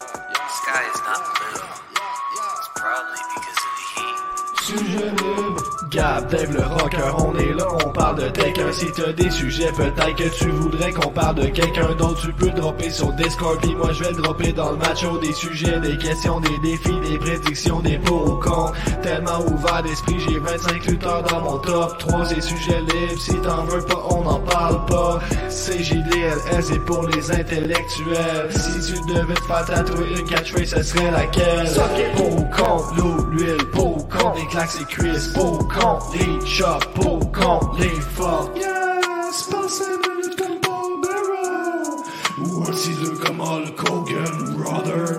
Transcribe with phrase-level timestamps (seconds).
[0.00, 1.68] sky is not blue.
[2.58, 5.37] It's probably because of the heat.
[5.90, 8.72] Gab, Dave le rocker, on est là, on parle de quelqu'un.
[8.72, 12.20] Si t'as des sujets, peut-être que tu voudrais qu'on parle de quelqu'un d'autre.
[12.20, 15.18] Tu peux dropper sur Discord, puis moi je vais le dropper dans le macho.
[15.18, 18.38] Des sujets, des questions, des défis, des prédictions, des pour ou.
[19.02, 22.24] Tellement ouvert d'esprit, j'ai 25 lutteurs dans mon top 3.
[22.26, 25.20] C'est sujet libre, si t'en veux pas, on n'en parle pas.
[25.48, 28.48] CJDLS, c'est pour les intellectuels.
[28.50, 31.68] Si tu devais te faire tatouer une catchphrase, ce serait laquelle?
[32.16, 35.64] Pour ou contre l'eau, l'huile, pour ou contre les claques et cuisses, pour ou
[36.14, 38.56] les chops, pour ou contre les fuck.
[38.56, 42.50] Yes, passez minutes comme Paul Bearer.
[42.50, 45.18] Ou un ciseau comme Hulk Hogan, brother.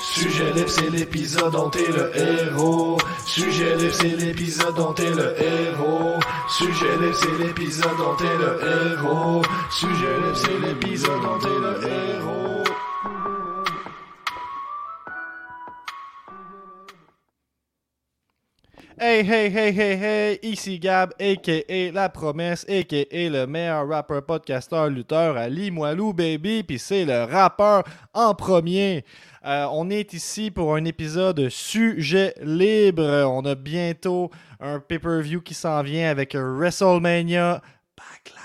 [0.00, 2.98] Sujet libre, c'est l'épisode dont t'es le héros.
[3.26, 6.18] Sujet libre, c'est l'épisode dont t'es le héros.
[6.48, 9.42] Sujet libre, c'est l'épisode dont t'es le héros.
[9.70, 12.37] Sujet libre, c'est l'épisode dont t'es le héros.
[19.00, 21.92] Hey, hey, hey, hey, hey, ici Gab, a.k.a.
[21.92, 23.28] La Promesse, a.k.a.
[23.30, 29.04] le meilleur rappeur, podcasteur, lutteur à Limoilou, baby, puis c'est le rappeur en premier.
[29.44, 33.24] Euh, on est ici pour un épisode sujet libre.
[33.28, 37.62] On a bientôt un pay-per-view qui s'en vient avec WrestleMania
[37.96, 38.37] Backlash.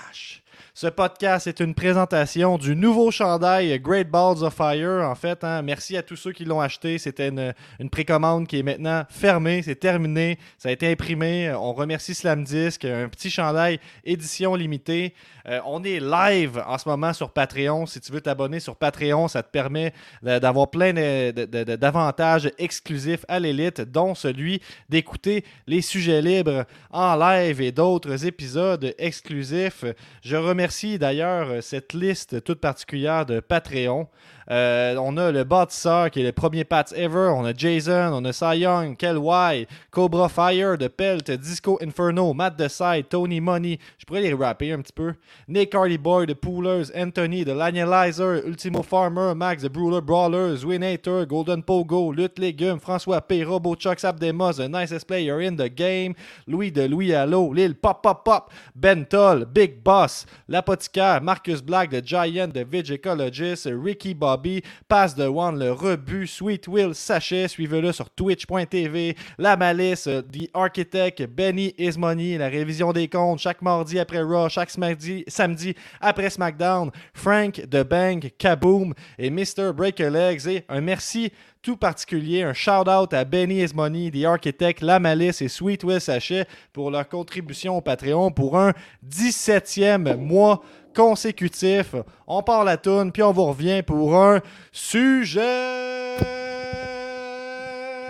[0.84, 5.08] Ce podcast est une présentation du nouveau chandail Great Balls of Fire.
[5.08, 5.62] En fait, hein.
[5.62, 6.98] merci à tous ceux qui l'ont acheté.
[6.98, 9.62] C'était une, une précommande qui est maintenant fermée.
[9.62, 10.38] C'est terminé.
[10.58, 11.50] Ça a été imprimé.
[11.54, 12.84] On remercie Slam Disc.
[12.84, 15.14] Un petit chandail édition limitée.
[15.46, 17.86] Euh, on est live en ce moment sur Patreon.
[17.86, 19.92] Si tu veux t'abonner sur Patreon, ça te permet
[20.22, 27.72] d'avoir plein d'avantages exclusifs à l'élite, dont celui d'écouter les sujets libres en live et
[27.72, 29.84] d'autres épisodes exclusifs.
[30.22, 34.08] Je remercie d'ailleurs cette liste toute particulière de Patreon.
[34.50, 37.32] Euh, on a le bâtisseur qui est le premier Pats ever.
[37.34, 42.32] On a Jason, on a Cy Young, Kel Y, Cobra Fire, The Pelt, Disco Inferno,
[42.34, 43.78] Matt Decide, Tony Money.
[43.98, 45.14] Je pourrais les rapper un petit peu.
[45.48, 51.26] Nick Hardy Boy, The Poolers, Anthony, The Lanializer, Ultimo Farmer, Max, The Brawler Brawlers, Winator,
[51.26, 56.14] Golden Pogo, Lutte Légumes, François P, Robo Chuck, Abdemos, The Nicest Player in the Game,
[56.46, 61.90] Louis de Louis Allo, Lil Pop Pop Pop, Ben Toll, Big Boss, L'Apothicaire, Marcus Black,
[61.90, 67.46] The Giant, The Veg Ecologist, Ricky Bobby, Pass the One, Le Rebut, Sweet Will, Sachet,
[67.46, 73.38] suivez-le sur twitch.tv, La Malice, euh, The Architect, Benny Is Money, la révision des comptes,
[73.38, 79.72] chaque mardi après Raw, chaque samedi, samedi après SmackDown, Frank, The Bank, Kaboom et Mr.
[79.72, 81.30] Break a Legs, et un merci
[81.62, 86.00] tout particulier, un shout-out à Benny Is Money, The Architect, La Malice et Sweet Will
[86.00, 88.72] Sachet pour leur contribution au Patreon pour un
[89.08, 90.62] 17e mois
[90.94, 91.94] consécutif.
[92.26, 94.40] On part la toune, puis on vous revient pour un
[94.72, 96.16] sujet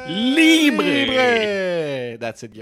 [0.07, 0.83] Libre.
[0.83, 2.19] libre.
[2.21, 2.53] That's it.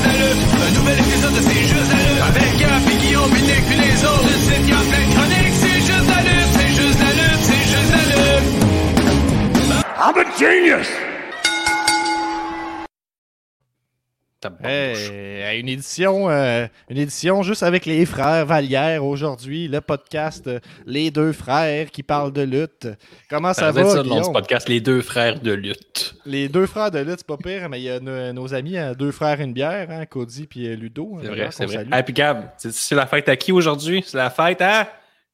[0.00, 2.22] Un nouvel épisode de C'est juste la lutte.
[2.28, 4.22] Avec Gap et Guillaume, puis Nick, puis les autres.
[4.24, 5.56] Le site, y a plein de chroniques.
[5.60, 8.48] C'est juste la lutte, c'est juste la lutte, c'est juste la lutte.
[9.98, 11.09] I'm a genius!
[14.64, 20.60] Hey, une édition, euh, une édition juste avec les frères Vallière aujourd'hui, le podcast euh,
[20.86, 22.88] Les deux frères qui parlent de lutte.
[23.28, 24.32] Comment ça, Ça va, ça le nom de ce Guillaume?
[24.32, 26.14] podcast, les deux frères de lutte.
[26.24, 28.78] Les deux frères de lutte, c'est pas pire, mais il y a nos, nos amis,
[28.78, 31.18] hein, deux frères une bière, hein, Cody puis euh, Ludo.
[31.20, 31.74] C'est hein, vrai, c'est vrai.
[31.74, 31.88] salue.
[31.92, 34.02] Ah, puis Gab, c'est- c'est la fête à qui aujourd'hui?
[34.06, 34.88] C'est la fête à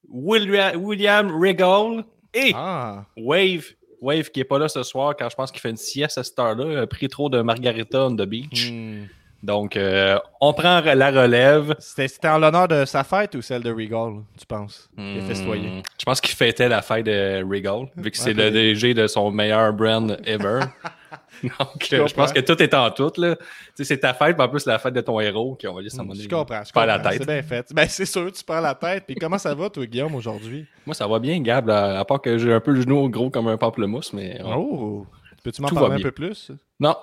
[0.09, 2.03] William, William Regal
[2.33, 3.63] et Ah, Wave.
[4.01, 6.23] Wave qui est pas là ce soir quand je pense qu'il fait une sieste à
[6.23, 8.71] cette heure-là, a pris trop de margarita on the beach.
[8.71, 9.05] hmm.
[9.43, 11.75] Donc, euh, on prend la relève.
[11.77, 14.89] C'était en l'honneur de sa fête ou celle de Regal, tu penses?
[15.27, 15.69] Festoyé.
[15.69, 19.05] Hmm, Je pense qu'il fêtait la fête de Regal, vu que c'est le DG de
[19.05, 20.61] son meilleur brand ever.
[21.43, 23.11] Donc, euh, je pense que tout est en tout.
[23.17, 23.35] là.
[23.35, 23.43] Tu
[23.75, 25.81] sais, c'est ta fête, mais en plus, la fête de ton héros qui on va
[25.81, 27.19] un moment Je comprends, je faire la tête.
[27.19, 27.73] C'est bien fait.
[27.73, 29.03] Ben, c'est sûr, tu prends la tête.
[29.05, 30.65] Puis comment ça va, toi, Guillaume, aujourd'hui?
[30.85, 33.29] Moi, ça va bien, Gab, à, à part que j'ai un peu le genou gros
[33.29, 34.39] comme un pamplemousse, mais...
[34.45, 35.05] Oh!
[35.43, 36.51] Peux-tu m'en parler un peu plus?
[36.79, 36.95] Non.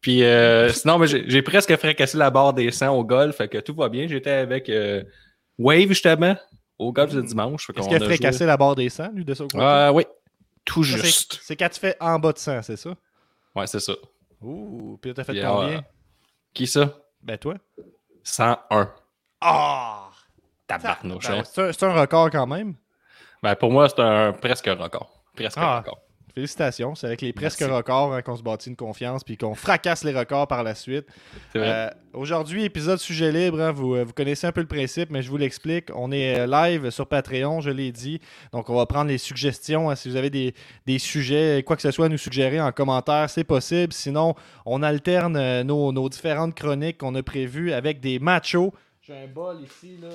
[0.00, 3.48] Puis, euh, sinon, mais j'ai j'ai presque fracassé la barre des 100 au golf, fait
[3.48, 4.06] que tout va bien.
[4.06, 5.02] J'étais avec euh,
[5.58, 6.36] Wave, justement,
[6.78, 7.66] au golf de dimanche.
[7.66, 9.58] fait Est-ce qu'il a fracassé joué- la barre des 100, lui, de côté?
[9.60, 10.04] Ah oui,
[10.64, 11.40] tout Ça, c'est- juste.
[11.42, 12.94] C'est quand tu fais en bas de 100, c'est ça?
[13.54, 13.92] Ouais, c'est ça.
[14.40, 15.78] Ouh, puis t'as fait Puis, combien?
[15.78, 15.80] euh,
[16.54, 16.90] Qui ça?
[17.22, 17.54] Ben, toi?
[18.22, 18.92] 101.
[19.40, 20.10] Ah!
[20.66, 21.28] Tabarnouche.
[21.28, 21.42] Ben, hein?
[21.44, 22.74] c'est un, c'est un record quand même.
[23.42, 25.22] Ben, pour moi, c'est un presque record.
[25.34, 25.78] Presque Ah.
[25.78, 25.98] record.
[26.34, 26.94] Félicitations.
[26.94, 27.74] C'est avec les presque Merci.
[27.74, 31.06] records hein, qu'on se bâtit une confiance puis qu'on fracasse les records par la suite.
[31.56, 33.60] Euh, Aujourd'hui, épisode sujet libre.
[33.60, 35.86] hein, vous, euh, vous connaissez un peu le principe, mais je vous l'explique.
[35.94, 38.20] On est euh, live sur Patreon, je l'ai dit.
[38.52, 39.90] Donc, on va prendre les suggestions.
[39.90, 39.94] hein.
[39.96, 40.54] si vous avez des,
[40.86, 43.92] des sujets, quoi que ce soit à nous suggérer en commentaire, c'est possible.
[43.92, 44.34] Sinon,
[44.66, 48.72] on alterne nos, nos différentes chroniques qu'on a prévues avec des machos.
[49.02, 50.08] J'ai un bol ici, là,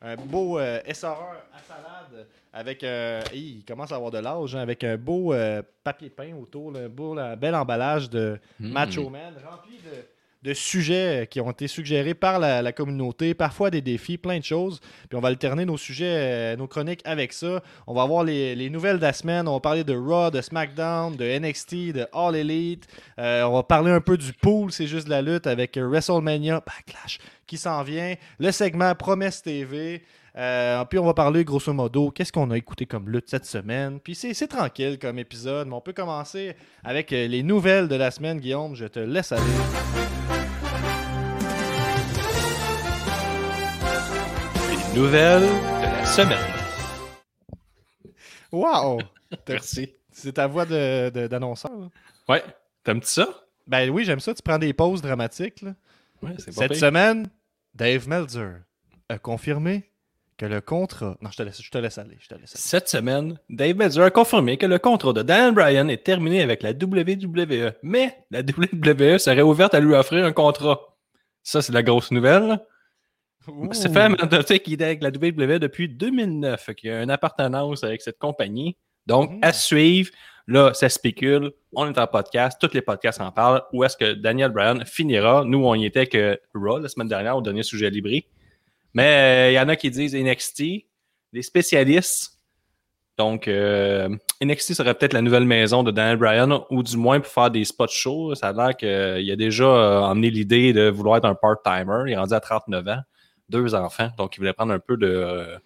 [0.00, 2.82] un beau euh, essoreur à salade avec.
[2.82, 6.72] Hi, il commence à avoir de l'âge, hein, avec un beau euh, papier peint autour,
[6.72, 8.72] là, un beau, là, un bel emballage de Mm.
[8.72, 10.04] Macho Man, rempli de,
[10.42, 14.80] de sujets qui ont été suggérés par la, communauté, parfois des défis, plein de choses.
[15.08, 17.62] Puis on va alterner nos sujets, euh, nos chroniques avec ça.
[17.86, 19.48] On va avoir les, les nouvelles de la semaine.
[19.48, 22.86] On va parler de Raw, de SmackDown, de NXT, de All Elite.
[23.18, 25.88] Euh, on va parler un peu du pool, c'est juste de la lutte avec euh,
[25.88, 28.14] WrestleMania Backlash qui s'en vient.
[28.38, 30.02] Le segment Promesse TV.
[30.38, 33.98] Euh, puis on va parler grosso modo, qu'est-ce qu'on a écouté comme lutte cette semaine.
[33.98, 36.54] Puis c'est tranquille comme épisode, mais on peut commencer
[36.84, 38.76] avec euh, les nouvelles de la semaine, Guillaume.
[38.76, 39.42] Je te laisse aller.
[44.70, 46.38] Les nouvelles de la semaine.
[48.52, 48.98] Wow!
[49.48, 49.94] Merci.
[50.10, 51.72] C'est ta voix de- de- d'annonceur.
[51.76, 51.88] là.
[52.28, 52.42] Ouais.
[52.84, 53.28] T'aimes-tu ça?
[53.66, 54.32] ben oui, j'aime ça.
[54.34, 55.60] Tu prends des pauses dramatiques.
[55.62, 55.74] là.
[56.22, 57.28] Ouais, Cette semaine,
[57.74, 58.62] Dave Meltzer
[59.10, 59.90] a confirmé
[60.38, 61.16] que le contrat.
[61.20, 62.16] Non, je te laisse, je te laisse aller.
[62.20, 62.60] Je te laisse aller.
[62.62, 66.62] Cette semaine, Dave Meltzer a confirmé que le contrat de Dan Bryan est terminé avec
[66.62, 70.80] la WWE, mais la WWE serait ouverte à lui offrir un contrat.
[71.42, 72.60] Ça, c'est la grosse nouvelle.
[73.72, 77.82] Ça fait noter qu'il est avec la WWE depuis 2009, fait qu'il a une appartenance
[77.82, 78.76] avec cette compagnie.
[79.06, 79.38] Donc, Mhm.
[79.40, 80.10] à suivre,
[80.46, 83.62] là, ça spécule, on est en podcast, tous les podcasts en parlent.
[83.72, 85.44] Où est-ce que Daniel Bryan finira?
[85.46, 88.26] Nous, on y était que Raw la semaine dernière, au dernier sujet libré.
[88.94, 90.62] Mais euh, il y en a qui disent NXT,
[91.32, 92.38] des spécialistes.
[93.18, 94.08] Donc, euh,
[94.40, 97.64] NXT serait peut-être la nouvelle maison de Daniel Bryan, ou du moins pour faire des
[97.64, 98.34] spots shows.
[98.36, 102.04] Ça a l'air qu'il a déjà euh, emmené l'idée de vouloir être un part-timer.
[102.06, 103.00] Il est rendu à 39 ans,
[103.48, 105.58] deux enfants, donc il voulait prendre un peu de, euh,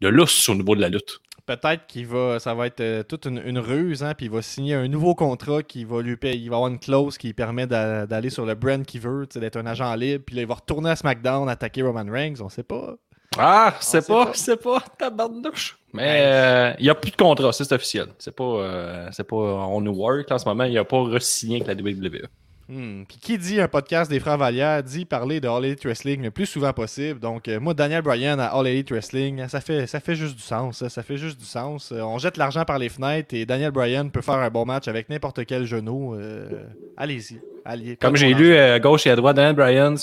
[0.00, 1.20] de au niveau de la lutte.
[1.48, 4.42] Peut-être qu'il va, ça va être euh, toute une, une ruse, hein, puis il va
[4.42, 6.36] signer un nouveau contrat qui va lui payer.
[6.36, 9.40] Il va avoir une clause qui permet d'a- d'aller sur le brand qu'il veut, sais,
[9.40, 12.50] d'être un agent libre, puis là, il va retourner à SmackDown, attaquer Roman Reigns, on
[12.50, 12.96] sait pas.
[13.38, 14.32] Ah, c'est sait pas, pas.
[14.34, 15.78] c'est pas, tabarnouche.
[15.94, 18.08] Mais euh, il n'y a plus de contrat, c'est officiel.
[18.18, 21.62] C'est pas, euh, c'est pas on nous work en ce moment, il n'a pas re-signé
[21.62, 22.26] avec la WWE.
[22.68, 23.04] Hmm.
[23.08, 26.30] Puis qui dit un podcast des Frères Vallière dit parler de All Elite Wrestling le
[26.30, 27.18] plus souvent possible.
[27.18, 30.42] Donc, euh, moi, Daniel Bryan à All Elite Wrestling, ça fait, ça fait juste du
[30.42, 30.78] sens.
[30.78, 31.92] Ça, ça fait juste du sens.
[31.92, 34.86] Euh, on jette l'argent par les fenêtres et Daniel Bryan peut faire un bon match
[34.86, 36.14] avec n'importe quel genou.
[36.14, 36.64] Euh,
[36.98, 37.40] Allez-y.
[37.64, 39.96] Allez, Comme j'ai lu à gauche et à droite, Dan Bryan,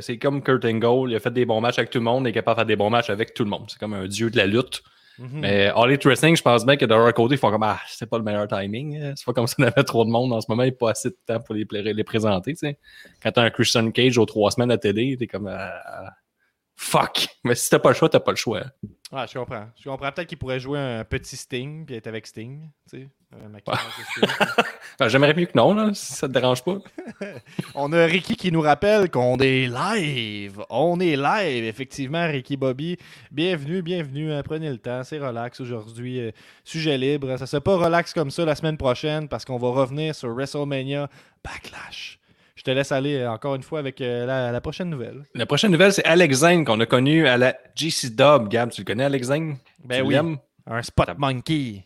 [0.00, 2.30] c'est comme Kurt Angle, il a fait des bons matchs avec tout le monde, il
[2.30, 3.64] est capable de faire des bons matchs avec tout le monde.
[3.68, 4.82] C'est comme un dieu de la lutte.
[5.18, 5.40] Mhm.
[5.40, 7.80] Mais All Elite Wrestling, je pense bien que de leur côté, ils font comme Ah,
[7.88, 8.96] c'est pas le meilleur timing.
[9.02, 9.12] hein.
[9.16, 11.10] C'est pas comme si on avait trop de monde en ce moment, a pas assez
[11.10, 12.52] de temps pour les, les présenter.
[12.52, 12.78] tu sais.
[13.22, 16.12] Quand t'as un Christian Cage aux trois semaines à télé, t'es comme Ah,
[16.76, 17.26] Fuck!
[17.44, 18.62] Mais si t'as pas le choix, t'as pas le choix.
[19.10, 19.66] Ah, je comprends.
[19.78, 20.12] Je comprends.
[20.12, 22.68] Peut-être qu'il pourrait jouer un petit Sting puis être avec Sting.
[22.90, 23.08] Tu sais.
[24.98, 26.78] Ben, J'aimerais mieux que non, là, si ça te dérange pas.
[27.74, 30.62] On a Ricky qui nous rappelle qu'on est live.
[30.70, 32.96] On est live, effectivement, Ricky Bobby.
[33.30, 34.32] Bienvenue, bienvenue.
[34.32, 36.20] hein, Prenez le temps, c'est relax aujourd'hui.
[36.20, 36.30] euh,
[36.64, 37.36] sujet libre.
[37.36, 41.08] Ça sera pas relax comme ça la semaine prochaine parce qu'on va revenir sur WrestleMania
[41.44, 42.18] Backlash.
[42.58, 45.22] Je te laisse aller euh, encore une fois avec euh, la, la prochaine nouvelle.
[45.34, 48.48] La prochaine nouvelle, c'est Alex Zane qu'on a connu à la GC Dub.
[48.48, 49.56] Gab, tu le connais, Alex Zane?
[49.84, 50.16] Ben Tu oui.
[50.66, 51.84] Un spot monkey.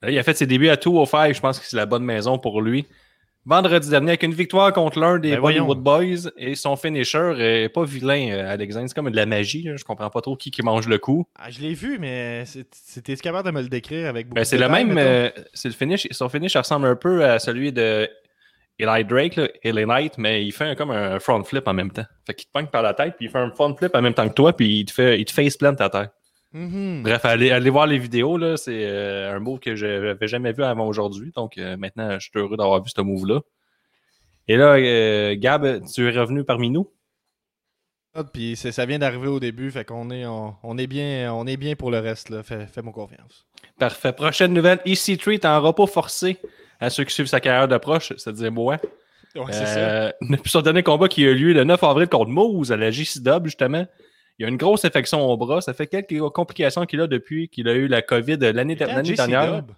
[0.00, 1.34] Là, il a fait ses débuts à 205.
[1.34, 2.86] Je pense que c'est la bonne maison pour lui.
[3.46, 5.40] Vendredi dernier, avec une victoire contre l'un des Ben.
[5.40, 8.86] Bollywood Boys et son finisher est pas vilain, euh, Alexandre.
[8.88, 9.64] C'est comme de la magie.
[9.64, 9.76] là.
[9.76, 11.26] Je comprends pas trop qui, qui mange le coup.
[11.38, 14.56] Ah, je l'ai vu, mais c'était capable de me le décrire avec beaucoup Ben, c'est
[14.56, 14.96] le même.
[14.96, 16.06] euh, c'est le finish.
[16.12, 18.08] Son finish ressemble un peu à celui de
[18.78, 21.90] Eli Drake, là, Eli Knight, mais il fait un- comme un front flip en même
[21.92, 22.04] temps.
[22.26, 24.14] Fait qu'il te pogne par la tête, puis il fait un front flip en même
[24.14, 26.08] temps que toi, puis il te fait, il te face plant à terre.
[26.52, 27.02] Mhm.
[27.02, 28.56] Bref, allez, allez voir les vidéos, là.
[28.56, 31.32] C'est euh, un move que je n'avais jamais vu avant aujourd'hui.
[31.34, 33.40] Donc euh, maintenant, je suis heureux d'avoir vu ce move-là.
[34.48, 36.90] Et là, euh, Gab, tu es revenu parmi nous?
[38.32, 41.46] Puis c'est- ça vient d'arriver au début, fait qu'on est, on, on est bien, on
[41.48, 42.30] est bien pour le reste.
[42.30, 42.44] Là.
[42.44, 43.46] Fais, fais-moi confiance.
[43.78, 44.12] Parfait.
[44.12, 46.38] Prochaine nouvelle, EC3 est en repos forcé
[46.84, 48.78] à ceux qui suivent sa carrière de proche, c'est-à-dire moi.
[49.34, 49.78] Ouais, c'est ça.
[49.78, 52.76] Euh, Depuis son dernier combat qui a eu lieu le 9 avril contre Moose à
[52.76, 53.84] la JCW, justement,
[54.38, 55.60] il y a une grosse infection au bras.
[55.60, 59.02] Ça fait quelques complications qu'il a depuis qu'il a eu la COVID l'année dernière.
[59.62, 59.70] Dub?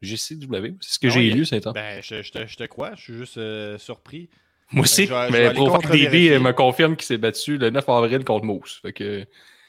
[0.00, 1.72] JCW, c'est ce que Ah j'ai lu, c'est ça.
[1.72, 4.28] Ben, je, je te, je te crois, je suis juste euh, surpris.
[4.70, 7.70] Moi aussi, je vais- je mais aller Pro DB me confirme qu'il s'est battu le
[7.70, 8.78] 9 avril contre Moose.
[8.82, 9.24] Fait que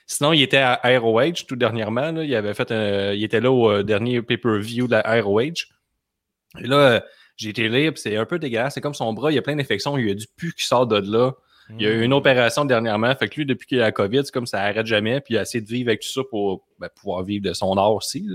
[0.05, 2.11] Sinon, il était à ROH tout dernièrement.
[2.11, 2.23] là.
[2.23, 5.67] Il avait fait un- il était là au euh, dernier pay-per-view de la ROH.
[6.57, 7.03] Et là,
[7.37, 8.73] j'ai été lire, puis c'est un peu dégueulasse.
[8.73, 10.65] C'est comme son bras, il y a plein d'infections, il y a du pu qui
[10.65, 11.33] sort de là.
[11.77, 13.13] Il y a eu une opération dernièrement.
[13.15, 15.21] Fait que lui, depuis qu'il a la COVID, c'est comme ça arrête jamais.
[15.21, 17.77] Puis il a essayé de vivre avec tout ça pour ben, pouvoir vivre de son
[17.77, 18.27] art aussi.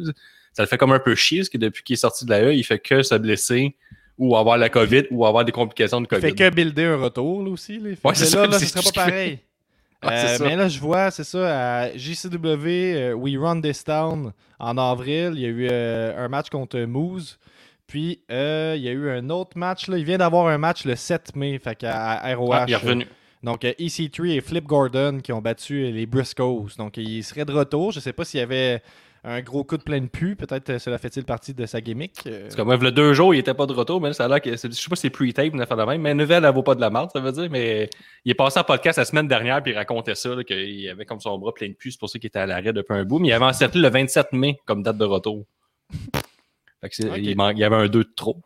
[0.53, 2.45] Ça le fait comme un peu chier, parce que depuis qu'il est sorti de la
[2.45, 3.75] E, il fait que se blesser
[4.19, 6.23] ou avoir la COVID ou avoir des complications de Il COVID.
[6.23, 7.79] fait que builder un retour là, aussi.
[7.79, 7.91] Là.
[8.05, 9.41] Ouais, c'est là, ce serait pas pareil.
[10.05, 14.79] Euh, mais là, je vois, c'est ça, à JCW, euh, We Run This Town, en
[14.79, 17.39] avril, il y a eu euh, un match contre Moose.
[17.87, 19.89] Puis, euh, il y a eu un autre match.
[19.89, 19.99] Là.
[19.99, 22.53] Il vient d'avoir un match le 7 mai, fait à ROH.
[22.53, 23.07] Ah, il est revenu.
[23.43, 26.69] Donc, euh, EC3 et Flip Gordon qui ont battu euh, les Briscoes.
[26.79, 27.93] Donc, il serait de retour.
[27.93, 28.83] Je sais pas s'il y avait
[29.23, 30.35] un gros coup de pleine pu.
[30.35, 32.13] Peut-être cela fait-il partie de sa gimmick.
[32.27, 34.15] Euh, C'est comme, il y a deux jours, il était pas de retour, mais là,
[34.15, 36.45] ça a l'air que, je sais pas si c'est pre-tape, affaire de même, mais nouvelle,
[36.45, 37.89] elle vaut pas de la marde, ça veut dire, mais
[38.25, 41.21] il est passé en podcast la semaine dernière, puis il racontait ça, qu'il avait comme
[41.21, 43.19] son bras plein de puces, c'est pour ça qu'il était à l'arrêt depuis un bout,
[43.19, 45.45] mais il avait encerclé le 27 mai comme date de retour.
[47.17, 48.41] Il, man- il y avait un 2 de trop.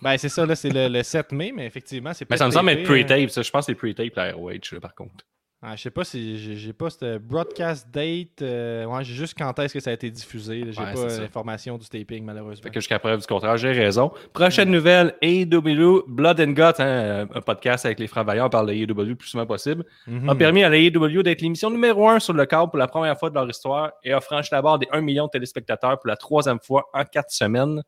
[0.00, 2.50] Ben, c'est ça, là, c'est le, le 7 mai, mais effectivement, c'est Mais ça me
[2.50, 3.04] semble être tapé, hein.
[3.04, 3.42] pre-tape, ça.
[3.42, 5.24] Je pense que c'est pre-tape, la ROH, là, par contre.
[5.64, 8.42] Ah, je sais pas si j'ai pas cette broadcast date.
[8.42, 10.64] euh, ouais, j'ai juste quand est-ce que ça a été diffusé.
[10.72, 11.20] J'ai Ouais, pas ça.
[11.20, 12.64] l'information du taping, malheureusement.
[12.64, 14.10] Fait que jusqu'à preuve du contraire, j'ai raison.
[14.32, 18.66] Prochaine nouvelle, AEW Blood and Guts, hein, un podcast avec les frères Vaillants, on parle
[18.66, 19.84] de AEW le plus souvent possible.
[20.08, 20.28] Mhm.
[20.30, 23.16] a permis à la AEW d'être l'émission numéro un sur le câble pour la première
[23.16, 26.08] fois de leur histoire et a franchi la barre des 1 million de téléspectateurs pour
[26.08, 27.82] la troisième fois en quatre semaines.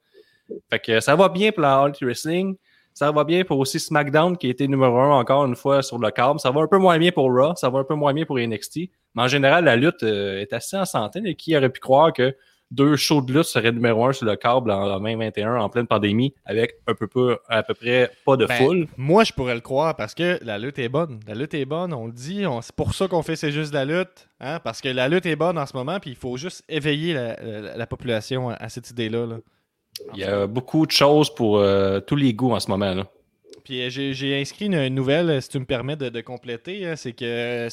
[0.70, 2.54] Fait que ça va bien pour la All Wrestling.
[2.94, 5.98] Ça va bien pour aussi SmackDown qui a été numéro un encore une fois sur
[5.98, 6.38] le câble.
[6.40, 7.54] Ça va un peu moins bien pour Raw.
[7.56, 8.76] Ça va un peu moins bien pour NXT.
[9.16, 11.20] Mais en général, la lutte euh, est assez en santé.
[11.24, 12.36] Et qui aurait pu croire que
[12.70, 16.34] deux shows de lutte seraient numéro un sur le câble en 2021 en pleine pandémie
[16.44, 18.86] avec un peu peu, à peu près pas de Ben, foule?
[18.96, 21.20] Moi, je pourrais le croire parce que la lutte est bonne.
[21.28, 22.44] La lutte est bonne, on le dit.
[22.62, 24.28] C'est pour ça qu'on fait C'est juste la lutte.
[24.40, 27.14] hein, Parce que la lutte est bonne en ce moment, puis il faut juste éveiller
[27.14, 29.26] la, la- la population à, à cette idée-là.
[29.26, 29.36] là.
[30.14, 32.94] Il y a beaucoup de choses pour euh, tous les goûts en ce moment.
[32.94, 33.06] Là.
[33.64, 36.86] Puis euh, j'ai inscrit une, nouvelle, euh, si tu me permets de, compléter.
[36.86, 37.68] hein, c'est que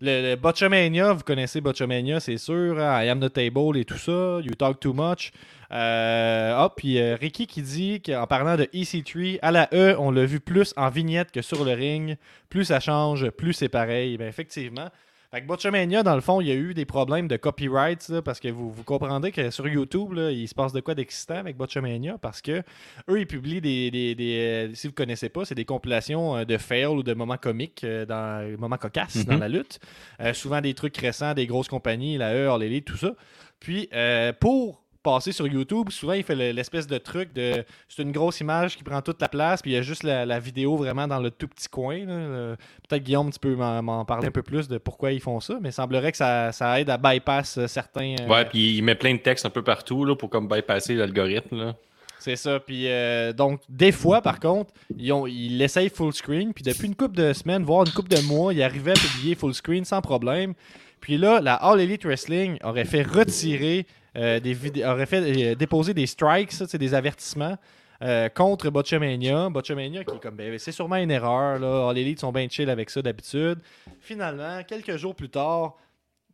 [0.00, 2.78] le, le Botchamania, vous connaissez Botchamania, c'est sûr.
[2.78, 4.40] hein, I am the table et tout ça.
[4.42, 5.32] You talk too much.
[5.70, 10.24] Euh, ah, puis Ricky qui dit qu'en parlant de EC3, à la E, on l'a
[10.24, 12.16] vu plus en vignette que sur le ring.
[12.48, 14.16] Plus ça change, plus c'est pareil.
[14.16, 14.88] Ben, effectivement.
[15.30, 18.22] Fait que Botchamania, dans le fond, il y a eu des problèmes de copyright, là,
[18.22, 21.34] parce que vous, vous comprendrez que sur YouTube, là, il se passe de quoi d'excitant
[21.36, 22.62] avec Botchamania, parce que
[23.10, 26.44] eux, ils publient des, des- des, euh, si vous connaissez pas, c'est des compilations euh,
[26.46, 29.24] de fails ou de moments comiques, euh, dans, moments cocasses Mhm.
[29.24, 29.80] dans la lutte.
[30.20, 33.12] Euh, souvent des trucs récents, des grosses compagnies, la E, tout ça.
[33.60, 37.64] Puis, euh, pour passer sur YouTube, souvent, il fait le- l'espèce de truc de...
[37.88, 40.26] C'est une grosse image qui prend toute la place, puis il y a juste la,
[40.26, 42.04] la vidéo vraiment dans le tout petit coin.
[42.88, 45.70] Peut-être Guillaume, tu peux m'en parler un peu plus de pourquoi ils font ça, mais
[45.70, 48.16] il semblerait que ça, ça aide à bypass euh, certains...
[48.20, 50.94] euh, Ouais, puis il met plein de textes un peu partout là, pour comme bypasser
[50.94, 51.74] l'algorithme.
[52.18, 52.58] C'est ça.
[52.60, 56.52] Puis euh, donc, des fois, par contre, ils, ont, ils l'essayent full screen.
[56.52, 59.34] Puis depuis une couple de semaines, voire une couple de mois, ils arrivaient à publier
[59.36, 60.54] full screen sans problème.
[61.00, 63.86] Puis là, la All Elite Wrestling aurait fait retirer
[64.18, 64.40] euh,
[64.84, 67.56] aurait fait euh, déposer des strikes, des avertissements.
[68.02, 69.48] euh, contre Botchamania.
[69.50, 71.58] Botchamania qui est comme, ben, c'est sûrement une erreur.
[71.58, 71.88] Là.
[71.88, 73.58] All Elite sont bien chill avec ça d'habitude.
[74.00, 75.76] Finalement, quelques jours plus tard,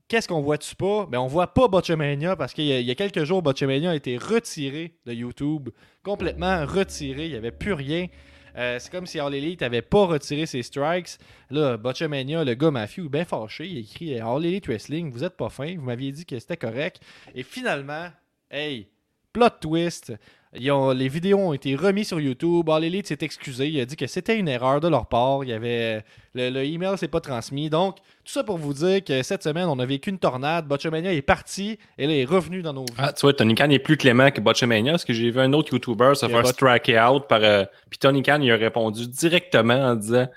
[0.07, 1.07] Qu'est-ce qu'on voit-tu pas?
[1.11, 4.19] Ben, on voit pas Botchamania parce qu'il y, y a quelques jours, Botchamania a été
[4.19, 5.71] retiré de YouTube.
[6.03, 7.25] Complètement retiré.
[7.25, 8.09] Il n'y avait plus rien.
[8.57, 11.19] Euh, c'est comme si All Elite n'avait pas retiré ses strikes.
[11.51, 15.49] Là, Botchamania, le gars Matthew, bien fâché, il écrit All Elite Wrestling, vous êtes pas
[15.49, 17.01] fin, vous m'aviez dit que c'était correct.
[17.35, 18.09] Et finalement,
[18.51, 18.89] hey,
[19.35, 20.15] plot twist.
[20.57, 22.71] Ils ont- les vidéos ont été remis sur YouTube.
[22.71, 23.67] All Elite s'est excusé.
[23.69, 25.43] Il a dit que c'était une erreur de leur part.
[25.43, 27.69] Il y avait le, le email s'est pas transmis.
[27.69, 30.69] Donc, tout ça pour vous dire que cette semaine, on a vécu une tornade.
[30.69, 32.95] Botchamania est parti et là, il est revenu dans nos vies.
[32.99, 35.53] Ah, tu vois, Tony Khan est plus clément que Botchamania parce que j'ai vu un
[35.55, 37.41] autre YouTuber se faire striker out par.
[37.43, 40.29] euh, Puis Tony Khan, il a répondu directement en disant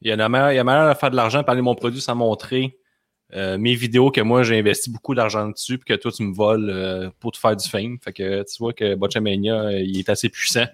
[0.00, 1.64] Il y a la meilleure, il y a meilleure à faire de l'argent, parler de
[1.64, 2.78] mon produit sans montrer
[3.34, 6.32] euh, mes vidéos que moi j'ai investi beaucoup d'argent dessus, puis que toi tu me
[6.32, 7.98] voles euh, pour te faire du fame.
[8.02, 10.66] Fait que tu vois que Botchamania, euh, il est assez puissant.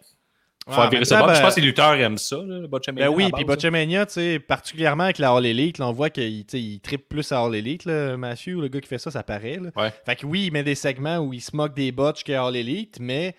[0.68, 1.20] Faut en virer ça.
[1.20, 3.08] Je ben- pense que les lutteurs aiment ça, là, Botchamania.
[3.08, 3.44] Ben oui, puis.
[3.44, 7.32] Botchamania, tu sais, particulièrement avec la All Elite, là, on voit qu'il il trippe plus
[7.32, 9.58] à All Elite, là, Matthew, le gars qui fait ça, ça paraît.
[9.58, 9.70] Là.
[9.74, 9.92] Ouais.
[10.06, 12.54] Fait que oui, il met des segments où il se moque des botches que All
[12.54, 13.34] Elite, mais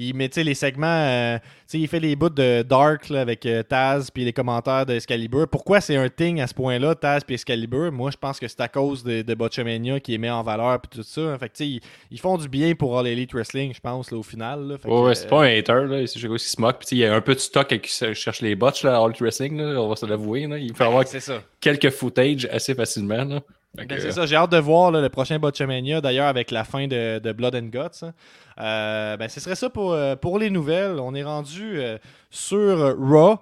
[0.00, 3.44] il met les segments, euh, tu sais, il fait les bouts de Dark là, avec
[3.46, 5.48] euh, Taz puis les commentaires de Excalibur.
[5.48, 7.90] Pourquoi c'est un thing à ce point-là, Taz puis Excalibur?
[7.90, 10.80] Moi, je pense que c'est à cause de, de Botchamania qui est mis en valeur
[10.80, 11.20] puis tout ça.
[11.20, 11.38] hein.
[11.38, 14.10] Fait que tu sais, ils, ils font du bien pour All Elite Wrestling, je pense,
[14.10, 14.68] là, au final.
[14.68, 14.78] là.
[14.78, 16.06] Fait Ouais, que, ouais, c'est euh, pas un hater, là.
[16.06, 16.82] C'est qu'il se moque.
[16.92, 19.20] Il y a un peu de stock qui cherche les bots, là, à All Elite
[19.20, 19.80] Wrestling, là.
[19.82, 20.42] On va se l'avouer.
[20.60, 21.04] Il peut avoir
[21.60, 23.40] quelques footage assez facilement, là.
[23.74, 26.88] Ben, c'est ça, j'ai hâte de voir là, le prochain Botchamania, d'ailleurs avec la fin
[26.88, 28.02] de, de Blood and Guts.
[28.02, 28.12] hein.
[28.60, 30.98] Euh, ben, ce serait ça pour, euh, pour les nouvelles.
[30.98, 31.96] On est rendu euh,
[32.30, 33.38] sur Raw.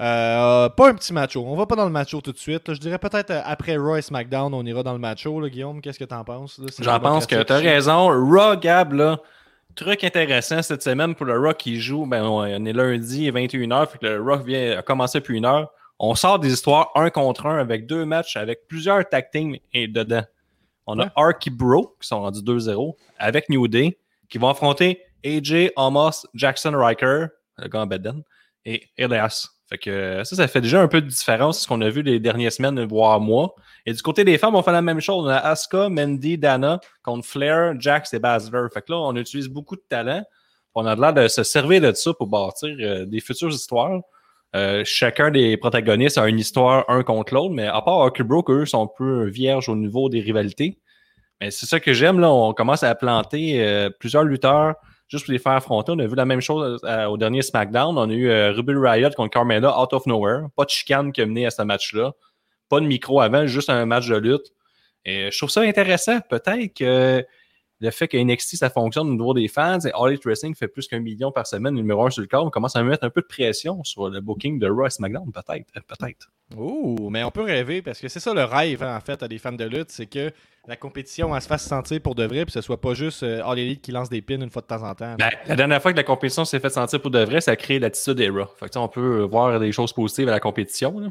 [0.00, 1.42] Euh, pas un petit macho.
[1.46, 2.68] On va pas dans le macho tout de suite.
[2.68, 2.74] là.
[2.74, 5.40] Je dirais peut-être après Raw et SmackDown, on ira dans le macho.
[5.40, 6.60] là, Guillaume, qu'est-ce que t'en penses?
[6.80, 7.46] J'en pense que démocratique.
[7.46, 8.08] tu as raison.
[8.08, 9.18] Raw, Gab, là,
[9.74, 12.04] truc intéressant cette semaine pour le Raw qui joue.
[12.04, 15.72] Ben, on est lundi, 21h, fait que le Raw vient commencer depuis une heure.
[15.98, 19.88] On sort des histoires un contre un avec deux matchs, avec plusieurs tag teams et
[19.88, 20.22] dedans.
[20.86, 21.10] On a.
[21.16, 26.72] Arky Bro, qui sont rendus 2-0, avec New Day, qui vont affronter AJ, Amos, Jackson
[26.74, 27.26] Riker,
[27.58, 27.88] le gars en
[28.64, 29.48] et Elias.
[29.68, 32.02] Fait que euh, ça, ça fait déjà un peu de différence, ce qu'on a vu
[32.02, 33.54] les dernières semaines, voire mois.
[33.84, 35.24] Et du côté des femmes, on fait la même chose.
[35.24, 38.66] On a Asuka, Mandy, Dana contre Flair, Jax et Basler.
[38.72, 40.22] Fait que là, on utilise beaucoup de talent.
[40.74, 44.00] On a l'air de se servir de ça pour bâtir euh, des futures histoires.
[44.56, 48.64] Euh, chacun des protagonistes a une histoire un contre l'autre, mais à part Bro, eux
[48.64, 50.78] sont un peu vierges au niveau des rivalités.
[51.40, 52.30] Mais c'est ça que j'aime, là.
[52.32, 54.74] On commence à planter euh, plusieurs lutteurs
[55.08, 55.92] juste pour les faire affronter.
[55.92, 57.96] On a vu la même chose euh, au dernier SmackDown.
[57.96, 60.46] On a eu Ruby Riot contre Carmella out of nowhere.
[60.56, 62.12] Pas de chicane qui a mené à ce match-là.
[62.68, 64.52] Pas de micro avant, juste un match de lutte.
[65.04, 66.20] Et je trouve ça intéressant.
[66.28, 67.24] Peut-être que
[67.80, 70.68] le fait que NXT, ça fonctionne au niveau des fans et All Elite Wrestling fait
[70.68, 73.10] plus qu'un million par semaine, numéro un sur le corps, on commence à mettre un
[73.10, 75.66] peu de pression sur le booking de Raw et SmackDown, peut-être.
[75.76, 76.28] euh, Peut-être.
[76.56, 79.28] Ouh, mais on peut rêver parce que c'est ça le rêve hein, en fait à
[79.28, 80.30] des fans de lutte, c'est que
[80.66, 83.42] la compétition elle se fasse sentir pour de vrai, puis ce soit pas juste euh,
[83.44, 85.14] All Elite qui lance des pins une fois de temps en temps.
[85.18, 87.56] Ben, la dernière fois que la compétition s'est fait sentir pour de vrai, ça a
[87.56, 88.48] créé l'attitude era.
[88.58, 90.98] Fait que, on peut voir des choses positives à la compétition.
[90.98, 91.08] là.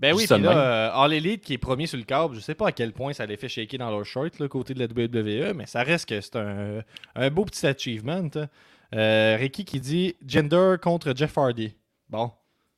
[0.00, 2.54] Ben oui, puis là, euh, All Elite qui est premier sur le câble, je sais
[2.54, 4.86] pas à quel point ça les fait shaker dans leur short, le côté de la
[4.86, 6.80] WWE, mais ça reste que c'est un,
[7.14, 8.28] un beau petit achievement.
[8.34, 8.48] hein.
[8.94, 11.74] Euh, Ricky qui dit Gender contre Jeff Hardy.
[12.08, 12.32] Bon.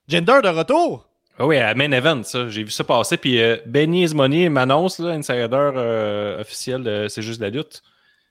[0.09, 1.09] Gender de retour?
[1.39, 2.49] Ah oui, à Main Event, ça.
[2.49, 3.17] J'ai vu ça passer.
[3.17, 7.83] Puis euh, Benny Money m'annonce, là, insider euh, officiel de C'est juste la lutte,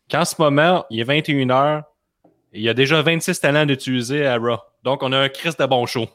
[0.10, 1.84] qu'en ce moment, il est 21h.
[2.54, 4.58] Il y a déjà 26 talents d'utiliser à Raw.
[4.84, 6.08] Donc, on a un Chris de bon show.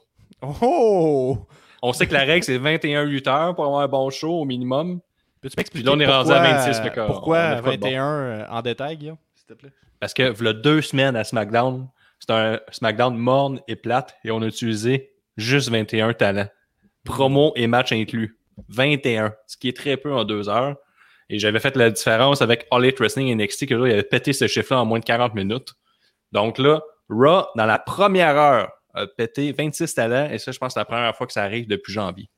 [0.42, 1.38] Oh!
[1.88, 5.00] On sait que la règle, c'est 21 lutteurs pour avoir un bon show au minimum.
[5.40, 7.54] Peux-tu m'expliquer Puis là, on est rendu pourquoi, à 26, fait qu'on- on pourquoi a
[7.56, 7.86] de quoi de bon.
[7.86, 9.70] 21 euh, en détail, Guillaume, s'il te plaît?
[10.00, 14.42] Parce que, voilà deux semaines à SmackDown, c'est un SmackDown morne et plate et on
[14.42, 16.48] a utilisé juste 21 talents.
[17.04, 18.36] Promo et match inclus.
[18.68, 20.76] 21, ce qui est très peu en deux heures.
[21.28, 24.02] Et j'avais fait la différence avec All Elite Wrestling et NXT, que là, il avait
[24.02, 25.74] pété ce chiffre-là en moins de 40 minutes.
[26.32, 30.68] Donc là, Raw, dans la première heure, a pété 26 talents, et ça, je pense
[30.68, 32.28] que c'est la première fois que ça arrive depuis janvier.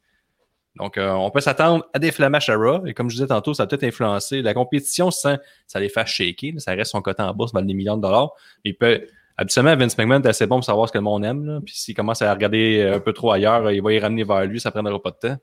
[0.76, 3.54] Donc, euh, on peut s'attendre à des flammages à Raw, et comme je disais tantôt,
[3.54, 6.52] ça a peut-être influencé la compétition sans ça les fait shaker.
[6.58, 8.30] ça reste son coté en bourse, valent des millions de dollars.
[8.64, 9.02] Il peut,
[9.36, 11.44] habituellement, Vince McMahon est assez bon pour savoir ce que le monde aime.
[11.44, 11.60] là.
[11.64, 14.44] Puis s'il commence à regarder euh, un peu trop ailleurs, il va y ramener vers
[14.44, 15.36] lui, ça prendra pas de temps.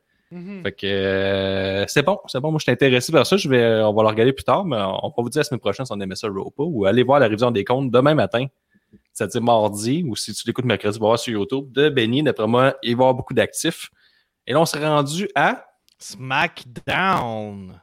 [0.63, 2.51] Fait que euh, c'est bon, c'est bon.
[2.51, 3.37] Moi, je suis intéressé par ça.
[3.37, 5.59] Je vais, on va le regarder plus tard, mais on va vous dire la semaine
[5.59, 6.63] prochaine si on aimait ça Raw ou pas.
[6.63, 8.47] Ou aller voir la révision des comptes demain matin.
[9.15, 12.21] C'est-à-dire mardi, ou si tu l'écoutes mercredi, tu vas voir sur YouTube de Benny.
[12.21, 13.89] D'après moi, il va y avoir beaucoup d'actifs.
[14.45, 15.65] Et là, on s'est rendu à
[15.97, 17.79] SmackDown.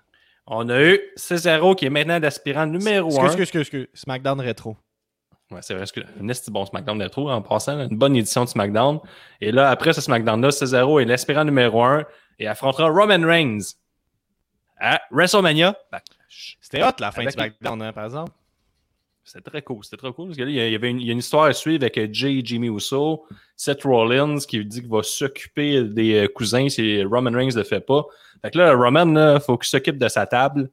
[0.47, 3.25] On a eu Cesaro qui est maintenant l'aspirant numéro 1.
[3.27, 3.87] Excuse, excuse, excuse.
[3.95, 4.77] SmackDown Retro.
[5.51, 9.01] Ouais, c'est vrai, excuse- un bon SmackDown d'intro en passant, une bonne édition de SmackDown.
[9.41, 12.05] Et là, après ce SmackDown-là, Cesaro est l'aspirant numéro 1
[12.39, 13.59] et affrontera Roman Reigns
[14.79, 15.77] à WrestleMania.
[15.91, 16.59] Backlash.
[16.61, 18.33] C'était hot la fin Avec de SmackDown, hein, par exemple.
[19.25, 20.29] C'était très cool, c'était très cool.
[20.29, 22.69] Parce que là, il y avait une, histoire à suivre avec euh, Jay et Jimmy
[22.69, 23.25] Uso,
[23.57, 27.65] Seth Rollins qui dit qu'il va s'occuper des euh, cousins si Roman Reigns ne le
[27.65, 28.05] fait pas.
[28.43, 30.71] Fait que là, Roman, il faut qu'il s'occupe de sa table.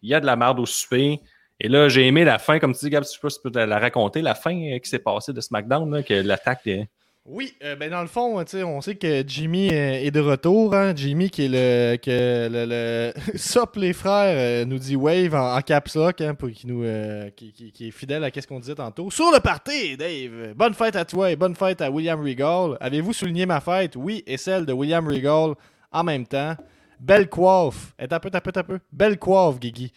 [0.00, 1.20] Il y a de la merde au souper.
[1.60, 3.50] Et là, j'ai aimé la fin, comme tu dis, Gab, si tu peux, si tu
[3.50, 6.88] peux la raconter, la fin euh, qui s'est passée de SmackDown, là, que l'attaque des.
[7.24, 10.74] Oui, euh, ben dans le fond, on sait que Jimmy euh, est de retour.
[10.74, 10.92] hein.
[10.96, 11.96] Jimmy qui est le.
[11.96, 13.12] Que le, le...
[13.38, 16.82] Sop les frères euh, nous dit wave en, en caps lock hein, pour qui, nous,
[16.82, 19.08] euh, qui, qui- qui est fidèle à ce qu'on disait tantôt.
[19.12, 20.54] Sur le party, Dave.
[20.56, 22.76] Bonne fête à toi et bonne fête à William Regal.
[22.80, 23.94] Avez-vous souligné ma fête?
[23.94, 25.54] Oui, et celle de William Regal
[25.92, 26.56] en même temps.
[26.98, 27.94] Belle coiffe.
[28.00, 28.78] Et un peu, un peu, un peu.
[28.90, 29.92] Belle coiffe, Guigui.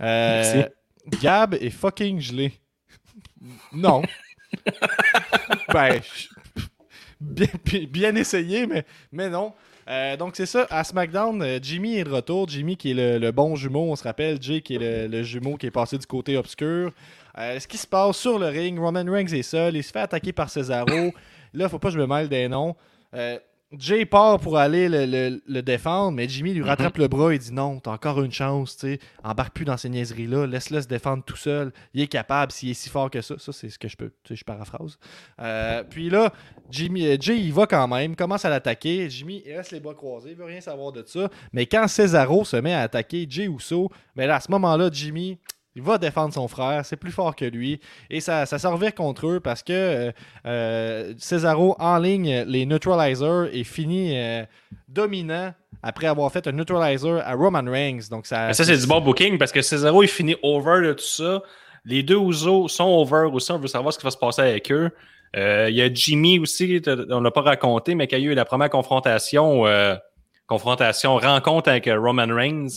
[0.00, 1.20] Euh, Merci.
[1.22, 2.52] Gab est fucking gelé.
[3.74, 4.00] Non.
[5.72, 6.00] ben,
[7.90, 8.66] bien, essayé,
[9.12, 9.52] mais, non.
[9.88, 12.48] Euh, donc c'est ça, à SmackDown, euh, Jimmy est de retour.
[12.48, 14.40] Jimmy qui est le, bon jumeau, on se rappelle.
[14.40, 16.92] Jay qui est le, jumeau qui est passé du côté obscur.
[17.38, 20.00] Euh, ce qui se passe sur le ring, Roman Reigns est seul, il se fait
[20.00, 21.12] attaquer par Cesaro.
[21.54, 22.76] Là, faut pas que je me mêle des noms.
[23.78, 26.56] Jay part pour aller le, le- le défendre, mais Jimmy Mhm.
[26.56, 28.98] lui rattrape le bras et dit non, t'as encore une chance, tu sais.
[29.24, 31.72] Embarque plus dans ces niaiseries-là, laisse-le se défendre tout seul.
[31.94, 33.36] Il est capable s'il est si fort que ça.
[33.38, 34.10] Ça, c'est ce que je peux.
[34.24, 34.98] Tu sais, je paraphrase.
[35.40, 36.32] Euh, puis là,
[36.70, 39.08] Jimmy, euh, Jay, il va quand même, commence à l'attaquer.
[39.08, 41.30] Jimmy, il reste les bras croisés, il veut rien savoir de ça.
[41.52, 45.38] Mais quand Cesaro se met à attaquer Jay Uso, mais là, à ce moment-là, Jimmy.
[45.74, 47.80] Il va défendre son frère, c'est plus fort que lui.
[48.10, 50.12] Et ça, ça s'en revient contre eux parce que euh,
[50.44, 54.44] euh, Cesaro en ligne les neutralizers et finit euh,
[54.88, 58.02] dominant après avoir fait un neutralizer à Roman Reigns.
[58.10, 61.04] Donc ça, ça, c'est du bon booking parce que Cesaro, il finit over de tout
[61.04, 61.42] ça.
[61.86, 63.50] Les deux Usos sont over aussi.
[63.50, 64.90] On veut savoir ce qui va se passer avec eux.
[65.36, 68.44] Euh, Il y a Jimmy aussi, on l'a pas raconté, mais qui a eu la
[68.44, 69.64] première confrontation,
[70.46, 72.68] confrontation rencontre avec Roman Reigns.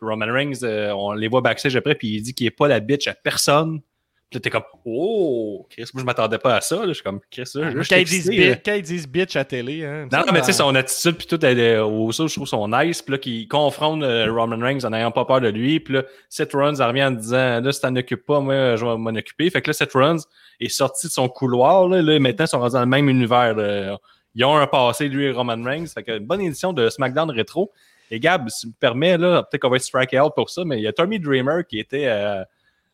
[0.00, 2.80] Roman Reigns, euh, on les voit backstage après, puis il dit qu'il est pas la
[2.80, 3.80] bitch à personne.
[4.28, 6.80] Puis là, t'es comme, oh, Chris, moi, je m'attendais pas à ça.
[6.80, 6.88] là.
[6.88, 8.54] Je suis comme, Chris, là, je suis quand, ils disent excité, là.
[8.56, 9.84] bi- quand ils disent bitch à télé.
[9.84, 12.34] Hein, Non, non, mais tu sais, son attitude, puis tout, elle, est- au ça, je
[12.34, 15.48] trouve son nice, puis là, qu'il confronte euh, Roman Reigns en n'ayant pas peur de
[15.48, 18.74] lui, puis là, Seth Rollins elle revient en disant, là, si t'en occupes pas, moi,
[18.74, 19.48] je vais m'en occuper.
[19.48, 20.16] Fait que là, Seth Rollins
[20.58, 23.54] est sorti de son couloir, là, là maintenant, ils sont rendus dans le même univers.
[23.54, 23.96] là.
[24.34, 25.86] Ils ont un passé, lui et Roman Reigns.
[25.86, 27.70] Fait que bonne édition de SmackDown Retro.
[28.10, 30.64] Et Gab, si tu me permets, là, peut-être qu'on va être strike out pour ça,
[30.64, 32.42] mais il y a Tommy Dreamer qui était euh,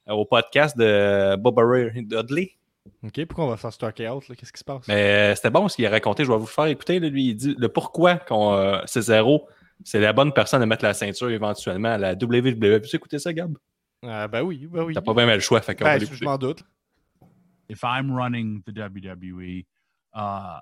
[0.09, 2.53] au podcast de Boba Ray Dudley.
[3.05, 4.35] Ok, pourquoi on va faire Stark Out là?
[4.35, 4.89] Qu'est-ce qui se passe?
[4.89, 6.25] Mais euh, c'était bon ce qu'il a raconté.
[6.25, 6.99] Je vais vous faire écouter.
[6.99, 9.49] là, lui, il dit le pourquoi qu'on, euh, c'est zéro.
[9.85, 12.59] C'est la bonne personne à mettre la ceinture éventuellement à la WWE.
[12.81, 13.57] Peux-tu écouter ça, Gab?
[14.05, 14.95] Ah, Ben oui, ben oui.
[14.95, 15.61] T'as pas bien le choix.
[15.61, 16.65] Fait qu'on Ben, va je m'en doute.
[17.69, 19.65] if I'm running the WWE,
[20.15, 20.59] uh,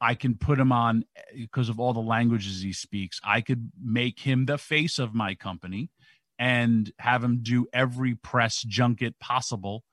[0.00, 3.20] I can put him on eh, because of all the languages he speaks.
[3.24, 5.90] I could make him the face of my company
[6.38, 9.84] and have him do every press junket possible.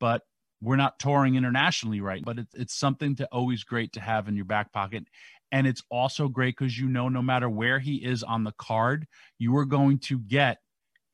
[0.00, 0.22] But
[0.60, 2.22] we're not touring internationally, right?
[2.24, 5.04] But it's it's something to always great to have in your back pocket.
[5.52, 9.06] And it's also great because you know, no matter where he is on the card,
[9.38, 10.58] you are going to get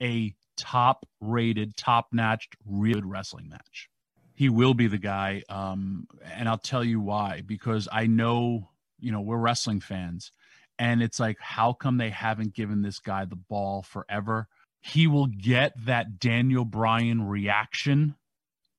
[0.02, 3.88] a top rated, top notched, real wrestling match
[4.34, 5.42] he will be the guy.
[5.48, 7.42] Um, and I'll tell you why.
[7.46, 10.32] Because I know, you know, we're wrestling fans,
[10.78, 14.48] and it's like, how come they haven't given this guy the ball forever?
[14.80, 18.16] He will get that Daniel Bryan reaction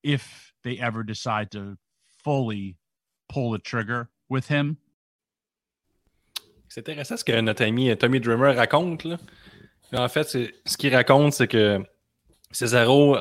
[0.04, 1.78] if they ever decide to
[2.24, 2.78] fully
[3.30, 4.78] pull the trigger with him.
[6.68, 9.06] C'est intéressant ce que notre ami Tommy Dreamer raconte.
[9.06, 9.20] Là.
[9.94, 11.86] En fait, ce qu'il raconte, c'est que
[12.54, 13.18] Cesaro,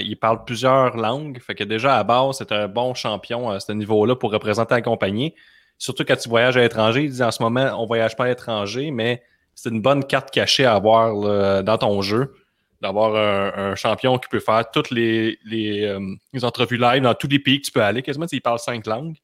[0.00, 1.40] il parle plusieurs langues.
[1.40, 4.82] Fait que déjà, à base, c'est un bon champion à ce niveau-là pour représenter la
[4.82, 5.34] compagnie.
[5.78, 7.04] Surtout quand tu voyages à l'étranger.
[7.04, 9.22] Il dit en ce moment, on voyage pas à l'étranger, mais
[9.54, 12.34] c'est une bonne carte cachée à avoir là, dans ton jeu.
[12.80, 16.00] D'avoir un, champion qui peut faire toutes les, les, euh,
[16.32, 18.02] les entrevues live dans tous les pays que tu peux aller.
[18.02, 19.14] Quasiment, il parle cinq langues.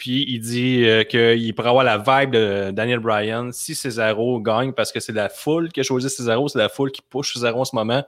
[0.00, 4.72] Puis il dit euh, qu'il pourrait avoir la vibe de Daniel Bryan si Cesaro gagne
[4.72, 7.60] parce que c'est la foule qui a choisi Cesaro, c'est la foule qui push Cesaro
[7.60, 8.02] en ce moment.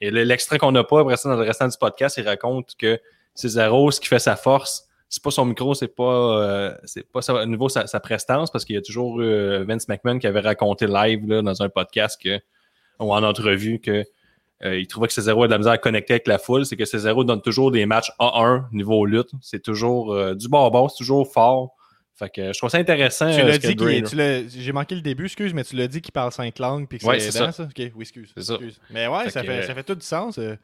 [0.00, 2.74] Et le- l'extrait qu'on n'a pas après ça dans le restant du podcast, il raconte
[2.76, 3.00] que
[3.34, 7.22] Cesaro, ce qui fait sa force, c'est pas son micro, c'est pas, euh, c'est pas
[7.22, 10.26] sa, à nouveau sa, sa prestance parce qu'il y a toujours euh, Vince McMahon qui
[10.26, 12.38] avait raconté live là, dans un podcast que,
[13.00, 14.04] ou en entrevue que
[14.64, 16.66] euh, il trouvait que Cesaro a de la misère à connecter avec la foule.
[16.66, 19.30] C'est que Cesaro donne toujours des matchs A1 niveau lutte.
[19.40, 21.74] C'est toujours euh, du bonbon, c'est toujours fort.
[22.18, 23.32] Fait que je trouve ça intéressant.
[23.32, 26.12] Tu euh, l'as que dit J'ai manqué le début, excuse, mais tu l'as dit qu'il
[26.12, 27.52] parle cinq langues puis que Ouais, c'est ça.
[27.52, 27.62] ça?
[27.64, 28.32] Ok, oui, excuse.
[28.36, 28.58] Ça.
[28.90, 30.38] Mais ouais, Fait ça, fait, ça fait tout du sens.
[30.38, 30.56] euh.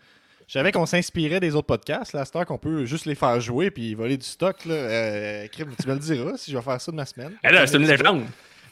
[0.46, 2.12] Je savais qu'on s'inspirait des autres podcasts.
[2.12, 4.64] Là, à qu'on peut juste les faire jouer puis voler du stock.
[4.66, 4.74] Là.
[4.74, 7.32] Euh, tu me le diras si je vais faire ça de ma semaine.
[7.42, 8.24] Eh c'est une légende.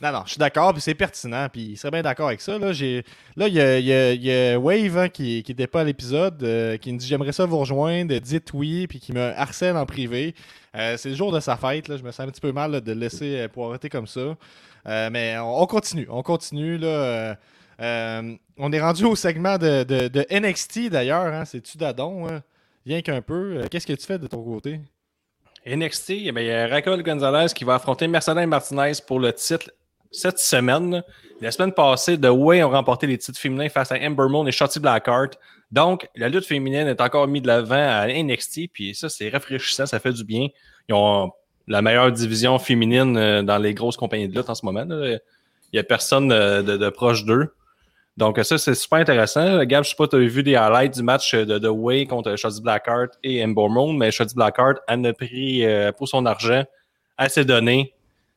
[0.02, 2.58] Non, non, je suis d'accord, puis c'est pertinent, puis il serait bien d'accord avec ça.
[2.58, 3.04] Là, il
[3.54, 7.06] y a, y a- Wave hein, qui n'était pas à l'épisode, euh, qui me dit
[7.06, 10.34] J'aimerais ça vous rejoindre, dites oui, puis qui me harcèle en privé.
[10.74, 12.80] Euh, c'est le jour de sa fête, là, je me sens un petit peu mal
[12.80, 14.36] de le laisser euh, poireauter comme ça.
[14.84, 16.78] Mais on, on continue, on continue.
[16.78, 17.36] Là,
[17.78, 22.42] on est rendu au segment de, de- NXT d'ailleurs, hein, c'est-tu d'adon hein?
[22.84, 23.62] Rien qu'un peu.
[23.70, 24.80] Qu'est-ce que tu fais de ton côté?
[25.64, 29.70] NXT, eh il y a Raquel Gonzalez qui va affronter Mercedes Martinez pour le titre
[30.12, 31.03] cette semaine.
[31.40, 34.53] La semaine passée, The Way ont remporté les titres féminins face à Ember Moon et
[34.53, 35.38] Shotzi Blackheart.
[35.72, 39.87] Donc, la lutte féminine est encore mise de l'avant à NXT, puis ça, c'est rafraîchissant,
[39.87, 40.48] ça fait du bien.
[40.88, 41.33] Ils ont
[41.66, 44.85] la meilleure division féminine euh, dans les grosses compagnies de lutte en ce moment.
[44.85, 45.18] là.
[45.72, 47.55] Il n'y a personne euh, de, proche d'eux.
[48.18, 49.64] Donc, ça, c'est super intéressant.
[49.64, 52.37] Gab, je sais pas, tu as vu des highlights du match de The Way contre
[52.37, 56.64] Shotzi Blackheart et Ember Moon, mais Shotzi Blackheart a pris euh, pour son argent
[57.16, 57.94] à ses données.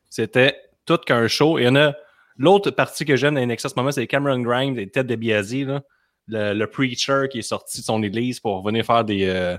[0.09, 1.57] C'était tout qu'un show.
[1.59, 1.93] Il y en a
[2.37, 5.53] l'autre partie que j'aime dans NXT en ce moment, c'est Cameron Grimes et Ted DiBiase,
[5.65, 5.81] là.
[6.27, 9.57] le, le preacher qui est sorti de son église pour venir faire des, euh,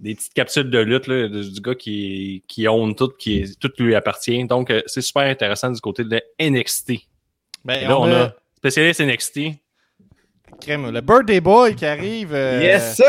[0.00, 3.70] des petites capsules de lutte là, du gars qui, qui own tout, qui est- tout
[3.78, 4.44] lui appartient.
[4.44, 6.92] Donc, euh, c'est super intéressant du côté de NXT.
[7.64, 9.40] Ben, là, on a spécialiste NXT.
[10.60, 12.34] crème, le Birthday Boy qui arrive.
[12.34, 13.06] euh, Yes, sir!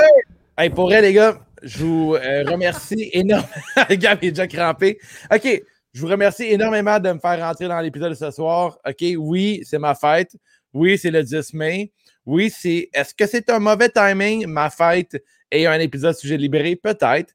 [0.57, 3.47] Hey, pour vrai, les gars, je vous euh, remercie énormément.
[3.89, 4.99] Le gars est déjà crampé.
[5.33, 5.63] OK,
[5.95, 8.77] je vous remercie énormément de me faire rentrer dans l'épisode de ce soir.
[8.85, 10.35] OK, oui, c'est ma fête.
[10.73, 11.93] Oui, c'est le 10 mai.
[12.25, 12.89] Oui, c'est.
[12.91, 16.75] Est-ce que c'est un mauvais timing, ma fête et un épisode sujet libéré?
[16.75, 17.33] Peut-être.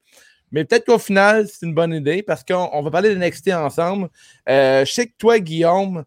[0.53, 3.49] Mais peut-être qu'au final, c'est une bonne idée parce qu'on on va parler de NXT
[3.53, 4.11] ensemble.
[4.47, 6.05] Euh, je sais que toi, Guillaume,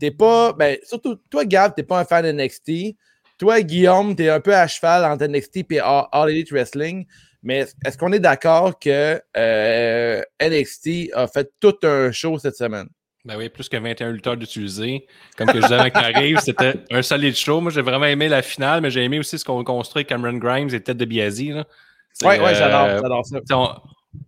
[0.00, 0.54] t'es pas.
[0.54, 2.96] Ben, surtout, toi, Gab, t'es pas un fan de NXT.
[3.38, 7.06] Toi, Guillaume, tu es un peu à cheval entre NXT et All Elite Wrestling,
[7.46, 12.88] mais est-ce qu'on est d'accord que euh, NXT a fait tout un show cette semaine?
[13.24, 15.06] Ben oui, plus que 21 lutteurs d'utiliser.
[15.36, 17.60] Comme que je disais avec Marie, c'était un solide show.
[17.60, 20.68] Moi, j'ai vraiment aimé la finale, mais j'ai aimé aussi ce qu'on construit Cameron Grimes
[20.72, 21.64] et Ted DiBiase.
[22.12, 23.38] C'est, Oui, ouais, j'adore, euh, j'adore ça.
[23.52, 23.68] On,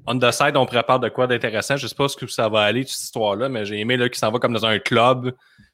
[0.07, 1.77] on the side, on prépare de quoi d'intéressant.
[1.77, 4.15] Je sais pas ce que ça va aller, toute cette histoire-là, mais j'ai aimé qu'il
[4.17, 5.33] s'en va comme dans un club.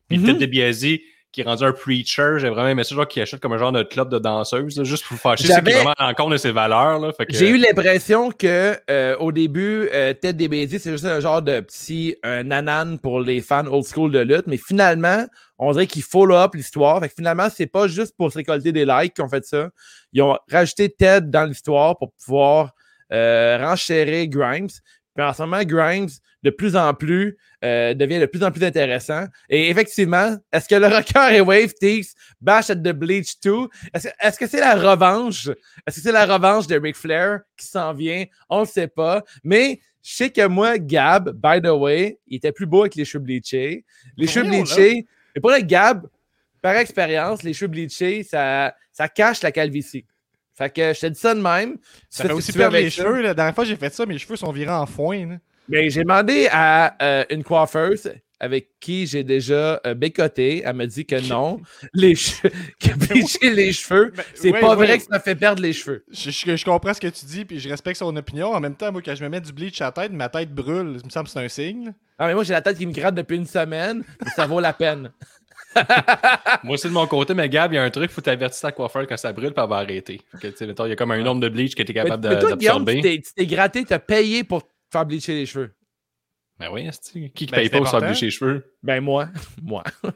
[0.09, 0.27] Puis Mhm.
[0.27, 0.99] Ted DiBiase,
[1.35, 3.73] qui est rendu un preacher, j'ai vraiment aimé ça, genre qui achète comme un genre
[3.73, 6.53] de club de danseuse, là, juste pour faire chier, c'est vraiment en compte de ses
[6.53, 7.01] valeurs.
[7.01, 11.05] Là, fait que- J'ai eu l'impression que euh, au début, euh, Ted DiBiase, c'est juste
[11.05, 15.27] un genre de petit un nanan pour les fans old school de lutte, mais finalement,
[15.59, 17.01] on dirait qu'ils follow up l'histoire.
[17.01, 19.69] Fait que finalement, c'est pas juste pour se récolter des likes qu'ils ont fait ça.
[20.13, 22.73] Ils ont rajouté Ted dans l'histoire pour pouvoir
[23.13, 24.69] euh, renchérir Grimes.
[25.15, 26.09] Puis en ce moment, Grimes,
[26.45, 29.25] de plus en plus, euh, devient de plus en plus intéressant.
[29.49, 33.51] Et effectivement, est-ce que le rocker et Wave Teaks bash at the Bleach 2?
[33.95, 35.49] Est-ce est-ce que c'est la revanche?
[35.87, 38.27] Est-ce que c'est la revanche de Ric Flair qui s'en vient?
[38.51, 39.25] On ne sait pas.
[39.43, 43.07] Mais je sais que moi, Gab, by the way, il était plus beau avec les
[43.07, 43.87] cheveux bleachés.
[44.19, 45.07] Les cheveux bleachés.
[45.35, 46.07] Et pour le Gab,
[46.61, 50.05] par expérience, les cheveux bleachés, ça, ça cache la calvitie.
[50.53, 51.79] Fait que je te dis ça de même.
[52.11, 53.23] Ça fait ce aussi perdre les cheveux.
[53.23, 55.27] La dernière fois que j'ai fait ça, mes cheveux sont virés en foin.
[55.27, 55.39] là.
[55.69, 60.63] Mais j'ai demandé à euh, une coiffeuse avec qui j'ai déjà euh, bécoté.
[60.65, 61.61] Elle m'a dit que non.
[61.95, 62.51] les cheveux,
[62.81, 64.87] que bleacher les cheveux, Ben, c'est ouais, pas ouais.
[64.87, 66.05] vrai que ça fait perdre les cheveux.
[66.13, 68.49] Je, je- je comprends ce que tu dis, puis je respecte son opinion.
[68.53, 70.53] En même temps, moi, quand je me mets du bleach à la tête, ma tête
[70.53, 70.97] brûle.
[71.01, 71.95] Il me semble que c'est un signe.
[72.19, 74.61] Ah, mais moi, j'ai la tête qui me gratte depuis une semaine, mais ça vaut
[74.61, 75.11] la peine.
[76.63, 78.71] Moi aussi de mon côté, mais Gab, il y a un truc, faut t'avertir ta
[78.71, 80.21] coiffeur quand ça brûle, puis elle va arrêter.
[80.43, 83.01] Il y a comme un nombre de bleach que tu es capable d'absorber.
[83.01, 85.75] t'es- tu t'es gratté, tu as payé pour faire bleacher les cheveux.
[86.59, 88.65] Ben oui, c'est-tu- qui qui Ben, paye c'est pas pour se faire bleacher les cheveux?
[88.83, 89.29] Ben, moi.
[89.63, 89.83] moi.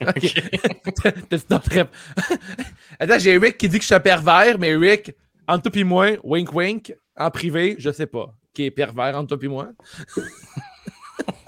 [3.00, 5.14] Attends, j'ai Rick qui dit que je suis un pervers, mais Rick,
[5.46, 8.34] entre toi et moi, wink wink, en privé, je sais pas.
[8.54, 9.68] Qui est pervers entre toi et moi.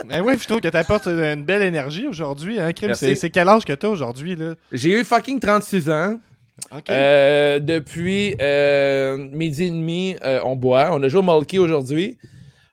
[0.06, 2.59] Ben ouais, je trouve que t'apportes une belle énergie aujourd'hui.
[2.59, 2.72] Hein.
[2.94, 4.35] C'est quel âge que t'as aujourd'hui?
[4.35, 4.54] là?
[4.72, 6.18] J'ai eu fucking 36 ans.
[6.72, 6.90] Ok.
[6.90, 10.90] Euh, depuis euh, midi et demi, euh, on boit.
[10.92, 12.18] On a joué au Mulkey aujourd'hui.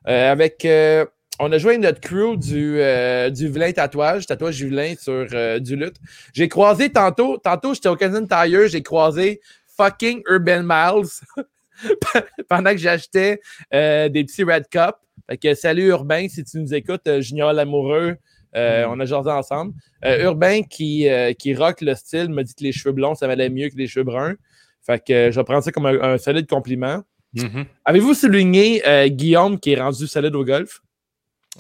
[0.08, 0.64] Euh, avec.
[0.66, 1.06] euh,
[1.40, 5.60] on a joué notre crew du, euh, du vilain tatouage, tatouage du vilain sur euh,
[5.60, 5.98] du lutte.
[6.34, 9.40] J'ai croisé tantôt, tantôt j'étais au Canadian Tire, j'ai croisé
[9.78, 11.12] fucking Urban Miles
[12.50, 13.40] pendant que j'achetais
[13.72, 14.96] des petits Red Cup.
[15.30, 18.18] Fait que salut Urbain, si tu nous écoutes, Junior l'amoureux,
[18.56, 19.74] euh, on a jasé ensemble.
[20.06, 23.28] Euh, Urbain qui, euh, qui rock le style m'a dit que les cheveux blonds, ça
[23.28, 24.36] valait mieux que les cheveux bruns.
[24.82, 27.04] Fait que je prendre ça comme un, un solide compliment.
[27.34, 27.66] Mhm.
[27.86, 30.82] Avez-vous souligné euh, Guillaume qui est rendu solide au golf?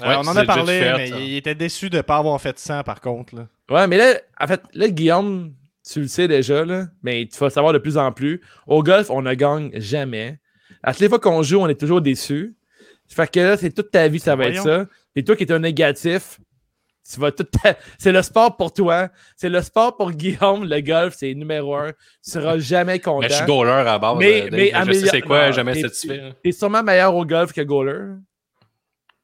[0.03, 2.57] Euh, on en a parlé, fait, mais il était déçu de ne pas avoir fait
[2.57, 3.35] 100 par contre.
[3.35, 3.47] Là.
[3.69, 5.53] Ouais, mais là, en fait, là, Guillaume,
[5.89, 8.41] tu le sais déjà, là, mais tu vas savoir de plus en plus.
[8.67, 10.39] Au golf, on ne gagne jamais.
[10.83, 12.55] À toutes les fois qu'on joue, on est toujours déçu.
[13.07, 14.85] Fait que là, c'est toute ta vie, ça va être ça.
[15.15, 16.39] Et toi qui es un négatif,
[17.11, 19.09] tu vas toute ta- C'est le sport pour toi.
[19.35, 20.65] C'est le sport pour Guillaume.
[20.65, 21.91] Le golf, c'est numéro un.
[21.91, 23.19] Tu seras jamais content.
[23.21, 24.17] Mais je suis goaler à la base.
[24.17, 26.33] Mais- euh, mais je sais c'est quoi, non, jamais t'es- satisfait.
[26.43, 28.15] T'es sûrement meilleur au golf que goaler.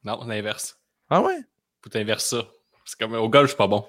[0.04, 0.78] Non, l'inverse.
[1.10, 1.38] Ah ouais?
[1.84, 2.44] Faut t'inverser ça.
[2.86, 3.86] C'est comme au golf, je suis pas bon.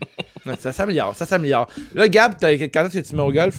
[0.58, 1.68] Ça s'améliore, ça s'améliore.
[1.94, 3.56] Là, Gab, quand est-ce que tu mets au golf?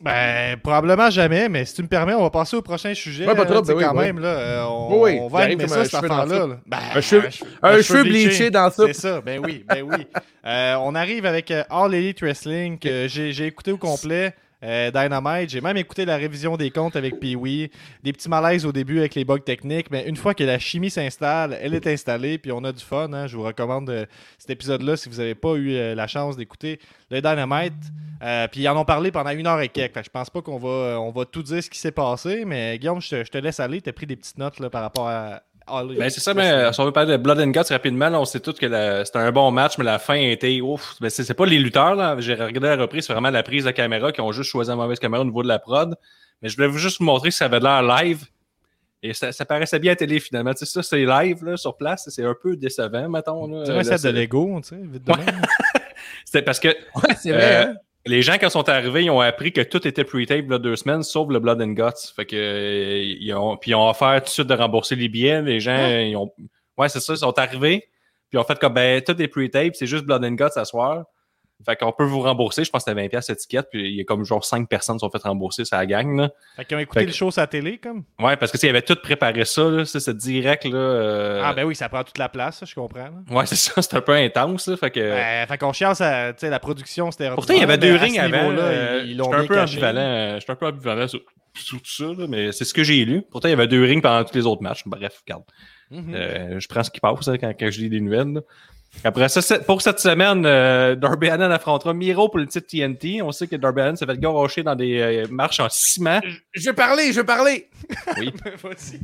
[0.00, 3.26] Ben, probablement jamais, mais si tu me permets, on va passer au prochain sujet.
[3.26, 4.04] Ouais, pas là, trop, ben oui, quand oui.
[4.04, 6.46] même, là, euh, on, Oui, oui, on va animer ça, cette affaire-là.
[6.46, 6.58] là.
[6.66, 7.28] Ben, Un cheveu-
[7.62, 8.84] Un cheveu bleaché dans ça.
[8.86, 10.06] C'est ça, ben oui, ben oui.
[10.46, 14.34] Euh, on arrive avec euh, All Elite Wrestling que j'ai écouté au complet.
[14.62, 17.70] Euh, Dynamite, j'ai même écouté la révision des comptes avec Pee-Wee.
[18.02, 20.90] Des petits malaises au début avec les bugs techniques, mais une fois que la chimie
[20.90, 23.12] s'installe, elle est installée, puis on a du fun.
[23.12, 23.26] hein.
[23.26, 26.80] Je vous recommande euh, cet épisode-là si vous n'avez pas eu euh, la chance d'écouter
[27.10, 27.74] le Dynamite.
[28.50, 29.94] Puis ils en ont parlé pendant une heure et quelques.
[29.94, 32.76] Fait je pense pas qu'on va, on va tout dire ce qui s'est passé, mais
[32.78, 33.80] Guillaume, je te, laisse aller.
[33.80, 35.42] Tu as pris des petites notes là, par rapport à
[35.98, 38.24] Ben, c'est ça, mais si on veut parler de Blood and Guts rapidement, là, on
[38.24, 40.94] sait tous que la- c'était un bon match, mais la fin était ouf.
[41.00, 42.16] Ben, c'est c'est pas les lutteurs, là.
[42.18, 44.76] J'ai regardé la reprise, c'est vraiment la prise de caméra qui ont juste choisi la
[44.76, 45.94] mauvaise caméra au niveau de la prod.
[46.42, 48.24] Mais je voulais vous juste vous montrer que ça avait l'air live.
[49.02, 50.52] Et ça, ça paraissait bien à télé finalement.
[50.54, 52.08] Tu sais, ça, c'est live là, sur place.
[52.10, 53.46] C'est un peu décevant, mettons.
[53.46, 53.64] là.
[53.64, 55.12] C'est un set de Lego, tu sais, vite de.
[56.24, 57.56] C'était parce que Ouais, c'est vrai.
[57.66, 57.74] Euh, hein?
[58.06, 61.02] Les gens, quand sont arrivés, ils ont appris que tout était pre-tape là, deux semaines,
[61.02, 62.12] sauf le Blood and Guts.
[62.14, 65.08] Fait que, euh, ils ont, puis ils ont offert tout de suite de rembourser les
[65.08, 65.42] billets.
[65.42, 66.32] Les gens, ils ont.
[66.76, 67.80] Ouais, c'est ça, ils sont arrivés.
[68.30, 70.64] Puis ils ont fait comme, ben, tout est pre-tape, c'est juste Blood and Guts à
[70.64, 71.04] soir.
[71.66, 72.62] Fait qu'on peut vous rembourser.
[72.64, 73.66] Je pense que c'était 20$ piastres étiquette.
[73.70, 76.16] Puis il y a comme genre 5 personnes qui sont fait rembourser, ça gang.
[76.16, 76.30] Là.
[76.56, 78.04] Fait qu'ils ont écouté Fait le show sur la télé, comme?
[78.20, 79.62] Ouais, parce que, tu sais, ils avaient tout préparé ça.
[79.64, 80.64] Là, Ça, c'est direct.
[80.66, 83.00] Là, euh, Ah, ben oui, ça prend toute la place, ça, je comprends.
[83.00, 83.12] là.
[83.30, 84.68] Ouais, c'est ça, c'est un peu intense.
[84.68, 85.00] Là, fait que.
[85.00, 87.30] Ben, fait qu'on chiale, ça, la production, c'était.
[87.30, 88.50] Pourtant, il y avait deux rings avant.
[88.56, 90.00] euh, ils- ils Je l'ont suis un bien peu ambivalent.
[90.00, 91.20] euh, Je suis un peu ambivalent sur,
[91.54, 93.22] sur tout ça, là, mais c'est ce que j'ai lu.
[93.30, 94.82] Pourtant, il y avait deux rings pendant tous les autres matchs.
[94.86, 95.42] Bref, regarde.
[95.90, 96.12] Mhm.
[96.14, 98.32] Euh, je prends ce qui passe hein, quand, quand je lis des nouvelles.
[98.34, 98.40] là.
[99.04, 103.22] Après ça, pour cette semaine, euh, Darby Allin affrontera Miro pour le titre TNT.
[103.22, 106.20] On sait que Darby Allin s'est fait garocher dans des euh, marches en ciment.
[106.52, 107.68] Je veux parler, je veux parler.
[108.18, 108.32] Oui.
[108.62, 109.00] Vas-y.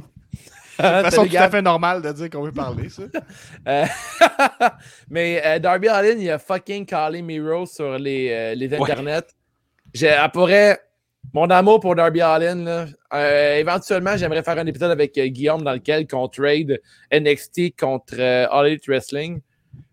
[0.79, 3.03] Ah, De toute façon, tout à fait normal de dire qu'on veut parler, ça.
[3.69, 3.85] Euh,
[5.11, 8.81] Mais euh, Darby Allin, il a fucking callé Miro sur les, euh, les Ouais.
[8.83, 9.23] internets.
[9.95, 10.81] J'ai, pourrait,
[11.33, 15.63] mon amour pour Darby Allin, là, euh, éventuellement, j'aimerais faire un épisode avec euh, Guillaume
[15.63, 16.81] dans lequel on trade
[17.13, 19.41] NXT contre euh, All Elite Wrestling.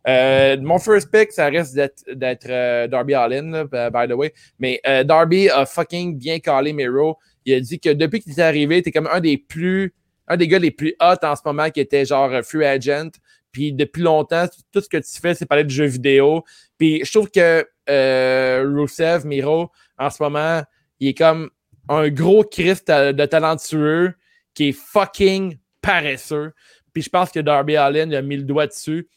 [0.07, 4.33] Euh, mon first pick, ça reste d'être, euh, Darby Allin, b- by the way.
[4.59, 7.17] Mais euh, Darby a fucking bien callé Miro.
[7.45, 9.93] Il a dit que depuis qu'il est arrivé, t'es comme un des plus,
[10.27, 13.09] un des gars les plus hot en ce moment qui était genre euh, free agent.
[13.51, 16.43] Puis depuis longtemps, tout ce que tu fais, c'est parler de jeux vidéo.
[16.77, 20.61] Puis je trouve que euh, Rusev, Miro, en ce moment,
[20.99, 21.49] il est comme
[21.89, 24.13] un gros Christ de talentueux
[24.53, 26.53] qui est fucking paresseux.
[26.93, 29.07] Puis je pense que Darby Allin a mis le doigt dessus.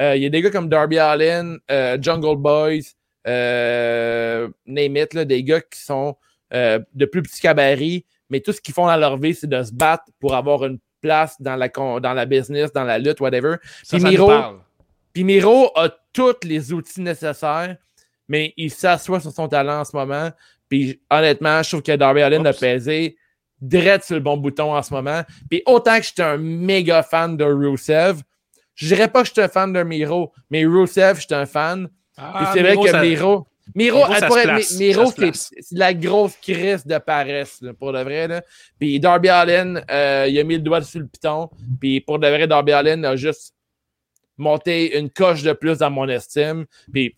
[0.00, 2.94] Euh, Il y a des gars comme Darby Allin, euh, Jungle Boys,
[3.26, 6.16] euh, name it, là, des gars qui sont
[6.54, 9.62] euh, de plus petits cabarets, mais tout ce qu'ils font dans leur vie, c'est de
[9.62, 13.20] se battre pour avoir une place dans la, con- dans la business, dans la lutte,
[13.20, 13.56] whatever.
[13.82, 14.30] Ça, Puis ça Miro,
[15.12, 17.76] puis Miro a tous les outils nécessaires,
[18.28, 20.30] mais il s'assoit sur son talent en ce moment.
[20.68, 23.16] Puis honnêtement, je trouve que Darby Allin a pesé
[23.60, 25.22] direct sur le bon bouton en ce moment.
[25.50, 28.22] Puis autant que j'étais un méga fan de Rusev,
[28.80, 31.86] je dirais pas que j'étais un fan de Miro, mais Rusev, j'étais un fan.
[31.88, 33.46] Puis Ah, c'est vrai que ça- Miro.
[33.74, 34.44] Miro, Miro, elle pourrait-
[35.60, 38.26] c'est la grosse crise de paresse, là, pour de vrai.
[38.26, 38.42] Là.
[38.80, 41.48] Puis Darby Allin, euh, il a mis le doigt sur le piton.
[41.80, 43.54] Puis pour de vrai, Darby Allin a juste
[44.36, 46.64] monté une coche de plus dans mon estime.
[46.92, 47.14] Puis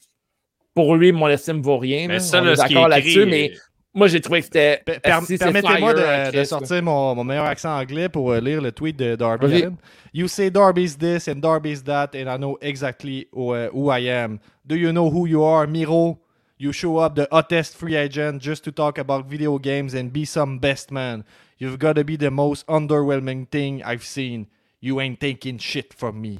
[0.75, 2.09] pour lui, mon estime vaut rien.
[2.09, 3.53] Mais ça, là, est d'accord là-dessus, mais
[3.95, 4.83] moi, j'ai trouvé que c'était.
[4.87, 8.73] C'est Permettez-moi de, de Christ, sortir mon, mon meilleur accent anglais pour euh, lire le
[8.73, 9.63] tweet de Darby Vas-y.
[9.65, 9.77] Allin.
[10.15, 14.09] You say Darby's this and Darby's that, and I know exactly who, uh, who I
[14.09, 14.39] am.
[14.67, 16.19] Do you know who you are, Miro?
[16.59, 20.25] You show up the hottest free agent just to talk about video games and be
[20.25, 21.25] some best man.
[21.59, 24.47] You've got to be the most underwhelming thing I've seen.
[24.81, 26.39] You ain't taking shit from me.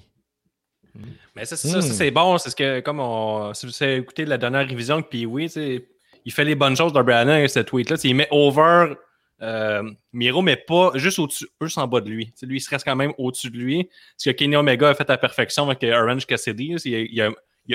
[1.35, 2.39] Mais ça, c'est c'est bon.
[2.39, 3.53] C'est ce que, comme on.
[3.55, 5.85] Si vous avez écouté la dernière révision, puis oui, sais,
[6.25, 7.97] il fait les bonnes choses, Darby Allin, avec ce tweet-là.
[8.05, 8.95] Il met over
[9.43, 9.83] euh,
[10.13, 12.27] Miro, mais pas juste au-dessus, juste en bas de lui.
[12.27, 13.89] Tu sais, lui, il se reste quand même au-dessus de lui.
[14.17, 16.77] Ce que Kenny Omega a fait à perfection avec euh, Orange Cassidy.
[16.85, 17.33] Il a, a-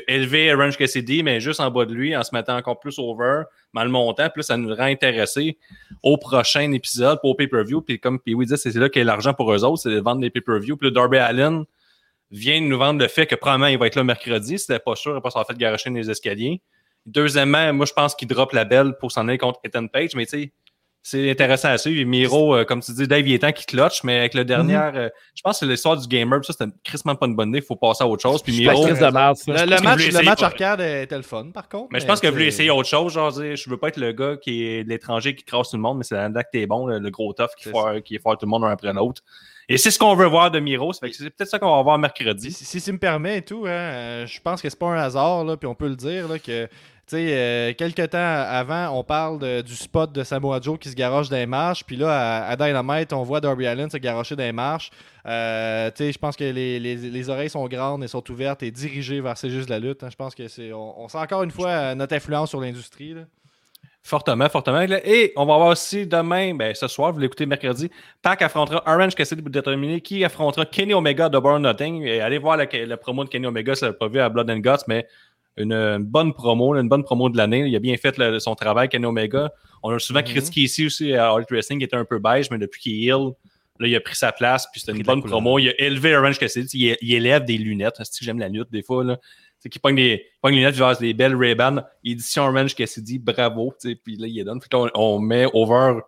[0.08, 3.44] élevé Orange Cassidy, mais juste en bas de lui, en se mettant encore plus over,
[3.74, 4.30] le montant.
[4.30, 5.58] Puis là, ça nous rend intéressés
[6.04, 7.82] au prochain épisode, pour pay-per-view.
[7.82, 10.00] Puis comme Pee-Wee dit, c'est là qu'il y a l'argent pour eux autres, c'est de
[10.00, 10.78] vendre des pay-per-view.
[10.78, 11.66] Puis Darby Allin
[12.32, 14.60] vient de nous vendre le fait que probablement il va être là mercredi.
[14.60, 16.62] C'était pas sûr, il va pas s'en fait garocher dans les escaliers.
[17.08, 20.26] Deuxièmement, moi, je pense qu'il drop la belle pour s'en aller contre Ethan Page, mais
[20.26, 20.52] tu sais,
[21.02, 22.06] c'est intéressant à suivre.
[22.06, 24.76] Miro, euh, comme tu dis, Dave, il est temps qu'il clutch, mais avec le dernier,
[24.76, 27.60] euh, je pense que c'est l'histoire du gamer, ça, c'était crissement pas une bonne idée.
[27.60, 28.44] Il faut passer à autre chose.
[28.44, 29.38] Puis Miro, de merde.
[29.48, 31.88] Le, match, voulait le match arcade était le fun, par contre.
[31.94, 33.14] mais je pense qu'il a voulu c'est- essayer autre chose.
[33.14, 35.82] Genre, je veux pas être le gars qui est de l'étranger qui crasse tout le
[35.82, 38.20] monde, mais c'est là que t'es bon, le, le gros tough qui C'est foire, qui
[38.20, 39.22] foire tout le monde un après l'autre.
[39.70, 40.94] Et c'est ce qu'on veut voir de Miro.
[40.94, 42.52] C'est peut-être ça qu'on va voir mercredi.
[42.52, 44.98] Si, si, si me permet et tout, hein, euh, je pense que c'est pas un
[45.00, 46.72] hasard, là, puis on peut le dire, là, que, tu
[47.08, 50.96] sais, euh, quelques temps avant, on parle de- du spot de Samoa Joe qui se
[50.96, 54.38] garoche dans les marches, puis là, à, à Dynamite, on voit Darby Allin se garocher
[54.38, 54.90] dans les marches.
[55.26, 58.64] Euh, tu sais, je pense que les, les- les oreilles sont grandes et sont ouvertes
[58.64, 60.02] et dirigées vers C'est juste la lutte.
[60.02, 60.10] hein.
[60.10, 60.72] Je pense que c'est.
[60.72, 63.16] On, on sent encore une fois notre influence sur l'industrie.
[64.04, 64.82] Fortement, fortement.
[65.04, 67.90] Et on va voir aussi demain, ben, ce soir, vous l'écoutez mercredi,
[68.22, 72.04] Pac affrontera Orange Cassidy pour déterminer qui affrontera Kenny Omega de Burn Nothing.
[72.04, 74.50] Et allez voir la, la promo de Kenny Omega, ça l'a pas vu à Blood
[74.50, 75.06] and Guts, mais
[75.58, 77.66] une, une bonne promo, une bonne promo de l'année.
[77.68, 79.52] Il a bien fait le- son travail, Kenny Omega.
[79.84, 80.26] On a souvent Mhm.
[80.26, 82.94] critiqué ici aussi à All Elite Wrestling, qui était un peu beige, mais depuis qu'il
[82.94, 83.32] est heal,
[83.80, 85.60] là, il a pris sa place, puis c'était une bonne promo.
[85.60, 87.98] Il a élevé Orange Cassidy, il, il élève des lunettes.
[87.98, 89.18] Que j'aime la lutte des fois, là.
[89.60, 92.44] C'est qu'il pogne des, il pogne les lunettes, il va avoir des belles Ray-Ban, édition
[92.44, 94.60] Orange Cassidy, bravo, tu sais, puis là, il est donne.
[94.60, 96.00] Puis là, on, met over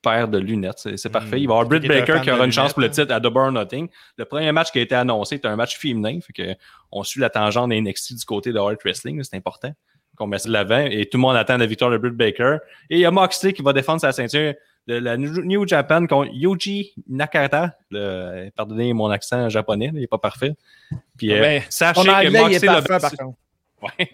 [0.00, 0.78] paire de lunettes.
[0.78, 1.40] C'est c'est parfait.
[1.40, 2.88] Il va y avoir Britt Qui est un Baker qui aura une chance pour le
[2.88, 2.90] hein.
[2.90, 3.88] titre à Double or Nothing.
[4.16, 6.20] Le premier match qui a été annoncé est un match féminin.
[6.20, 6.54] Fait que
[6.92, 9.22] on suit la tangente des NXT du côté de Hard Wrestling.
[9.24, 9.72] C'est important
[10.16, 10.86] qu'on mette ça de l'avant.
[10.86, 12.58] Et tout le monde attend la victoire de Britt Baker.
[12.90, 14.54] Et il y a Moxley qui va défendre sa ceinture
[14.86, 17.76] de la New Japan contre Yuji Nakata.
[17.90, 20.54] Le- pardonnez mon accent japonais, il n'est pas parfait.
[21.16, 23.16] Puis, euh, Ben, sachez que Moxley l'a battu-.
[23.82, 24.10] Ouais.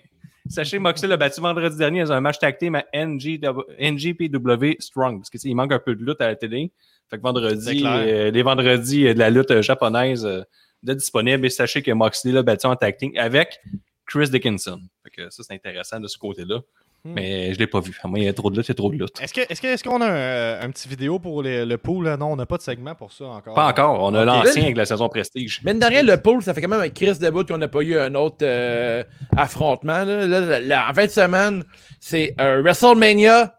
[0.48, 4.76] Sachez que Moxley l'a battu vendredi dernier dans un match tag team à NGW NGPW
[4.78, 5.20] Strong.
[5.20, 6.72] Parce qu'il manque un peu de lutte à la télé.
[7.10, 10.42] Fait que vendredi, euh, les vendredis euh, de la lutte japonaise euh,
[10.82, 11.46] de disponible.
[11.46, 13.60] Et sachez que Moxley l'a battu en tag team avec
[14.06, 14.80] Chris Dickinson.
[15.04, 16.60] Fait que ça, c'est intéressant de ce côté-là.
[17.04, 17.12] Hmm.
[17.14, 17.96] Mais je l'ai pas vu.
[18.02, 19.20] À moi, il y a trop de lutte, il y a trop de lutte.
[19.22, 22.12] Est-ce que est-ce que- est-ce qu'on a un, un petit vidéo pour les- le pool?
[22.18, 23.54] Non, on n'a pas de segment pour ça encore.
[23.54, 24.02] Pas encore.
[24.02, 24.26] On a Ok.
[24.44, 25.60] l'ancien avec la saison Prestige.
[25.64, 27.82] Mais derrière le pool, ça fait quand même un Chris de bout qu'on n'a pas
[27.82, 29.04] eu un autre euh,
[29.36, 30.04] affrontement.
[30.04, 30.26] Là.
[30.26, 31.62] Là, là, là, en fin de semaine,
[32.00, 33.54] c'est euh, WrestleMania.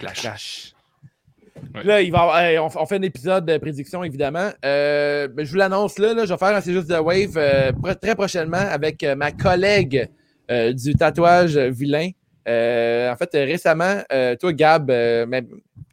[0.00, 0.72] Clash.
[1.84, 4.50] Là, il va avoir- hey, on, on fait un épisode de prédiction, évidemment.
[4.64, 7.36] Euh, mais je vous l'annonce là, là, je vais faire un C'est juste de Wave
[7.36, 10.08] euh, pr- très prochainement avec euh, ma collègue
[10.50, 12.10] euh, du tatouage vilain.
[12.48, 15.42] Euh, en fait, euh, récemment, euh, toi, Gab, euh, mais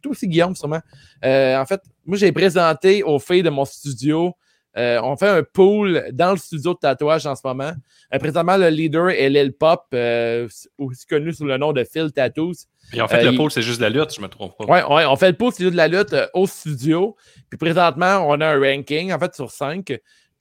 [0.02, 0.80] toi aussi, Guillaume, sûrement.
[1.24, 4.34] euh, en fait, moi, j'ai présenté aux filles de mon studio.
[4.78, 7.72] euh, on fait un pool dans le studio de tatouage en ce moment.
[8.14, 10.48] Euh, présentement, le leader est Lil Pop, euh,
[10.78, 12.54] aussi connu sous le nom de Phil Tattoos.
[12.90, 14.64] Puis en fait, le il- pôle, c'est juste la lutte, je me trompe pas.
[14.64, 17.16] Ouais, ouais, on fait le pool studio de la lutte au studio.
[17.50, 19.92] Puis présentement, on a un ranking, en fait, sur 5.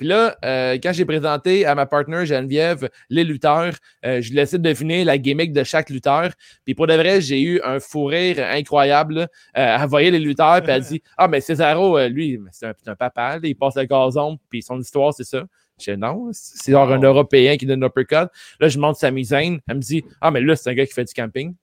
[0.01, 4.37] Puis là, euh, quand j'ai présenté à ma partner Geneviève les lutteurs, euh, je lui
[4.37, 6.31] ai laissé deviner la gimmick de chaque lutteur.
[6.65, 9.13] Puis pour de vrai, j'ai eu un fou rire incroyable.
[9.13, 9.21] là.
[9.59, 12.73] Euh, elle voyait les lutteurs, puis elle dit Ah, mais Cesaro, euh, lui, c'est un,
[12.87, 15.43] un papa, là, il passe le gazon, puis son histoire, c'est ça.
[15.79, 18.27] Je dis non, c'est genre un Européen qui donne un uppercut.
[18.59, 19.59] Là, je montre sa misaine.
[19.69, 21.53] Elle me dit Ah, mais là, c'est un gars qui fait du camping.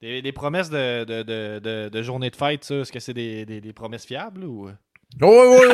[0.00, 3.14] Des, des promesses de, de, de, de, de journée de fête, ça, est-ce que c'est
[3.14, 4.70] des, des, des promesses fiables ou?
[5.20, 5.66] Oui, oui,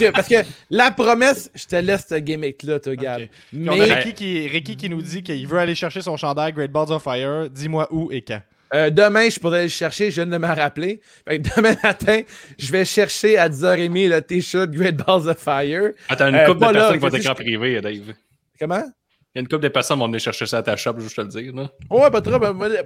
[0.00, 0.08] oui.
[0.14, 0.36] Parce que
[0.70, 3.22] la promesse, je te laisse ce gimmick-là, toi, Gab.
[3.54, 6.52] On a Mais Ricky qui, Ricky qui nous dit qu'il veut aller chercher son chandail
[6.52, 7.50] Great Balls of Fire.
[7.50, 8.40] Dis-moi où et quand.
[8.74, 11.00] euh, demain, je pourrais le chercher, je viens de me rappeler.
[11.28, 12.22] Fait que demain matin,
[12.58, 15.90] je vais chercher à 10h30 le t-shirt Great Balls of Fire.
[16.08, 18.14] Attends, une Euh, couple de personnes qui vont je- t'écran privé, Dave.
[18.58, 18.82] Comment?
[19.34, 20.94] Il y a une couple de personnes qui vont venir chercher ça à ta shop,
[20.96, 21.54] je veux te le dire.
[21.54, 21.68] Là.
[21.90, 22.38] Ouais, pas trop.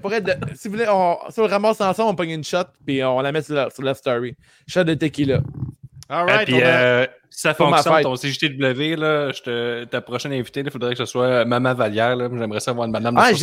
[0.03, 2.43] pour être de- si vous voulez, on, si on le ramasse ensemble, on pogne une
[2.43, 4.35] shot, puis on la met sur la, sur la story.
[4.67, 5.41] Shot de tequila.
[6.13, 10.33] Alright, Et puis, a- euh, si ça fonctionne, ton CJTW, là, je te, ta prochaine
[10.33, 12.17] invitée, il faudrait que ce soit Maman Valière.
[12.17, 12.29] là.
[12.37, 13.39] J'aimerais savoir une madame de Ah, 65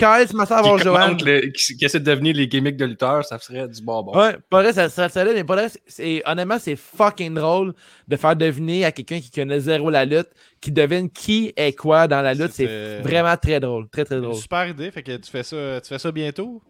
[0.00, 1.18] j'aimerais ma soeur avoir qui, Joanne.
[1.22, 3.22] le- qui, qui essaie de devenir les gimmicks de lutteurs.
[3.26, 4.16] Ça serait du bonbon.
[4.18, 7.74] Ouais, pas vrai, ça serait solide, mais pas vrai, c'est- honnêtement, c'est fucking drôle
[8.08, 10.28] de faire deviner à quelqu'un qui connaît zéro la lutte,
[10.62, 12.52] qui devine qui est quoi dans la lutte.
[12.52, 14.34] C'est, vraiment très drôle, très très drôle.
[14.36, 14.90] super idée.
[14.90, 16.62] Fait que tu fais ça, tu fais ça bientôt?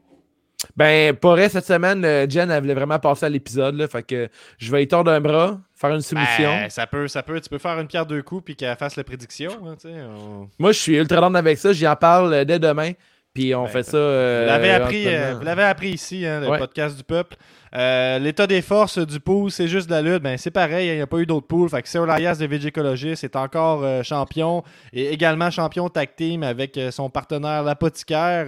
[0.74, 4.28] Ben, pour vrai, cette semaine, euh, Jen, elle voulait vraiment passer à l'épisode, fait que
[4.58, 6.48] je vais y tordre un bras, faire une soumission.
[6.50, 7.38] Ben, ça peut, ça peut.
[7.40, 9.50] Tu peux faire une pierre deux coups puis qu'elle fasse la prédiction.
[9.66, 12.92] hein, on- Moi, je suis ultra down avec ça, j'y en parle euh, dès demain,
[13.34, 13.96] puis on Ben, fait ça.
[13.98, 16.58] euh, Vous l'avez appris, euh, vous l'avez appris ici, hein, le Ouais.
[16.58, 17.36] podcast du peuple.
[17.74, 20.22] Euh, L'état des forces du pool, c'est juste de la lutte.
[20.22, 21.68] Ben, c'est pareil, il n'y a pas eu d'autres poules.
[21.68, 24.62] Fait que Elias de Végicologist est encore euh, champion
[24.94, 28.46] et également champion tag team avec euh, son partenaire l'apothicaire,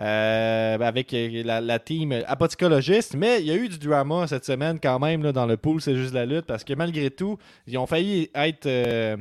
[0.00, 3.14] euh, euh, avec euh, la, la team apothicologiste.
[3.16, 5.80] Mais il y a eu du drama cette semaine quand même là, dans le pool,
[5.80, 9.16] c'est juste la lutte parce que malgré tout, ils ont failli être euh,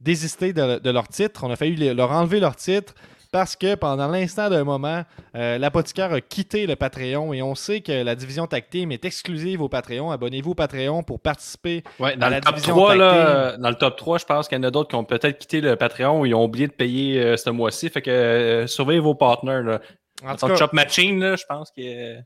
[0.00, 1.44] désistés de, de leur titre.
[1.44, 2.94] On a failli leur enlever leur titre
[3.30, 5.02] parce que pendant l'instant d'un moment,
[5.34, 9.04] euh, l'apothicaire a quitté le Patreon et on sait que la division Tag Team est
[9.04, 10.10] exclusive au Patreon.
[10.10, 11.82] Abonnez-vous au Patreon pour participer.
[11.98, 13.20] Ouais, dans, À le la top division 3, tag là, team.
[13.26, 15.38] euh, dans le top 3, je pense qu'il y en a d'autres qui ont peut-être
[15.38, 17.90] quitté le Patreon ou ils ont oublié de payer euh, ce mois-ci.
[17.90, 19.80] Fait que euh, surveillez vos partenaires.
[20.24, 21.80] En tout cas, Chop Machine, là, je pense que.
[21.80, 22.20] euh,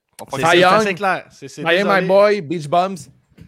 [0.84, 1.24] c'est clair.
[1.30, 2.00] C'est c'est I am désolé.
[2.02, 2.96] my boy, Beach Bums.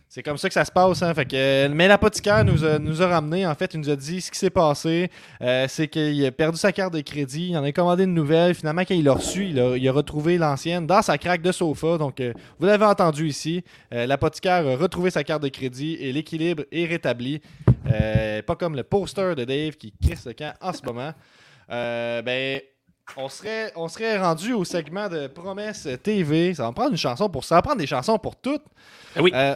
[0.09, 1.03] C'est comme ça que ça se passe.
[1.03, 1.13] Hein.
[1.13, 3.45] Fait que, euh, mais l'apothicaire nous a, nous a ramené.
[3.49, 5.11] En fait, il nous a dit ce qui s'est passé.
[5.41, 7.49] euh, c'est qu'il a perdu sa carte de crédit.
[7.49, 8.55] Il en a commandé une nouvelle.
[8.55, 11.51] Finalement, quand il l'a reçu, il a, il a retrouvé l'ancienne dans sa craque de
[11.51, 11.99] sofa.
[11.99, 13.65] Donc, euh, vous l'avez entendu ici.
[13.93, 17.41] euh, l'apothicaire a retrouvé sa carte de crédit et l'équilibre est rétabli.
[17.93, 21.13] Euh, pas comme le poster de Dave qui crisse le camp en ce moment.
[21.71, 22.61] Euh, ben.
[23.17, 26.55] On serait, on serait rendu au segment de Promesse TV.
[26.55, 27.51] Ça va me prendre une chanson pour ça.
[27.51, 28.63] Ça va prendre des chansons pour toutes.
[29.15, 29.31] Ah oui.
[29.35, 29.55] Euh,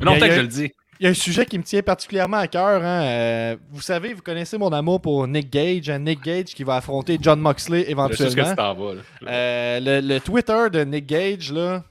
[0.00, 0.72] longtemps il y a- que je le dis.
[1.00, 2.84] il y a un sujet qui me tient particulièrement à cœur.
[2.84, 3.02] hein.
[3.02, 5.88] Euh, vous savez, vous connaissez mon amour pour Nick Gage.
[5.90, 5.98] hein.
[5.98, 8.50] Nick Gage qui va affronter John Moxley Je sais ce que éventuellement.
[8.50, 8.94] tu t'en vas.
[8.94, 9.00] Là.
[9.28, 11.82] Euh, le, le Twitter de Nick Gage, là.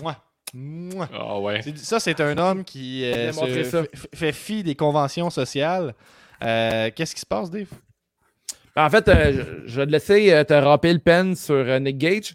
[0.00, 0.16] mouah,
[0.54, 1.08] mouah.
[1.14, 1.60] Ah ouais.
[1.62, 3.84] C'est- Ça, c'est un homme qui euh, se
[4.14, 5.94] fait fi des conventions sociales.
[6.42, 7.66] Euh, Qu'est-ce qui se passe, Dave?
[8.78, 11.98] En fait, euh, je, vais te laisser euh, te ramper le pen sur euh, Nick
[11.98, 12.34] Gage.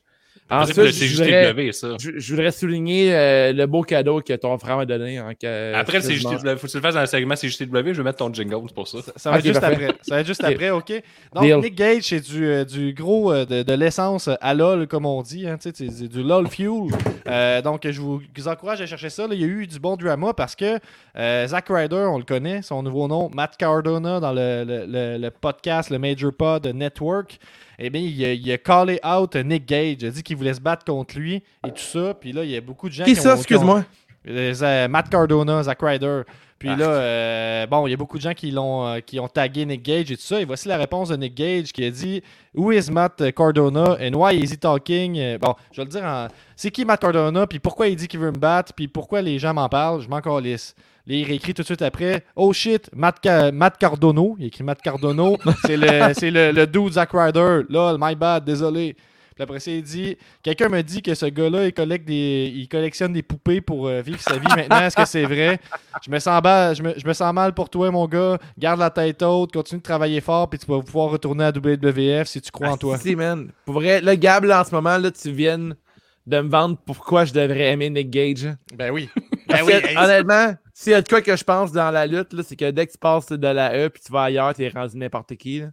[0.62, 1.88] Ensuite, le je voudrais, CJTW, ça.
[2.00, 5.18] je, je voudrais souligner euh, le beau cadeau que ton frère m'a donné.
[5.18, 6.00] hein, que- Après.
[6.02, 8.56] CJTW, faut que tu le fasses dans le segment CJTW, je vais mettre ton jingle,
[8.68, 8.98] c'est pour ça.
[9.16, 9.86] Ça va être juste parfait.
[9.86, 9.98] après.
[10.02, 10.52] Ça va être juste Ok.
[10.52, 10.94] après, OK?
[11.34, 11.58] Donc, Deal.
[11.60, 15.22] Nick Gage, c'est du, euh, du gros, euh, de, de l'essence à LOL, comme on
[15.22, 15.48] dit.
[15.48, 16.90] Hein, c'est c'est du LOL fuel.
[17.28, 19.28] Euh, donc, je vous, je vous encourage à chercher ça.
[19.28, 19.34] là.
[19.36, 20.78] Il y a eu du bon drama parce que
[21.18, 25.18] euh, Zack Ryder, on le connaît, son nouveau nom, Matt Cardona, dans le, le- le-
[25.18, 27.38] le podcast, le Major Pod Network,
[27.86, 29.98] eh bien, il a, il a callé out Nick Gage.
[30.02, 32.14] Il a dit qu'il voulait se battre contre lui et tout ça.
[32.14, 33.86] Puis là, il y a beaucoup de gens Qui qui ça, ont- qui ont- excuse-moi?
[34.28, 36.22] euh, Matt Cardona, Zack Ryder.
[36.60, 36.76] Puis Ah.
[36.78, 39.66] là, euh, bon, il y a beaucoup de gens qui l'ont euh, qui ont tagué
[39.66, 40.40] Nick Gage et tout ça.
[40.40, 42.22] Et voici la réponse de Nick Gage qui a dit
[42.56, 46.28] Who is Matt Cardona and why is he talking Bon, je vais le dire en.
[46.56, 49.40] C'est qui Matt Cardona Puis pourquoi il dit qu'il veut me battre Puis pourquoi les
[49.40, 50.02] gens m'en parlent?
[50.02, 50.74] Je m'en calisse.
[51.06, 54.36] Là, il réécrit tout de suite après Oh shit, Matt, Ca- Matt Cardono.
[54.40, 55.38] Il écrit Matt Cardono.
[55.66, 57.62] c'est le, le, le dude Zack Ryder.
[57.70, 58.96] Lol, my bad, désolé.
[59.36, 62.68] Puis après ça, il dit Quelqu'un me dit que ce gars-là, il, collecte des, il
[62.68, 64.46] collectionne des poupées pour euh, vivre sa vie.
[64.56, 65.60] Maintenant, est-ce que c'est vrai?
[66.06, 68.38] Je me, sens mal, je, me, je me sens mal pour toi, mon gars.
[68.58, 72.28] Garde la tête haute, continue de travailler fort, puis tu vas pouvoir retourner à WWF
[72.28, 72.96] si tu crois en toi.
[72.98, 73.52] Ah, Si, man.
[73.66, 77.26] Pour vrai, le Gab, là, en ce moment, là, tu viens de me vendre pourquoi
[77.26, 78.48] je devrais aimer Nick Gage.
[78.78, 79.10] Ben oui.
[79.58, 82.56] Que, honnêtement, s'il y a de quoi que je pense dans la lutte, là, c'est
[82.56, 85.36] que dès que tu passes de la E puis tu vas ailleurs, t'es rendu n'importe
[85.36, 85.60] qui.
[85.60, 85.68] là.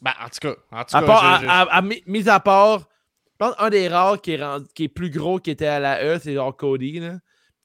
[0.00, 2.28] Ben, en tout cas, en tout À cas, part, je- je- à- à- à- mis
[2.28, 2.84] à part, je
[3.38, 6.04] pense un des rares qui est, rendu- qui est plus gros qui était à la
[6.04, 7.00] E, c'est genre Cody.
[7.00, 7.14] là.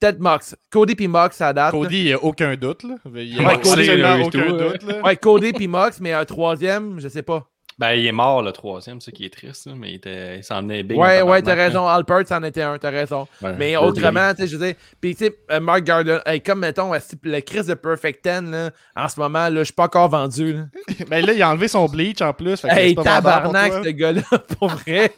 [0.00, 0.56] Peut-être Mox.
[0.70, 1.70] Cody puis Mox, ça date.
[1.70, 2.82] Cody, il n'y a aucun doute.
[2.82, 2.96] Là.
[3.14, 3.90] Il n'y a Ouais, Cody,
[4.24, 4.82] aucun doute.
[4.82, 5.00] Là.
[5.02, 7.48] Ouais, Cody puis Mox, mais un troisième, je sais pas.
[7.78, 10.38] Ben, il est mort le troisième, c'est ça qui est triste, mais il, était...
[10.38, 10.96] il s'en venait big.
[10.96, 11.86] Ouais, ouais, t'as raison.
[11.88, 13.26] Alpert, c'en était un, t'as raison.
[13.42, 16.40] Ouais, Mais autrement, tu sais, je veux dire, puis tu sais, euh, Mark Garden, hey,
[16.40, 19.84] comme mettons, le Chris de Perfect Ten, là, en ce moment, là, je suis pas
[19.84, 20.52] encore vendu.
[20.52, 20.64] Là.
[21.08, 22.60] Ben là, il a enlevé son bleach en plus.
[22.60, 24.22] fait que Hey, tabarnak, ce gars-là,
[24.58, 25.12] pour vrai.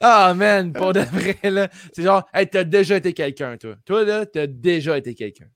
[0.00, 1.68] Ah, man, pour de vrai, là.
[1.92, 3.74] C'est genre, hey, t'as déjà été quelqu'un, toi.
[3.84, 5.46] Toi, là, t'as déjà été quelqu'un.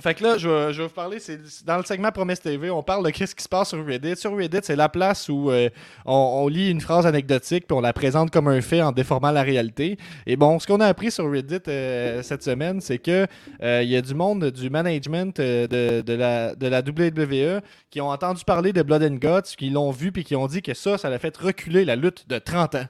[0.00, 3.04] Fait que là, je vais, vous parler, c'est dans le segment Promesse TV, on parle
[3.04, 4.16] de qu'est-ce qui se passe sur Reddit.
[4.16, 5.68] Sur Reddit, c'est la place où euh,
[6.06, 9.42] on, lit une phrase anecdotique puis on la présente comme un fait en déformant la
[9.42, 9.98] réalité.
[10.26, 13.26] Et bon, ce qu'on a appris sur Reddit euh, cette semaine, c'est que
[13.62, 18.00] euh, il y a du monde du management de, de la, de la WWE qui
[18.00, 20.72] ont entendu parler de Blood and Guts, qui l'ont vu puis qui ont dit que
[20.72, 22.86] ça, ça a fait reculer la lutte de 30 ans.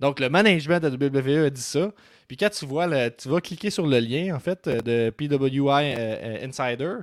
[0.00, 1.90] Donc, le management de la WWE a dit ça.
[2.32, 5.68] Puis quand tu vois, tu vas cliquer sur le lien, en fait, euh, de PWI
[5.68, 6.94] euh, euh, Insider,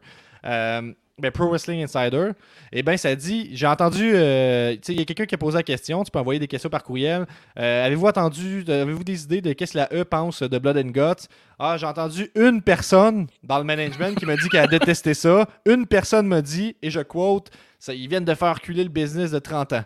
[0.42, 2.32] ben, Pro Wrestling Insider,
[2.72, 6.04] et ben ça dit, j'ai entendu, il y a quelqu'un qui a posé la question,
[6.04, 7.28] tu peux envoyer des questions par courriel.
[7.56, 11.28] Avez-vous entendu, avez-vous des idées de qu'est-ce que la E pense de Blood and Guts?
[11.60, 15.48] Ah, j'ai entendu une personne dans le management qui m'a dit qu'elle a détesté ça.
[15.68, 17.52] Une personne m'a dit, et je quote,
[17.90, 19.84] ils viennent de faire reculer le business de 30 ans.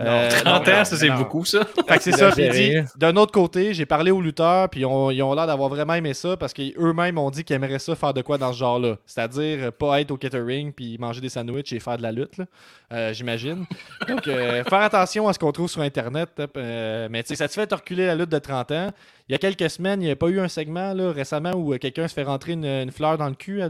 [0.00, 1.16] Euh, 30 non, ans, non, ça c'est non.
[1.18, 1.60] beaucoup ça.
[1.88, 4.86] fait que c'est ça, puis dit, d'un autre côté, j'ai parlé aux lutteurs, puis ils
[4.86, 7.94] ont, ils ont l'air d'avoir vraiment aimé ça parce qu'eux-mêmes ont dit qu'ils aimeraient ça
[7.94, 8.96] faire de quoi dans ce genre-là.
[9.06, 12.38] C'est-à-dire euh, pas être au catering puis manger des sandwichs et faire de la lutte,
[12.38, 12.44] là,
[12.92, 13.64] euh, j'imagine.
[14.08, 16.30] Donc, euh, faire attention à ce qu'on trouve sur Internet.
[16.56, 18.90] euh, mais tu sais, ça te fait te reculer la lutte de 30 ans.
[19.26, 21.72] Il y a quelques semaines, il n'y a pas eu un segment là, récemment où
[21.72, 23.66] euh, quelqu'un se fait rentrer une, une fleur dans le cul à,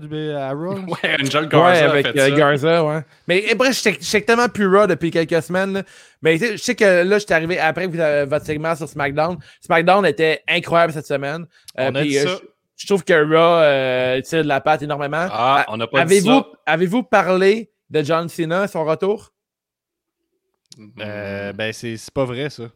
[0.48, 0.74] à Raw?
[0.88, 2.36] Ouais, Angel Ouais, Garza avec a fait euh, ça.
[2.36, 3.00] Garza, ouais.
[3.28, 5.74] Mais sais- je sais tellement plus raw depuis quelques semaines.
[5.74, 5.82] là.
[6.24, 7.86] Mais je sais que là, je suis arrivé après
[8.24, 9.36] votre segment sur SmackDown.
[9.60, 11.46] SmackDown était incroyable cette semaine.
[11.78, 12.40] Euh, On a dit euh, ça.
[12.76, 15.28] je, trouve que Raw euh, tire de la patte énormément.
[15.30, 16.48] Ah, on n'a pas dit Avez-vous ça.
[16.64, 19.34] avez-vous parlé de John Cena, son retour?
[20.78, 22.70] Ben, c'est c'est pas vrai, ça.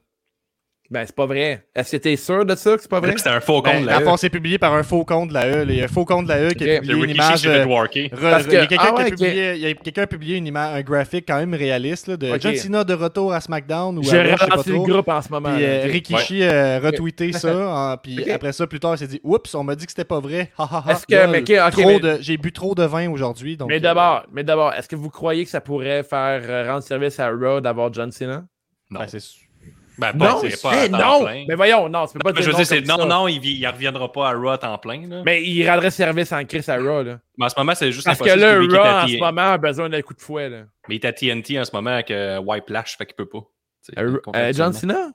[0.90, 1.66] Ben, c'est pas vrai.
[1.74, 3.12] Est-ce que t'es sûr de ça que c'est pas vrai?
[3.18, 3.96] C'était un faux compte Ben, là.
[3.98, 5.66] à fond, c'est publié par un faux compte de la E.
[5.68, 7.46] Il y a un faux compte de la E qui a publié Le une image.
[7.46, 7.76] euh, il y
[8.16, 10.46] a que- quelqu'un ah qui a ouais, publié, il y a quelqu'un a publié une
[10.46, 12.38] ima- un graphique quand même réaliste là, de.
[12.40, 14.76] John Cena de retour à SmackDown ou à J'ai Raw, je sais pas relancé le
[14.76, 14.86] trop.
[14.86, 15.54] groupe en ce moment.
[15.54, 15.82] Puis euh.
[15.92, 17.52] Rikishi a retweeté ça,
[17.92, 20.04] hein, puis après ça plus tard il s'est dit oups, on m'a dit que c'était
[20.04, 20.50] pas vrai.
[20.58, 20.92] Ha, ha, ha.
[20.92, 24.72] Est-ce que- de j'ai bu trop de vin aujourd'hui donc Mais euh, d'abord, mais d'abord,
[24.72, 28.10] est-ce que vous croyez que ça pourrait faire euh, rendre service à Raw d'avoir John
[28.10, 28.44] Cena?
[28.90, 29.00] Non.
[29.00, 29.18] ben, c'est-
[29.98, 31.24] Ben, non, c'est pas à eh, temps non!
[31.24, 31.44] plein.
[31.48, 33.04] Mais voyons, non, tu peux pas Mais je veux non dire, non, ça.
[33.06, 35.06] non, il, il reviendra pas à Raw à temps plein.
[35.08, 35.22] Là.
[35.24, 37.18] Mais il rendrait service en Chris à Raw, là.
[37.36, 39.88] Mais en ce moment, c'est juste Parce que là, Raw, en ce moment, a besoin
[39.88, 40.62] d'un coup de fouet, là.
[40.88, 43.28] Mais il est à TNT en ce moment avec euh, White Lash, fait qu'il peut
[43.28, 43.42] pas.
[43.98, 44.52] Euh, euh.
[44.54, 45.08] John Cena?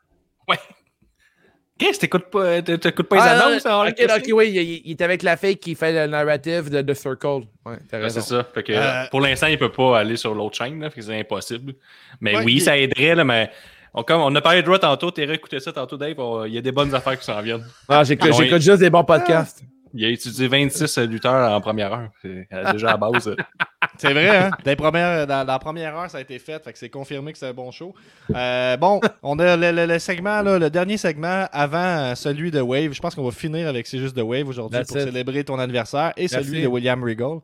[1.79, 3.65] Qu'est-ce que t'écoutes pas, t'é- t'écoutes pas les Ah, annonces?
[3.65, 6.93] non, ok, ok, oui, il, est avec la fake qui fait le narrative de The
[6.93, 7.27] Circle.
[7.65, 8.21] Ouais, Ouais, raison.
[8.21, 8.43] c'est ça.
[8.53, 11.05] Fait que, Euh, Pour l'instant, il peut pas aller sur l'autre chaîne, là, fait que
[11.07, 11.73] c'est impossible.
[12.21, 13.49] Mais Ouais, oui, ça aiderait, là, mais
[13.93, 16.15] on, comme on a parlé de Raw tantôt, t'es réécouté ça tantôt, Dave.
[16.47, 17.65] Il y a des bonnes affaires qui s'en viennent.
[17.87, 19.63] Ah, j'écoute il- juste des bons podcasts.
[19.95, 22.09] Il a utilisé 26 lutteurs en première heure.
[22.19, 23.35] C'est déjà à base.
[23.99, 24.49] C'est vrai, hein?
[24.65, 26.63] Dans, les premières- dans- dans la première heure, ça a été fait.
[26.63, 27.93] Fait que c'est confirmé que c'est un bon show.
[28.35, 32.49] Euh, bon, on a le, le- le segment, là, le dernier segment avant euh, celui
[32.49, 32.93] de Wave.
[32.93, 35.03] Je pense qu'on va finir avec C'est juste de Wave aujourd'hui pour it.
[35.03, 36.35] célébrer ton anniversaire et Merci.
[36.47, 37.37] celui de William Regal.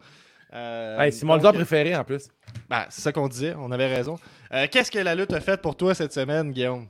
[0.54, 2.28] Euh, Hey, c'est mon donc, lutteur préféré en plus.
[2.70, 4.18] ben, c'est ça qu'on disait, on avait raison.
[4.54, 6.88] Euh, Qu'est-ce que la lutte a fait pour toi cette semaine, Guillaume?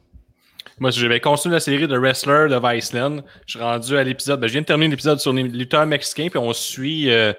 [0.79, 3.21] Moi, je vais continuer la série de Wrestler de Viceland.
[3.45, 4.39] Je suis rendu à l'épisode.
[4.39, 7.33] ben, je viens de terminer l'épisode sur les lutteurs mexicains, puis on suit euh,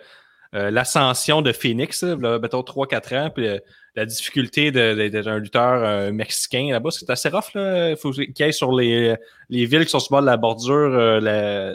[0.55, 3.59] euh, l'ascension de Phoenix, là, mettons 3-4 ans, puis euh,
[3.97, 6.91] la difficulté de- de- d'être un lutteur euh, mexicain là-bas.
[6.91, 7.91] C'est assez rough, là.
[7.91, 9.15] Il faut qu'il aille sur les,
[9.49, 11.21] les villes qui sont sur le de la bordure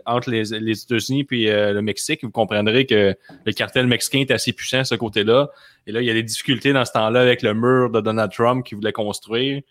[0.06, 2.24] entre les, les États-Unis et le Mexique.
[2.24, 3.16] Vous comprendrez que
[3.46, 5.50] le cartel mexicain est assez puissant à ce côté-là.
[5.88, 8.32] Et là, il y a des difficultés dans ce temps-là avec le mur de Donald
[8.32, 9.62] Trump qu'il voulait construire.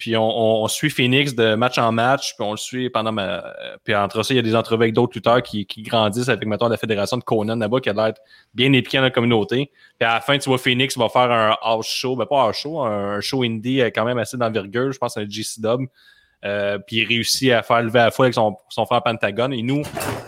[0.00, 3.12] Puis on, on- on suit Phoenix de match en match, puis on le suit pendant
[3.12, 3.44] ma.
[3.46, 6.28] euh, Puis entre ça, il y a des entrevues avec d'autres lutteurs qui, qui grandissent
[6.28, 8.14] avec, mettons, la fédération de Conan là-bas, qui a l'air
[8.54, 9.70] bien épiqué dans la communauté.
[9.98, 12.52] Puis à la fin, tu vois, Phoenix va faire un house show, ben pas un
[12.52, 15.82] show, un show indie euh, quand même assez d'envergure, je pense un GC Dub.
[16.42, 19.50] Euh, puis il réussit à faire lever à la avec son, son frère Pentagon.
[19.52, 19.82] Et nous,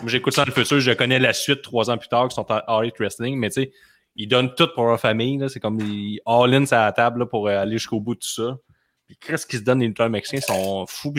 [0.05, 2.49] j'écoute ça dans le futur, je connais la suite trois ans plus tard, qui sont
[2.51, 3.71] à All Wrestling, mais tu sais,
[4.15, 5.43] ils donnent tout pour leur famille.
[5.49, 5.79] C'est comme
[6.27, 8.55] all-in sur la table là, pour aller jusqu'au bout de tout ça.
[9.13, 11.13] Puis qu'est-ce qu'ils se donnent les lutteurs mexicains sont fous.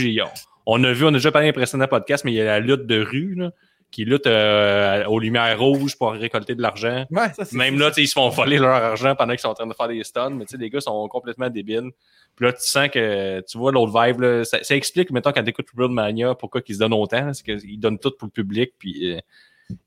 [0.66, 2.86] On a vu, on a déjà parlé précédent podcast, mais il y a la lutte
[2.86, 3.52] de rue là,
[3.90, 7.06] qui lutte euh, aux lumières rouges pour récolter de l'argent.
[7.10, 9.74] Ouais, Même là, ils se font voler leur argent pendant qu'ils sont en train de
[9.74, 11.90] faire des stuns, mais tu sais, les gars sont complètement débiles.
[12.34, 15.44] Puis là, tu sens que, tu vois, l'autre vibe, là, ça, ça explique, mettons, quand
[15.44, 18.72] t'écoutes Real Mania, pourquoi ils se donnent autant, c'est qu'ils donnent tout pour le public,
[18.78, 19.20] puis euh,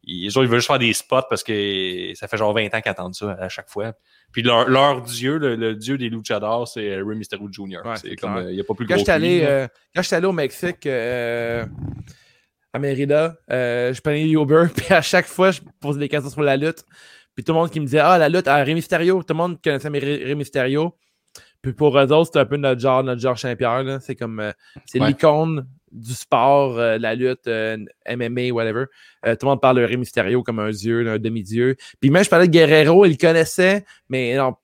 [0.04, 2.82] ils, genre, ils veulent juste faire des spots parce que ça fait genre 20 ans
[2.82, 3.94] qu'ils attendent ça à chaque fois.
[4.32, 7.80] Puis leur, leur dieu, le, le dieu des luchadors, c'est Rey Mysterio Jr.
[7.86, 8.50] Ouais, c'est comme, clair.
[8.50, 10.86] il n'y a pas plus Quand gros j'étais allé, euh, quand j'étais allé au Mexique,
[10.86, 11.66] euh,
[12.74, 16.42] à Mérida, euh, je prenais Uber, puis à chaque fois, je posais des questions sur
[16.42, 16.84] la lutte.
[17.36, 19.38] Puis tout le monde qui me disait Ah, la lutte à Rey Mysterio, tout le
[19.38, 20.96] monde connaissait Rey Mysterio.
[21.62, 23.84] Puis pour eux autres, c'est un peu notre genre, notre Saint-Pierre.
[23.84, 24.00] là.
[24.00, 24.52] C'est comme, euh,
[24.86, 25.08] c'est Ouais.
[25.10, 25.68] l'icône
[25.98, 27.78] du sport, euh, la lutte, euh,
[28.08, 28.86] MMA, whatever.
[29.26, 31.76] Euh, tout le monde parle de Rey Mysterio comme un dieu, un demi-dieu.
[32.00, 34.56] Puis même, je parlais de Guerrero, il le connaissait, mais non,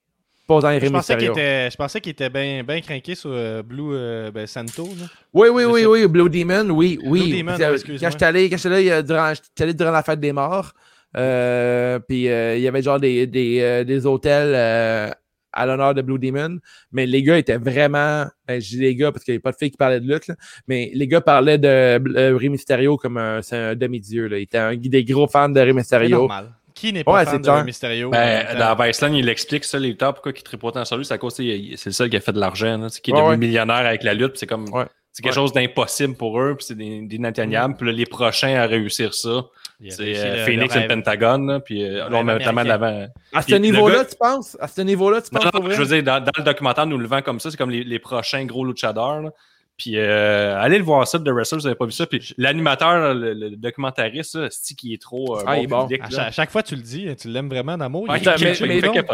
[0.48, 1.32] pas autant Rey Je pensais qu'il Mysterio.
[1.34, 3.32] était, je pensais qu'il était bien ben craqué sur
[3.64, 4.86] Blue ben, Santo.
[5.00, 5.06] là.
[5.34, 7.30] Oui, oui, oui, oui, Blue Demon, oui, oui.
[7.30, 8.00] Blue Demon, Puis, excuse-moi.
[8.00, 10.32] quand j'étais allé, quand j'étais là, il y a- durant, allé durant la fête des
[10.34, 10.74] morts,
[11.14, 15.14] puis il y avait genre des, des, des hôtels
[15.54, 16.58] à l'honneur de Blue Demon,
[16.92, 19.52] mais les gars étaient vraiment, ben, je dis les gars parce qu'il n'y a pas
[19.52, 20.36] de filles qui parlaient de lutte, là,
[20.68, 23.42] mais les gars parlaient de euh, Rey Mysterio comme un,
[23.76, 24.28] demi-dieu.
[24.28, 24.38] Là.
[24.40, 26.18] Ils étaient un- des gros fans de Rey Mysterio.
[26.20, 26.52] normal.
[26.74, 27.50] Qui n'est pas Ouais, fan de.
[27.50, 28.10] Rey Mysterio?
[28.10, 31.06] Ben, dans Viceland, il explique ça, les lutteurs, pourquoi ils trippent autant sur lui.
[31.06, 33.14] C'est à cause, il- c'est le seul qui a fait de l'argent, sais, qui est
[33.14, 33.38] Ouais, devenu ouais.
[33.38, 34.38] millionnaire avec la lutte.
[34.38, 34.86] C'est comme, Ouais.
[35.12, 35.36] c'est quelque Ouais.
[35.36, 37.76] chose d'impossible pour eux, puis c'est des, des inatteignables.
[37.78, 40.88] Puis là, les prochains à réussir ça, il c'est euh, Phoenix le et le.
[40.90, 41.48] Pentagone.
[41.48, 43.08] là, Puis euh, là, on met rêve notamment l'avant.
[43.34, 44.58] À ce niveau-là, gars- tu penses?
[44.60, 46.98] À ce niveau-là, tu Non, penses non, je veux dire, dans, dans le documentaire, nous
[46.98, 49.30] le vend comme ça, c'est comme les, les prochains gros luchadors.
[49.84, 52.08] Puis euh, allez le voir ça, de Wrestler, vous n'avez pas vu ça.
[52.08, 55.88] Puis l'animateur, le, le documentariste, c'est qui est trop euh, Ah, il bon est bon.
[55.88, 56.02] public.
[56.06, 58.06] À chaque, à chaque fois, tu le dis, tu l'aimes vraiment d'amour.
[58.08, 58.20] Il mais-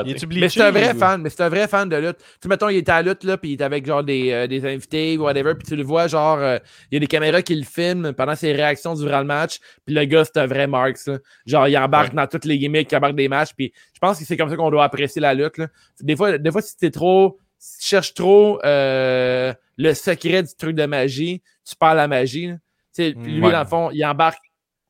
[0.06, 0.12] il?
[0.44, 2.18] Il c'est un vrai ou- fan, mais c'est un vrai fan de lutte.
[2.18, 4.32] Tu sais, mettons, il était à la lutte, là, puis il était avec genre des,
[4.32, 6.60] euh, des invités, whatever, puis tu le vois, genre, euh,
[6.92, 9.58] il y a des caméras qui le filment pendant ses réactions durant le match,
[9.88, 11.18] puis le gars, c'est un vrai Marx, là.
[11.48, 14.26] Genre, il embarque dans toutes les gimmicks, il embarque des matchs, puis je pense que
[14.26, 15.68] c'est comme ça qu'on doit apprécier la lutte, là.
[16.02, 20.56] Des fois, des fois si t'es trop, si tu cherches trop euh, le secret du
[20.58, 22.54] truc de magie, tu perds la magie, là.
[22.96, 23.52] Tu sais, puis lui, Ouais.
[23.52, 24.40] dans le fond, il embarque,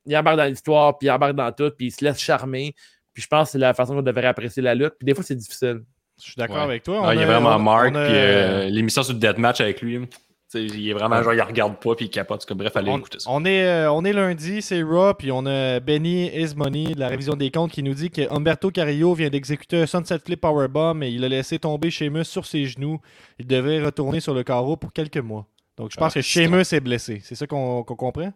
[0.05, 2.73] il embarque dans l'histoire, puis il embarque dans tout, puis il se laisse charmer.
[3.13, 4.93] Puis je pense que c'est la façon qu'on devrait apprécier la lutte.
[4.97, 5.81] Puis des fois, c'est difficile.
[6.17, 6.61] Je suis d'accord Ouais.
[6.63, 7.01] avec toi.
[7.05, 9.19] Ah, il y a a- vraiment on- Mark, on a- puis euh, l'émission sur le
[9.19, 10.07] Deathmatch avec lui.
[10.51, 12.45] Tu il est vraiment genre, il regarde pas, puis il capote.
[12.45, 13.29] Comme, bref, allez on, écouter ça.
[13.31, 17.07] on est, euh, on est lundi, c'est Raw, puis on a Benny Ismoney de la
[17.07, 21.01] révision des comptes qui nous dit que Humberto Carrillo vient d'exécuter un Sunset Flip Powerbomb
[21.03, 22.99] et il a laissé tomber Sheamus sur ses genoux.
[23.37, 25.45] Il devrait retourner sur le carreau pour quelques mois.
[25.77, 27.21] Donc je pense Ah, que Sheamus est blessé.
[27.23, 28.33] C'est ça qu'on comprend?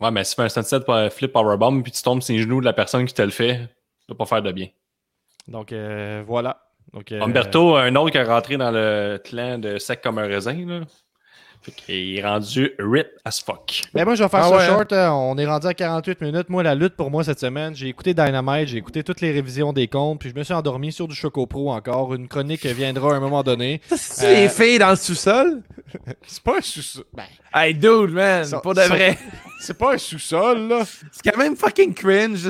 [0.00, 0.80] Ouais, mais si tu fais un sunset
[1.10, 3.54] flip powerbomb, puis tu tombes sur les genoux de la personne qui te le fait,
[3.54, 4.66] ça va pas faire de bien.
[5.48, 6.62] Donc euh, voilà.
[6.92, 10.26] Donc, euh, Humberto, un autre qui est rentré dans le clan de sec comme un
[10.26, 10.80] raisin, là.
[11.76, 13.82] Qu'il est rendu rip as fuck.
[13.94, 14.92] Ben moi, je vais faire Ah ça ouais, short.
[14.92, 15.12] hein.
[15.12, 16.48] On est rendu à 48 minutes.
[16.48, 19.72] Moi, la lutte pour moi cette semaine, j'ai écouté Dynamite, j'ai écouté toutes les révisions
[19.72, 22.14] des comptes, puis je me suis endormi sur du Choco Pro encore.
[22.14, 23.80] Une chronique viendra à un moment donné.
[23.96, 25.62] C'est Euh, les filles dans le sous-sol?
[26.26, 27.04] C'est pas un sous-sol.
[27.14, 29.16] Ben, Hey, dude, man, Ça- pour de ça- vrai.
[29.60, 30.82] c'est pas un sous-sol, là.
[31.12, 32.48] C'est quand même fucking cringe.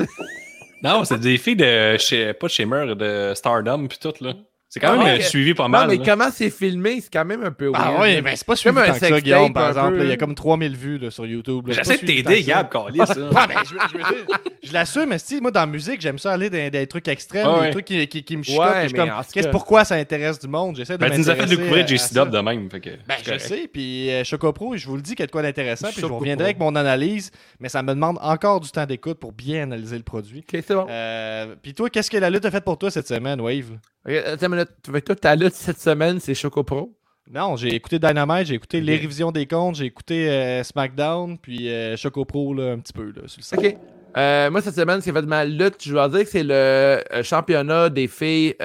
[0.81, 4.33] Non, c'est des filles de chez, pas de Shamer, de Stardom, puis tout, là.
[4.73, 5.19] C'est quand Ah, même ouais.
[5.19, 5.87] euh, suivi pas Non, mal.
[5.87, 6.03] mais là.
[6.03, 8.01] comment c'est filmé, c'est quand même un peu Ah weird.
[8.01, 8.21] ouais, là.
[8.23, 9.97] mais c'est pas suivi un tant que ça, Guillaume, par un exemple.
[9.97, 10.03] peu.
[10.05, 11.65] Il y a comme 3000 vues là, sur YouTube.
[11.67, 12.41] J'essaie pas de t'aider.
[12.41, 12.99] Gab, Calis.
[13.35, 14.25] Ah, ben, je, je dire,
[14.63, 17.45] Je l'assume, mais si, moi, dans la musique, j'aime ça aller dans des trucs extrêmes,
[17.47, 18.57] Ouais, des trucs qui, qui, qui me choquent.
[18.57, 20.75] Ouais, je mais comme, qu'est-ce pourquoi ça intéresse du monde?
[20.75, 22.11] J'essaie de Ben, tu nous as fait découvrir JC.
[22.15, 22.67] Dub de même.
[22.71, 25.23] Fait que, Ben, je sais, puis euh, Choco Pro, je vous le dis, qu'il y
[25.23, 28.17] a de quoi d'intéressant, puis je vous reviendrai avec mon analyse, mais ça me demande
[28.23, 30.39] encore du temps d'écoute pour bien analyser le produit.
[30.51, 30.87] Ok, c'est bon.
[30.89, 33.77] Euh, puis toi, qu'est-ce que la lutte a fait pour toi cette semaine, Wave?
[34.05, 34.69] Attends une minute.
[35.05, 36.93] Toi, ta lutte cette semaine, c'est Choco Pro?
[37.31, 38.83] Non, j'ai écouté Dynamite, j'ai écouté Ok.
[38.83, 42.91] les révisions des comptes, j'ai écouté euh, SmackDown, puis euh, Choco Pro là, un petit
[42.91, 43.57] peu là, sur le site.
[43.57, 43.77] OK.
[44.17, 46.29] Euh, moi, cette semaine, ce qui a fait de ma lutte, je dois dire que
[46.29, 48.55] c'est le championnat des filles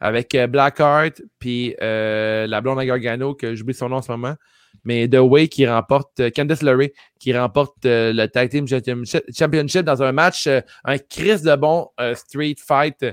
[0.00, 4.34] avec Blackheart puis la blonde à Gargano, que j'oublie son nom en ce moment.
[4.84, 10.12] Mais The Way qui remporte, Candice LeRae qui remporte le Tag Team Championship, dans un
[10.12, 10.48] match,
[10.84, 13.04] un crise de bon Street Fight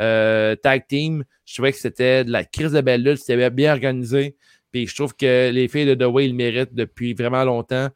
[0.00, 1.24] euh, Tag Team.
[1.44, 4.36] Je trouvais que c'était de la crise de belle lutte, c'était bien organisé.
[4.72, 7.88] Puis je trouve que les filles de The Way, ils le méritent depuis vraiment longtemps.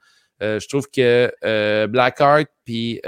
[0.42, 3.00] Euh, je trouve que euh, Blackheart, puis.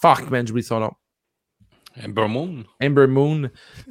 [0.00, 0.92] fuck, man, j'oublie son nom.
[2.04, 2.64] Ember Moon.
[2.80, 3.50] Ember Moon.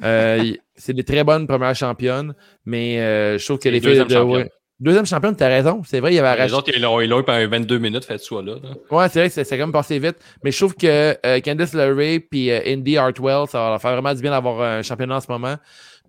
[0.76, 2.96] c'est des très bonnes premières championnes, mais
[3.38, 4.28] je trouve que Et les filles de championne.
[4.28, 4.50] ouais.
[4.80, 5.82] Deuxième championne, t'as raison.
[5.84, 8.42] C'est vrai, il y avait Les autres, ils l'ont eu pendant 22 minutes, fait soit
[8.42, 8.54] là.
[8.62, 8.70] là.
[8.90, 10.16] Ouais, c'est vrai que c'est comme passé vite.
[10.44, 13.92] Mais je trouve que euh, Candice LeRae puis euh, Indy Hartwell, ça va leur faire
[13.92, 15.56] vraiment du bien d'avoir un championnat en ce moment.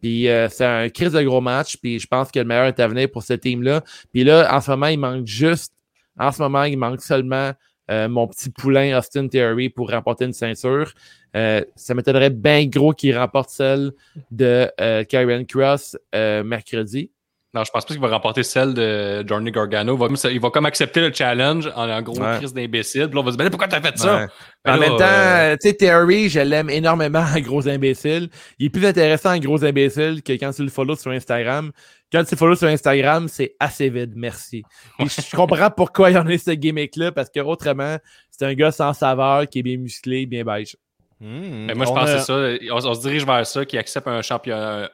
[0.02, 1.78] Puis euh, c'est un crise de gros match.
[1.78, 3.82] Puis je pense que le meilleur est à venir pour ce team-là.
[4.14, 5.74] Puis là, en ce moment, il manque juste.
[6.20, 7.54] En ce moment, il manque seulement
[7.90, 10.94] euh, mon petit poulain Austin Theory pour remporter une ceinture.
[11.36, 13.92] Euh, ça m'étonnerait bien gros qu'il remporte celle
[14.32, 17.12] de euh, Karen Cross euh, mercredi.
[17.52, 19.96] Non, je pense pas qu'il va remporter celle de Johnny Gargano.
[19.96, 22.38] Il va, il va comme accepter le challenge en un gros Ouais.
[22.38, 23.08] crise d'imbécile.
[23.08, 24.18] Puis là, on va se dire, mais pourquoi t'as fait ça?
[24.18, 24.28] Ouais.
[24.64, 28.30] Ben en là, même temps, euh, tu sais, Terry, je l'aime énormément en gros imbécile.
[28.60, 31.72] Il est plus intéressant en gros imbécile que quand tu le follow sur Instagram.
[32.12, 34.64] Quand tu le follow sur Instagram, c'est assez vide, merci.
[35.00, 37.98] Et je comprends pourquoi il y en a ce gimmick-là, parce que autrement,
[38.30, 40.76] c'est un gars sans saveur qui est bien musclé, bien beige.
[41.20, 42.26] Hmm, Mais moi, je pense a- que c'est
[42.68, 42.74] ça.
[42.76, 44.90] On, on se dirige vers ça, qui accepte un championnat.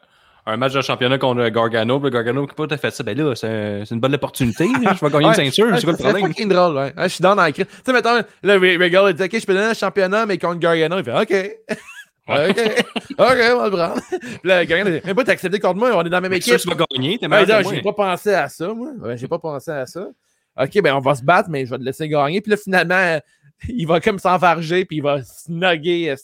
[0.47, 1.99] Un match de championnat contre Gargano.
[1.99, 3.03] Puis le Gargano, pourquoi t'as fait ça?
[3.03, 4.67] Ben là, c'est un- c'est une bonne opportunité.
[4.67, 5.67] Je vais gagner une ceinture.
[5.75, 6.27] c'est quoi le problème?
[6.27, 6.93] fucking drôle, ouais.
[6.97, 7.65] Je suis dans la crise.
[7.67, 8.23] Tu sais, mettons, là,
[8.57, 11.13] Re- Regal, il dit, OK, je peux donner un championnat, mais contre Gargano, il fait,
[11.19, 11.29] OK.
[12.27, 12.49] Ouais.
[12.49, 12.85] OK.
[13.17, 14.01] OK, on va le prendre.
[14.09, 16.57] Puis là, Gargano, dit, mais pas t'accepter contre moi, on est dans la même équipe.
[16.57, 17.17] tu vas gagner.
[17.17, 17.39] T'es moi.
[17.75, 18.89] j'ai pas pensé à ça, moi.
[19.01, 20.07] Ouais, j'ai pas pensé à ça.
[20.61, 22.39] OK, ben on va se battre, mais je vais te laisser gagner.
[22.41, 23.19] Puis là, finalement,
[23.67, 26.15] il va comme s'enfarger, puis il va snugger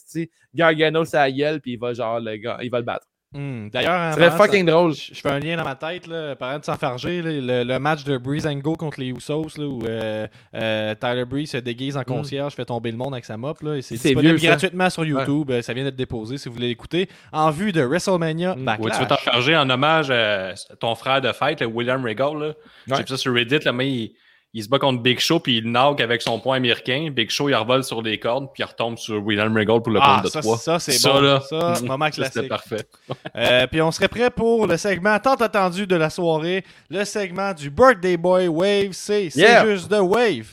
[0.54, 3.06] Gargano sa gueule, puis il va genre le gars, il va le battre.
[3.34, 4.92] Hmm, D'ailleurs, Ce serait en- fucking drôle.
[4.94, 7.78] Je je fais un lien dans ma tête, là, parlant de s'enfarger, là, le, le
[7.78, 11.56] match de Breeze and Go contre les Usos, là, où euh, euh, Tyler Breeze se
[11.56, 13.60] déguise en concierge, fait tomber le monde avec sa mop.
[13.62, 13.96] Là, et c'est.
[13.96, 15.50] C'est disponible vieux, gratuitement sur YouTube.
[15.50, 17.08] Euh, Ça vient d'être déposé si vous voulez l'écouter.
[17.32, 18.64] En vue de WrestleMania Mm.
[18.64, 18.84] Backlash.
[18.86, 22.38] Ouais, tu veux t'en charger en hommage à ton frère de fête, le William Regal.
[22.38, 22.52] là.
[22.88, 23.60] J'ai vu ça sur Reddit.
[23.64, 24.12] Là, mais il,
[24.54, 27.08] il se bat contre Big Show, puis il knock avec son poing américain.
[27.10, 30.00] Big Show, il revole sur des cordes, puis il retombe sur William Regal pour le
[30.02, 30.58] Ah, compte de ça, 3.
[30.58, 31.20] ça, c'est Ça, bon.
[31.20, 31.40] là.
[31.48, 32.84] Ça, moment C'était parfait.
[33.36, 37.54] Euh, puis on serait prêt pour le segment tant attendu de la soirée, le segment
[37.54, 38.90] du Birthday Boy Wave.
[38.92, 39.66] C'est c'est Yeah.
[39.66, 40.46] juste de Wave.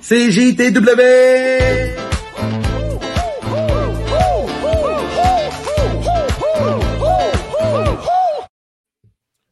[0.00, 2.09] C'est JTW!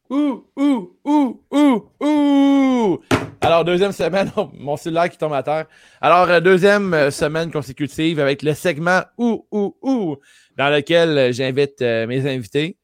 [0.09, 2.99] Ouh, ouh, ouh, ouh, ouh!
[3.41, 5.65] Alors, deuxième semaine, oh, mon cellulaire qui tombe à terre.
[6.01, 10.15] Alors, euh, deuxième euh, semaine consécutive avec le segment Ouh, ouh, ouh,
[10.57, 12.77] dans lequel euh, j'invite euh, mes invités,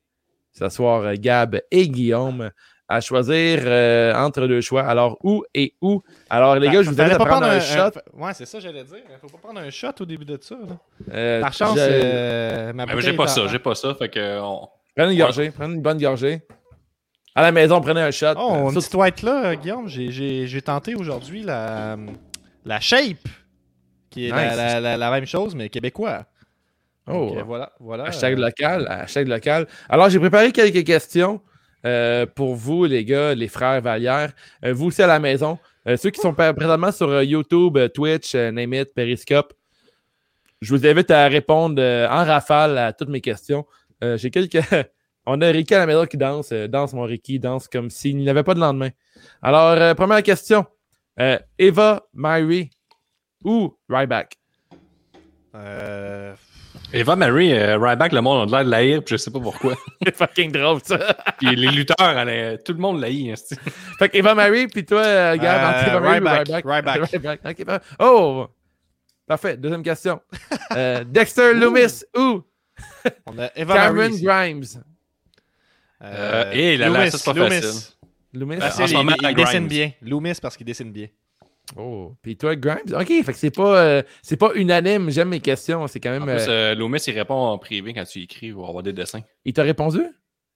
[0.53, 2.51] ce soir Gab et Guillaume,
[2.87, 4.83] à choisir euh, entre deux choix.
[4.83, 6.03] Alors, où et où?
[6.29, 7.99] Alors, les gars, je vous invite à pas prendre un shot.
[8.13, 9.01] Ouais, c'est ça, j'allais dire.
[9.19, 10.55] Faut pas prendre un shot au début de ça.
[11.11, 13.95] Euh, Par chance, je- euh, ma bouteille j'ai pas ça, j'ai pas ça.
[13.95, 16.41] Fait que on- Prenez une gorgée, prenez une bonne gorgée.
[17.35, 18.33] À la maison, prenez un shot.
[18.37, 19.87] Oh, Surtout- petite white là, Guillaume.
[19.89, 21.97] J'ai- tenté aujourd'hui la,
[22.63, 23.17] la Shape,
[24.09, 24.55] qui est la, Nice.
[24.57, 26.25] la- la- la même chose, mais québécois.
[27.07, 27.11] Oh.
[27.29, 28.05] Donc, euh, voilà, voilà.
[28.05, 29.67] Hashtag local, hashtag local.
[29.89, 31.41] Alors, j'ai préparé quelques questions
[31.85, 34.31] euh, pour vous, les gars, les frères Vallière.
[34.63, 35.59] Euh, vous aussi à la maison.
[35.87, 39.53] Euh, ceux qui sont pr- présentement sur YouTube, Twitch, euh, Name It, Periscope.
[40.61, 43.65] Je vous invite à répondre en rafale à toutes mes questions.
[44.01, 44.57] J'ai quelques.
[45.25, 46.51] On a Ricky à la maison qui danse.
[46.51, 48.89] euh, danse, mon Ricky, danse comme s'il n'y avait pas de lendemain.
[49.41, 50.65] Alors, euh, première question.
[51.19, 52.69] Euh, Eva, Mary
[53.43, 54.35] ou Ryback?
[55.55, 56.33] euh,
[56.93, 59.39] Eva Marie, euh, Ryback, le monde a de l'air de l'haïr, puis je sais pas
[59.39, 59.75] pourquoi.
[60.05, 60.97] C'est fucking drôle, ça.
[61.37, 63.31] puis les lutteurs, elle tout le monde l'haït.
[63.31, 63.55] hein,
[63.97, 67.11] Fait que Eva Marie, puis toi, euh, Gab, Euh, entre Eva ou Ryback, Ryback?
[67.11, 67.65] Ryback.
[67.65, 68.47] Pa- oh!
[69.27, 69.57] Parfait.
[69.57, 70.21] Deuxième question.
[70.75, 72.43] Euh, Dexter Loomis ou
[73.25, 74.23] on a Eva Cameron Marie ici.
[74.23, 74.63] Grimes?
[76.03, 77.61] Euh, et là, là, Loomis, ça, c'est pas Loomis.
[77.61, 77.93] facile.
[78.33, 78.57] Loomis?
[78.57, 79.91] Facile, En ce il, moment, il dessine bien.
[80.01, 81.07] Loomis parce qu'il dessine bien.
[81.77, 82.93] Oh, puis toi, Grimes?
[82.93, 85.09] OK, fait que c'est pas, euh, c'est pas unanime.
[85.09, 85.87] J'aime mes questions.
[85.87, 86.23] C'est quand même.
[86.23, 88.93] En plus, euh, euh, Loomis, il répond en privé quand tu écris ou avoir des
[88.93, 89.21] dessins.
[89.45, 89.99] Il t'a répondu?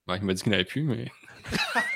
[0.08, 1.06] Ouais, il m'a dit qu'il n'avait plus, mais.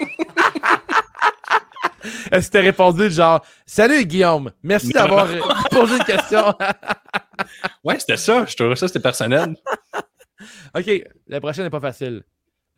[2.32, 5.40] Est-ce que t'as répondu genre Salut Guillaume, merci d'avoir euh,
[5.72, 6.54] posé une question.
[7.84, 8.46] Ouais, c'était ça.
[8.46, 9.56] Je trouvais ça, c'était personnel.
[10.76, 12.24] OK, la prochaine n'est pas facile.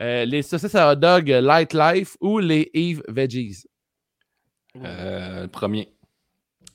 [0.01, 3.63] Euh, les saucisses à hot dog euh, Light Life ou les Eve Veggies?
[4.83, 5.89] Euh, le premier.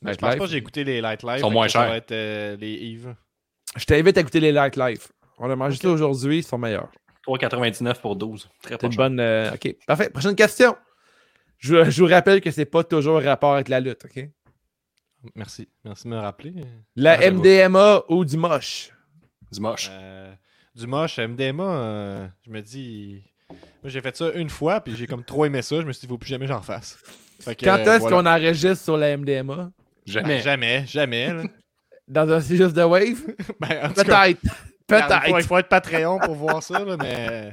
[0.02, 0.38] Je pense Life.
[0.38, 1.36] pas que j'ai écouté les Light Life.
[1.36, 1.86] Ils sont moins chers.
[1.88, 3.14] va être euh, les Yves.
[3.76, 5.12] Je t'invite à écouter les Light Life.
[5.38, 6.90] On a mangé ça aujourd'hui, ils sont meilleurs.
[7.26, 8.48] 3,99 pour 12.
[8.62, 8.96] Très pas une cher.
[8.98, 9.20] bonne.
[9.20, 10.08] euh, OK, parfait.
[10.08, 10.74] Prochaine question.
[11.58, 14.24] Je, je vous rappelle que c'est pas toujours rapport avec la lutte, OK?
[15.34, 15.68] Merci.
[15.84, 16.54] Merci de me rappeler.
[16.96, 17.30] La Ah.
[17.30, 18.90] MDMA ou du moche?
[19.52, 19.90] Du moche.
[20.74, 23.22] Du moche, MDMA, euh, je me dis.
[23.82, 25.76] Moi, j'ai fait ça une fois, puis j'ai comme trop aimé ça.
[25.80, 26.98] Je me suis dit, il faut plus jamais que j'en fasse.
[27.40, 28.16] Fait que, Quand euh, est-ce voilà.
[28.16, 29.56] qu'on enregistre sur la MDMA?
[29.56, 29.72] Ben,
[30.06, 30.40] Jamais.
[30.40, 31.32] jamais, jamais.
[31.32, 31.42] là.
[32.08, 33.20] Dans un juste de Wave?
[33.60, 34.40] Ben, en tout cas, Peut-être.
[35.06, 35.46] regarde, Il faut, il Peut-être.
[35.46, 37.52] faut être Patreon pour voir ça, là, mais.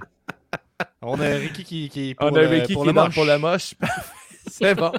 [1.01, 3.13] On a Ricky qui, qui est pour On a le, Ricky pour qui le moche.
[3.15, 3.73] pour le moche.
[4.47, 4.91] c'est bon.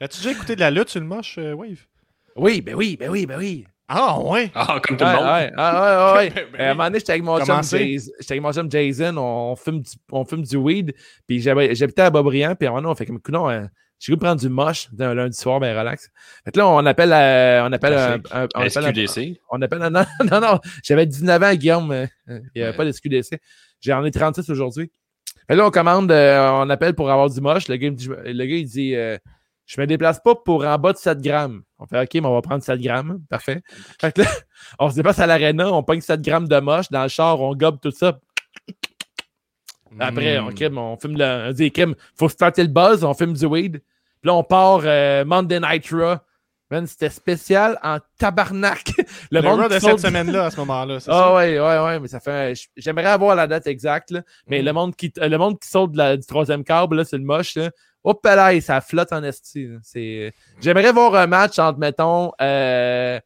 [0.00, 1.84] As-tu déjà écouté de la lutte sur le moche, euh, Wave?
[2.36, 3.66] Oui, ben oui, ben oui, ben oui.
[3.92, 4.50] Ah, ouais!
[4.54, 5.26] Ah, comme tout Ouais, le monde.
[5.26, 6.46] ouais, ah, ouais, ouais, ouais.
[6.52, 7.88] Ben à un moment donné, j'étais avec mon chum Comment c'est?
[7.92, 10.94] Jason, j'étais avec mon chum Jason, on fume du, on fume du weed,
[11.26, 13.64] puis j'habitais à Boisbriand, puis à un moment donné, on fait comme, non, euh,
[13.98, 16.08] j'ai goût de prendre du moche un lundi soir, ben relax.
[16.44, 19.40] Fait que là, on appelle, euh, on appelle, un, un- on appelle un- SQDC.
[19.50, 22.76] on appelle un- non, non, non, j'avais 19 ans, Guillaume, euh, il n'y avait Ouais.
[22.76, 23.40] pas de SQDC.
[23.80, 24.90] J'en ai 36 aujourd'hui.
[25.48, 27.92] Fait que là, on commande, euh, on appelle pour avoir du moche, le gars, il
[27.92, 29.18] me dit, le gars, il dit, euh,
[29.66, 31.62] je me déplace pas pour en bas de 7 grammes.
[31.82, 33.20] On fait OK, mais on va prendre 7 grammes.
[33.30, 33.62] Parfait.
[34.00, 34.28] Fait que là,
[34.78, 37.54] on se déplace à l'aréna, on pogne 7 grammes de moche dans le char, on
[37.54, 38.18] gobe tout ça.
[39.98, 40.44] Après, Mm.
[40.46, 41.48] on, crime, on fume le.
[41.48, 43.72] On dit, crime, faut starter le buzz, on fume du weed.
[44.20, 46.16] Puis là, on part euh, Monday Night Raw.
[46.70, 48.92] Man, c'était spécial en tabarnak.
[49.32, 50.96] Le, Le monde de saute- cette semaine-là, à ce moment-là.
[50.98, 51.34] Ah ça?
[51.34, 52.54] ouais, ouais, ouais, mais ça fait.
[52.76, 54.22] J'aimerais avoir la date exacte, là.
[54.46, 54.64] Mais Mm.
[54.66, 57.56] le monde qui le monde qui saute de la- du troisième câble, c'est le moche,
[57.56, 57.70] là.
[58.02, 59.68] Hop là, ça flotte en esti.
[59.82, 60.32] C'est.
[60.60, 63.20] J'aimerais voir un match entre, mettons, euh,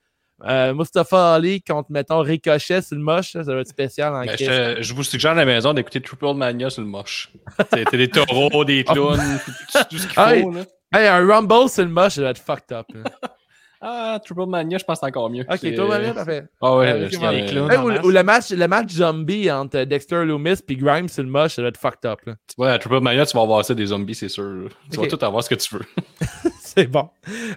[0.45, 4.37] euh, Mustafa Ali contre, mettons, Ricochet sur le moche, ça va être spécial en Ben,
[4.37, 7.31] je, je vous suggère à la maison d'écouter Triple Mania sur le moche.
[7.73, 10.51] C'était des taureaux, des clowns, tout, tout ce qu'il Ah, faut.
[10.51, 10.63] Là.
[10.93, 12.87] Hey, un Rumble sur le moche, ça va être fucked up.
[13.87, 15.45] Ah, Triple Mania, je pense que c'est encore mieux.
[15.49, 16.45] Ok, C'est- toi, Marie, parfait.
[16.63, 17.71] Ah ouais, Euh, c'est- ok, les clowns.
[17.71, 21.29] Hey, en ou, le match, le match zombie entre Dexter Loomis et Grimes sur le
[21.29, 22.21] moche, ça va être fucked up.
[22.25, 22.35] là.
[22.57, 24.69] Ouais, à Triple Mania, tu vas avoir ça des zombies, c'est sûr.
[24.91, 25.85] Tu vas tout avoir ce que tu veux.
[26.61, 27.09] C'est bon.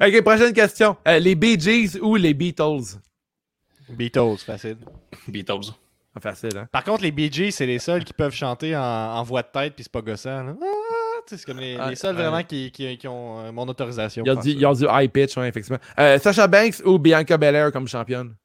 [0.01, 0.95] Ok, prochaine question.
[1.07, 2.99] Euh, les Bee Gees ou les Beatles?
[3.89, 4.78] Beatles, facile.
[5.28, 5.71] Beatles.
[6.13, 6.67] Pas facile, hein?
[6.71, 9.47] Par contre, les Bee Gees, c'est les seuls qui peuvent chanter en, en voix de
[9.53, 10.43] tête, puis c'est pas gossant.
[10.43, 10.53] là.
[10.61, 10.87] Ah,
[11.30, 14.23] c'est comme les, Ah, les seuls vraiment qui, qui, qui ont euh, mon autorisation.
[14.25, 15.80] Ils ont, du, ils ont du high pitch, ouais, effectivement.
[15.99, 18.36] Euh, Sasha Banks ou Bianca Belair comme championne?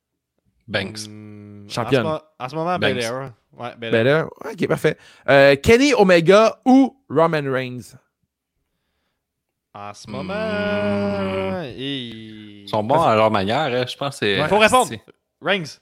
[0.69, 1.07] Banks.
[1.09, 2.07] Hmm, Championne.
[2.07, 2.95] En ce, mo- en ce moment, Banks.
[2.95, 3.33] Belair.
[3.57, 3.93] Ouais, Belair.
[4.05, 4.27] Belair?
[4.53, 4.97] Ok, parfait.
[5.29, 7.97] Euh, Kenny Omega ou Roman Reigns?
[9.75, 10.35] En ce moment.
[10.35, 11.63] Hmm.
[11.65, 13.85] et- Ils sont bons à leur manière, hein.
[13.89, 14.47] je pense c'est.
[14.49, 14.87] Faut répondre.
[14.89, 15.01] c'est
[15.41, 15.79] Rings.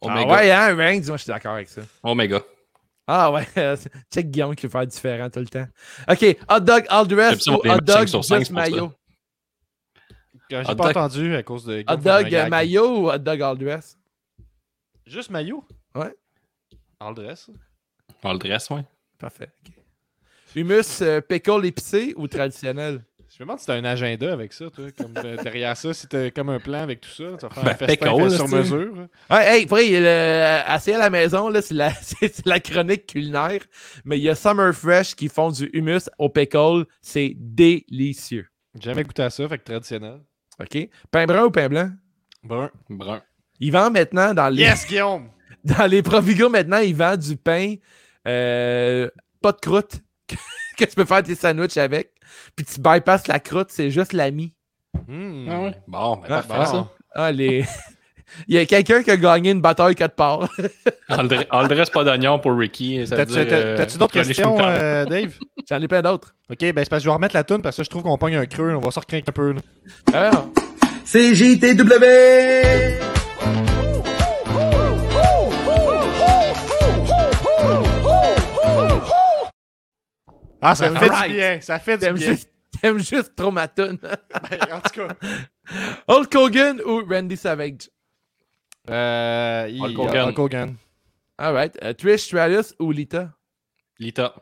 [0.00, 0.26] Omega.
[0.28, 1.02] Ah ouais, hein, Reigns?
[1.08, 1.80] Moi, je suis d'accord avec ça.
[2.02, 2.40] Omega.
[3.06, 3.46] Ah ouais,
[4.12, 5.66] check Guillaume qui veut faire différent tout le temps.
[6.08, 8.38] Ok, hot dog all dress ou hot dog ça.
[8.50, 8.92] maillot?
[10.50, 10.86] J'ai pas dog.
[10.88, 11.84] entendu à cause de.
[11.86, 13.98] Hot dog maillot ou hot dog all dress?
[15.06, 16.14] Juste maillot Ouais.
[16.98, 17.50] All dress.
[18.22, 18.84] On le dresse, ouais.
[19.18, 19.50] Parfait.
[19.66, 19.74] ok.
[20.56, 23.04] Humus euh, pickle épicé ou traditionnel?
[23.36, 24.84] Je me demande si t'as un agenda avec ça, toi.
[24.96, 27.64] Comme euh, derrière ça, si t'as comme un plan avec tout ça, tu vas faire
[27.64, 28.94] Ben, un festin fait sur mesure.
[29.28, 31.90] Ouais, hey, après, il y a le- assez à la maison, là, c'est la,
[32.46, 33.60] la chronique culinaire.
[34.04, 36.84] Mais il y a Summer Fresh qui font du humus au pickle.
[37.02, 38.46] C'est délicieux.
[38.76, 40.20] J'ai jamais goûté à ça, fait que traditionnel.
[40.60, 40.88] OK?
[41.10, 41.90] Pain brun ou pain blanc?
[42.44, 42.70] Bon.
[42.88, 43.20] Brun.
[43.58, 45.28] Ils vendent maintenant dans les, Yes, Guillaume!
[45.64, 47.74] dans les Provigo, maintenant, ils vendent du pain
[48.28, 49.08] euh,
[49.42, 50.00] pas de croûte
[50.78, 52.12] que tu peux faire tes sandwichs avec?
[52.56, 54.52] Puis tu bypasses la croûte, c'est juste la mie.
[54.94, 55.74] Ah ouais.
[55.88, 56.84] Bon, ben, Ah, parfait, bon.
[56.84, 56.88] ça.
[57.14, 57.64] Ah, les...
[58.48, 60.48] Il y a quelqu'un qui a gagné une bataille quatre parts.
[61.08, 63.04] Dresse pas d'oignon pour Ricky.
[63.08, 65.34] T'as-tu euh, t'as-tu d'autres questions, euh, Dave?
[65.68, 66.34] J'en ai plein d'autres.
[66.50, 68.18] Ok, ben c'est parce que je vais remettre la toune parce que je trouve qu'on
[68.18, 68.74] pogne un creux.
[68.74, 69.54] On va sortir un peu.
[70.12, 70.48] Alors,
[71.04, 72.04] CJTW.
[80.64, 81.60] Ah, ça fait du bien.
[81.60, 82.26] Ça fait du t'aimes bien.
[82.28, 82.50] juste,
[82.80, 83.66] t'aimes juste trop ma.
[83.76, 83.98] Ben,
[84.72, 85.08] en tout cas.
[86.08, 87.90] Hulk Hogan ou Randy Savage?
[88.90, 90.28] Euh, il- Hulk Hogan.
[90.28, 90.76] Hulk Hogan.
[91.38, 91.78] Alright.
[91.82, 93.32] Euh, Trish Stratus ou Lita?
[93.98, 94.34] Lita.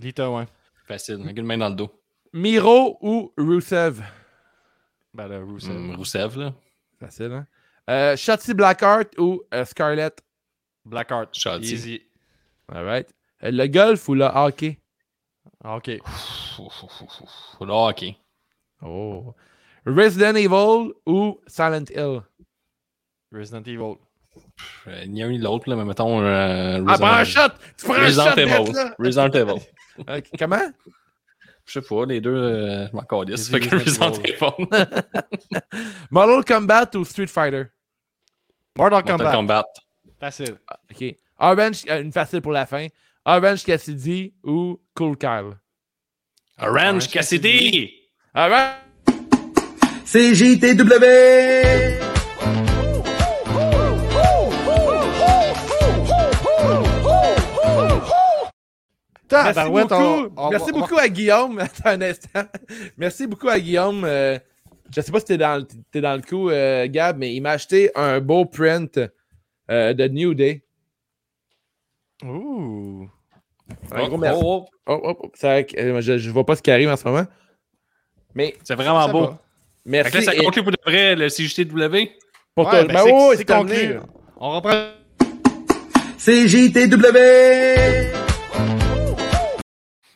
[0.00, 0.44] Lita, ouais.
[0.86, 1.20] Facile.
[1.22, 1.90] Avec une main dans le dos.
[2.32, 4.02] Miro ou Rusev?
[5.14, 5.74] Ben là, Rusev.
[5.74, 6.52] Hum, Rousseff, là.
[7.00, 7.46] Facile, hein?
[7.88, 10.22] Euh, Shotzi Blackheart ou euh, Scarlett?
[10.84, 11.34] Blackheart.
[11.34, 11.72] Shotzi.
[11.72, 12.02] Easy.
[12.68, 13.08] Alright.
[13.42, 14.78] Euh, le golf ou le hockey?
[15.64, 15.88] Ah, Ok.
[17.60, 18.04] Là, ok.
[18.82, 19.34] Oh.
[19.86, 22.20] Resident Evil ou Silent Hill?
[23.32, 23.96] Resident Evil.
[24.86, 26.20] Euh, Ni un ni l'autre, mais mettons.
[26.22, 27.52] Euh, Ah, prends un shot!
[27.88, 28.72] Resident Evil.
[28.98, 30.22] Resident Evil.
[30.38, 30.72] Comment?
[31.64, 33.02] Je sais pas, les deux, euh, je m'en
[33.36, 34.68] Fait que Resident Evil.
[36.10, 37.64] Mortal Kombat ou Street Fighter?
[38.76, 39.64] Mortal Kombat.
[40.20, 40.58] Facile.
[40.90, 41.16] Ok.
[41.38, 42.86] Orange, euh, une facile pour la fin.
[43.26, 45.58] Orange Cassidy ou Cool Kyle?
[46.60, 47.90] Orange Cassidy!
[48.34, 48.76] Alright!
[50.04, 51.96] CJTW.
[59.32, 61.58] Merci Tabarouette, beaucoup, on- on- merci on- beaucoup à Guillaume.
[61.58, 62.44] Attends un instant.
[62.96, 64.04] Merci beaucoup à Guillaume.
[64.04, 64.38] Euh,
[64.94, 67.40] je sais pas si t'es dans, le- t'es dans le coup, euh, Gab, mais il
[67.40, 69.00] m'a acheté un beau print
[69.70, 70.64] euh, de New Day.
[72.24, 73.08] Ouh.
[73.92, 74.40] Un Oh, gros merci.
[74.42, 75.00] oh, oh.
[75.04, 77.26] Oh, oh, ça- euh, je, je vois pas ce qui arrive en ce moment.
[78.34, 79.20] Mais C'est vraiment beau.
[79.26, 79.38] va.
[79.84, 80.16] Merci.
[80.16, 82.10] là, ça et- conclut pour de vrai le CJTW.
[82.54, 82.84] pour Ouais, toi.
[82.84, 83.96] ben, Ben c'est- conclu.
[84.38, 84.88] On reprend.
[86.18, 87.16] CJTW.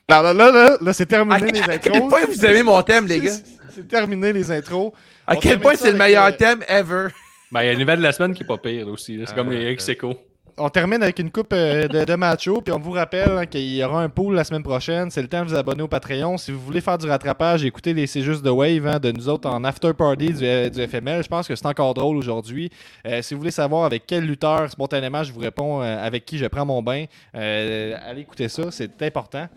[0.08, 2.08] Là, là, là, là, là, c'est À, terminé les à quel intros.
[2.08, 3.32] point vous aimez mon thème, les gars?
[3.74, 4.92] C'est- terminé les intros.
[5.26, 7.08] À On quel point c'est le meilleur euh, thème ever?
[7.52, 9.20] Ben, il y a une nouvelle de la semaine qui est pas pire aussi.
[9.24, 10.14] C'est Ah, comme les ex écho
[10.62, 13.74] On termine avec une coupe euh, de, de matchos, puis on vous rappelle hein, qu'il
[13.74, 15.10] y aura un pool la semaine prochaine.
[15.10, 16.36] C'est le temps de vous abonner au Patreon.
[16.36, 19.30] Si vous voulez faire du rattrapage, écoutez les C'est juste de Wave hein, de nous
[19.30, 21.22] autres en after party du, euh, FML.
[21.22, 22.70] Je pense que c'est encore drôle aujourd'hui.
[23.06, 26.44] Euh, si vous voulez savoir avec quel lutteur, spontanément, je vous réponds avec qui je
[26.44, 29.48] prends mon bain, allez écouter ça, c'est important.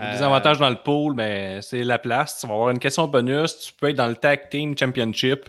[0.00, 2.38] Les avantages dans le pool, mais c'est la place.
[2.40, 3.58] Tu vas avoir une question bonus.
[3.58, 5.48] Tu peux être dans le Tag Team Championship.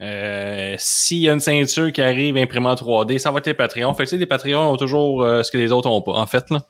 [0.00, 3.54] Euh, S'il y a une ceinture qui arrive imprimée en 3D, ça va être les
[3.54, 3.94] Patreons.
[3.94, 6.50] Fait que les Patreons ont toujours euh, ce que les autres n'ont pas, en fait.
[6.50, 6.64] Là.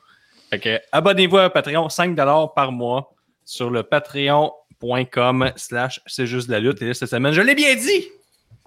[0.49, 3.13] Fait que abonnez-vous à Patreon, 5$ par mois
[3.43, 6.81] sur le patreon.com slash c'est juste de la lutte.
[6.81, 7.83] Et là, cette semaine, je l'ai bien dit!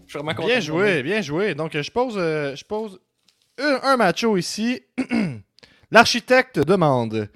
[0.06, 0.48] Je suis vraiment content.
[0.48, 1.54] Bien joué, bien joué.
[1.54, 2.98] Donc, je pose, euh, je pose
[3.58, 4.82] un, un macho ici.
[5.90, 7.28] L'architecte demande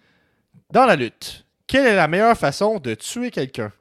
[0.70, 3.73] Dans la lutte, quelle est la meilleure façon de tuer quelqu'un?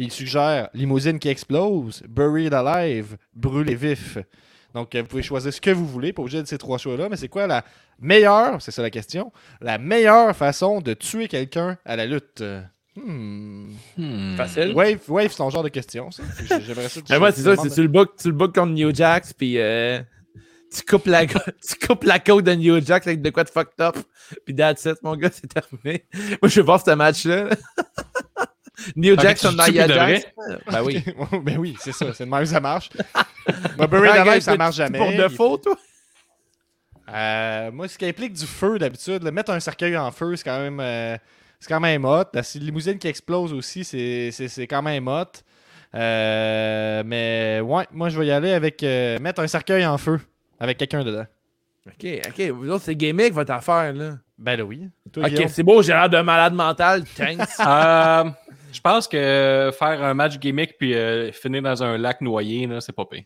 [0.00, 4.16] Il suggère limousine qui explose, buried alive, brûlé vif.
[4.74, 7.08] Donc, euh, vous pouvez choisir ce que vous voulez, pas obligé de ces trois choix-là,
[7.08, 7.64] mais c'est quoi la
[7.98, 12.44] meilleure, c'est ça la question, la meilleure façon de tuer quelqu'un à la lutte?
[12.94, 13.72] Hmm.
[13.96, 14.36] Hmm.
[14.36, 14.72] Facile.
[14.74, 16.22] Wave, Wave, c'est ton genre de question, ça.
[16.48, 17.00] J'ai- J'aimerais ça.
[17.00, 18.72] que tu- Mais moi, tu c'est ça, c'est tu le book, tu le book contre
[18.72, 20.00] New Jax, puis euh,
[20.72, 23.80] tu, coupes la, tu coupes la côte de New Jax avec de quoi de fucked
[23.80, 23.96] up,
[24.44, 26.04] puis that's it, mon gars, c'est terminé.
[26.42, 27.48] Moi, je vais voir ce match-là.
[29.16, 30.26] Contre tues Nia de Jax.
[30.70, 31.04] Ben oui.
[31.42, 32.12] ben oui, c'est ça.
[32.14, 32.90] C'est de même que ça marche.
[34.40, 34.98] Ça marche jamais.
[34.98, 35.76] Pour de faux, toi?
[37.12, 40.58] Euh, moi, ce qui implique du feu d'habitude, mettre un cercueil en feu, c'est quand
[40.58, 41.16] même, euh,
[41.58, 42.24] c'est quand même hot.
[42.34, 45.24] La limousine qui explose aussi, c'est, c'est, c'est quand même hot.
[45.94, 50.20] Euh, mais ouais, moi, je vais y aller avec euh, mettre un cercueil en feu
[50.60, 51.26] avec quelqu'un dedans.
[51.86, 54.18] Ok, ok, vous autres, c'est gimmick votre affaire, là.
[54.36, 54.88] Ben là, oui.
[55.10, 55.48] Toi, Ok, Guillaume?
[55.48, 57.58] c'est beau, j'ai l'air d'un malade mental, thanks.
[58.72, 62.80] Je pense que faire un match gimmick puis euh, finir dans un lac noyé, là,
[62.80, 63.22] c'est pas pire.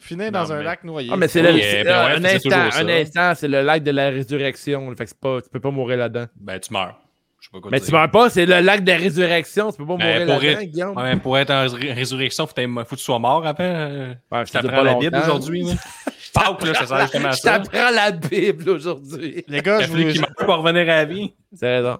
[0.00, 1.10] Finir dans Non, un mais- lac noyé.
[1.12, 3.82] Ah, mais c'est Oui, le, c'est- ben ouais, un instant, un instant, c'est le lac
[3.82, 6.26] de la résurrection, fait que c'est pas, tu peux pas mourir là-dedans.
[6.36, 7.00] Ben, tu meurs.
[7.40, 7.98] Je sais pas quoi Mais te tu dire.
[8.00, 10.58] meurs pas, c'est le lac de la résurrection, tu peux pas Ben, mourir pour là-dedans,
[10.60, 10.96] ré- Guillaume.
[10.96, 13.72] Ouais, pour être en ré- résurrection, faut, faut que tu sois mort après.
[13.74, 15.62] euh, Ouais, Je t'apprends la Bible aujourd'hui.
[15.64, 15.72] là.
[16.38, 17.58] Ça sert justement à Je ça.
[17.58, 19.44] t'apprends la Bible aujourd'hui.
[19.48, 21.34] Les gars, je qu'il meure pour revenir à la vie.
[21.52, 21.98] C'est raison.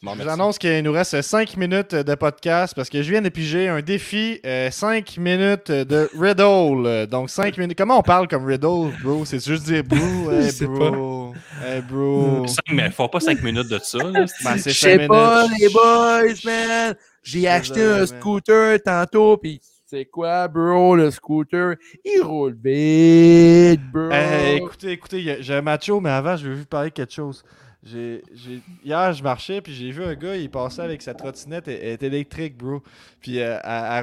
[0.00, 3.20] Bon, Je vous annonce qu'il nous reste 5 minutes de podcast parce que je viens
[3.20, 4.40] de piger un défi
[4.70, 7.08] 5 minutes de Riddle.
[7.08, 7.76] Donc 5 minutes.
[7.76, 9.24] Comment on parle comme Riddle, bro?
[9.24, 9.96] C'est juste dire bro,
[10.30, 11.34] hey bro,
[11.66, 12.46] hey bro.
[12.46, 13.98] Cinq- mais faut pas 5 minutes de ça.
[13.98, 14.24] Là.
[14.44, 15.60] Ben, c'est Je sais pas, minutes.
[15.62, 16.94] les boys, man.
[17.24, 18.06] J'ai acheté un man.
[18.06, 21.74] scooter tantôt, pis c'est quoi, bro, le scooter?
[22.04, 24.10] Il roule vite, bro.
[24.12, 27.42] Eh, écoutez, écoutez, j'ai un macho, mais avant, je vais vous parler de quelque chose.
[27.84, 31.68] J'ai, j'ai- Hier, je marchais, puis j'ai vu un gars, il passait avec sa trottinette,
[31.68, 32.82] électrique, bro.
[33.20, 33.58] Puis euh,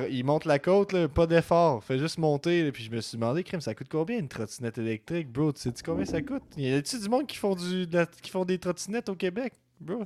[0.10, 2.64] il monte la côte, là, pas d'effort, fait juste monter.
[2.64, 5.52] là, puis je me suis demandé, crime, ça coûte combien une trottinette électrique, bro?
[5.52, 6.44] Tu sais-tu combien ça coûte?
[6.56, 7.86] Y a-tu du monde qui font, du,
[8.22, 10.06] qui font des trottinettes au Québec, bro?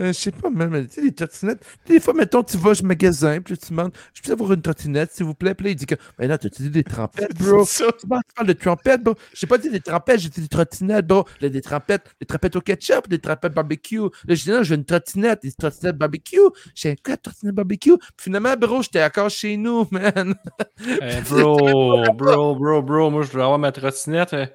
[0.00, 1.64] Euh, je sais pas, même, tu sais, les trottinettes.
[1.86, 5.12] Des fois, mettons, tu vas au magasin, puis tu demandes, je peux avoir une trottinette,
[5.12, 5.54] s'il vous plaît?
[5.54, 7.64] Puis là, il dit que, ben là, t'as-tu dit des trempettes, bro?
[7.66, 9.14] Tu parles tu parles de trompettes, bro?
[9.34, 11.24] J'ai pas dit des trompettes, j'ai dit des trottinettes, bro.
[11.40, 13.98] Là, des trompettes, des trompettes au ketchup, des trompettes barbecue.
[14.00, 16.38] Là, j'ai dit, non, je veux une trottinette, des trottinettes barbecue.
[16.74, 17.96] J'ai un quoi, trottinette barbecue?
[17.98, 20.34] Puis finalement, bro, j'étais encore chez nous, man.
[20.80, 24.32] Eh, bro, bro, bro, bro, moi je voulais avoir ma trottinette.
[24.32, 24.54] mais-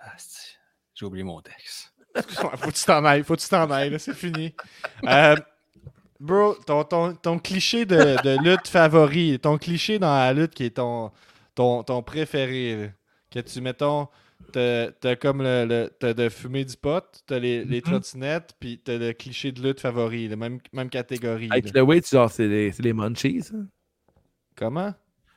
[0.00, 0.12] Ah,
[0.94, 1.91] J'ai oublié mon texte.
[2.16, 4.54] Faut que tu t'en ailles, faut que tu t'en ailles, là, c'est fini.
[5.08, 5.34] Euh,
[6.20, 10.64] bro, ton, ton, ton cliché de, de lutte favori, ton cliché dans la lutte qui
[10.64, 11.10] est ton,
[11.54, 12.88] ton, ton préféré, là,
[13.30, 14.08] que tu, mettons,
[14.52, 18.78] t'as t'as comme le, le- t'as de fumer du pot, t'as les, les trottinettes, puis
[18.84, 21.48] t'as le cliché de lutte favori, la même, même catégorie.
[21.48, 21.54] là.
[21.54, 23.42] Avec le weed, genre, c'est les, les munchies.
[23.54, 23.66] hein.
[24.56, 24.92] Comment?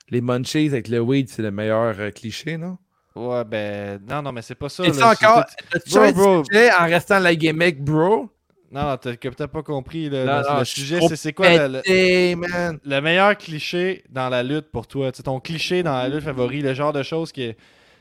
[0.10, 2.78] Les munchies avec le weed, c'est le meilleur euh, cliché, non?
[3.16, 4.84] Ouais, ben, non, non, mais c'est pas ça.
[4.84, 5.46] Et là, encore,
[5.90, 6.44] Bro, bro.
[6.80, 8.30] en restant la gimmick, bro?
[8.72, 10.10] Non, t'as t'as pas compris.
[10.10, 14.28] Là, Non, le- non, le sujet, c'est c'est quoi le- le, le meilleur cliché dans
[14.28, 15.12] la lutte pour toi?
[15.14, 17.56] Tu sais, ton cliché dans la lutte favori, le genre de choses qui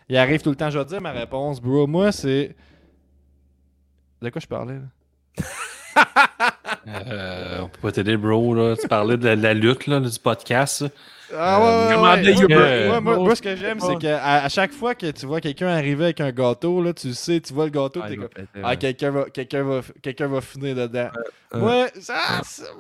[0.09, 0.71] il arrive tout le temps.
[0.71, 1.87] Je vais te dire ma réponse, bro.
[1.87, 2.57] Moi, c'est.
[4.21, 4.79] De quoi je parlais?
[5.37, 5.45] là?
[6.87, 8.55] Euh, on peut pas t'aider, bro.
[8.55, 8.77] Là.
[8.81, 10.85] Tu parlais de la, de la lutte, là, du podcast.
[11.37, 14.95] Ah ouais, ouais, ouais, ouais, ouais, moi, ce que j'aime, c'est qu'à à chaque fois
[14.95, 18.01] que tu vois quelqu'un arriver avec un gâteau, là, tu sais, tu vois le gâteau,
[18.05, 18.29] Ah, t'es comme.
[18.29, 21.09] péter, Ah, quelqu'un va, quelqu'un va, quelqu'un va finir dedans.
[21.55, 21.61] ouais.
[21.61, 22.15] Ouais, ça,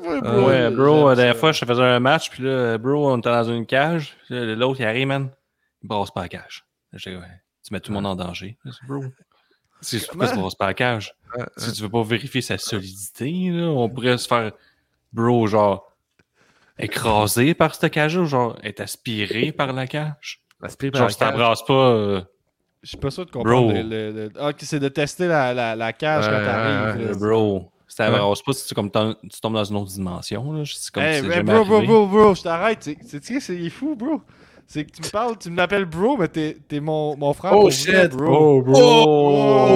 [0.06, 0.46] ouais, bro.
[0.46, 3.18] ouais, bro, la j'aime dernière fois, je te faisais un match, puis là, bro, on
[3.18, 4.14] était dans une cage.
[4.30, 5.30] L'autre, il arrive, man.
[5.82, 6.64] Il brasse pas la cage.
[6.96, 7.10] Tu
[7.72, 8.56] mets tout le monde en danger.
[8.86, 9.04] Bro.
[9.80, 11.14] C'est pourquoi tu brasses pas la cage?
[11.56, 14.52] Si tu veux pas vérifier sa solidité, là, on pourrait se faire,
[15.12, 15.92] bro, genre,
[16.78, 20.40] écrasé par cette cage-là, ou genre, être aspiré par la cage.
[20.62, 21.28] Aspire par Genre, la si cage.
[21.28, 21.90] t'abrasses pas.
[21.90, 22.22] euh,
[22.82, 23.66] Je suis pas sûr de comprendre.
[23.66, 23.72] Bro.
[23.74, 27.18] le- le- le- Ah, ok, c'est de tester la, la, la cage quand t'arrives.
[27.18, 30.90] Bro, si t'abrasses pas, si tu, comme tu tombes dans une autre dimension, là, c'est
[30.92, 31.86] comme Hey, si bro, bro, arrivé.
[31.86, 32.88] bro, bro, je t'arrête.
[33.02, 34.22] C'est fou, bro?
[34.66, 37.52] C'est que tu me parles, tu m'appelles bro, mais t'es t'es mon, mon frère.
[37.56, 38.58] Oh shit, vrai, bro.
[38.58, 38.74] Oh, bro!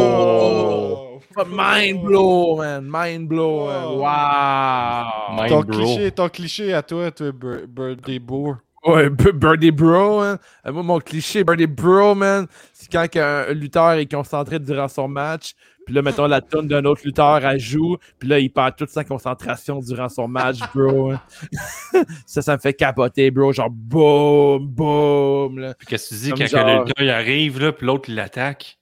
[0.01, 1.45] Oh.
[1.47, 2.89] Mind blow, man.
[2.93, 3.69] Mind blow.
[3.71, 3.99] Oh.
[4.01, 5.37] Wow.
[5.37, 5.77] Mind Ton bro.
[5.79, 8.57] cliché, ton cliché à toi, toi, Bir- Birthday Bro.
[8.85, 10.39] Ouais, Birdie Bro, hein.
[10.65, 15.55] Moi, mon cliché Birdie Bro, man, c'est quand un lutteur est concentré durant son match,
[15.89, 18.91] puis là, mettons, la tonne d'un autre lutteur, elle joue, puis là, il perd toute
[18.91, 21.15] sa concentration durant son match, bro.
[22.27, 23.55] ça, ça me fait capoter, bro.
[23.55, 25.73] Genre, boum, boum, là.
[25.79, 28.11] Puis qu'est-ce que tu dis Comme quand genre- le gars il arrive, là, puis l'autre
[28.11, 28.75] il l'attaque?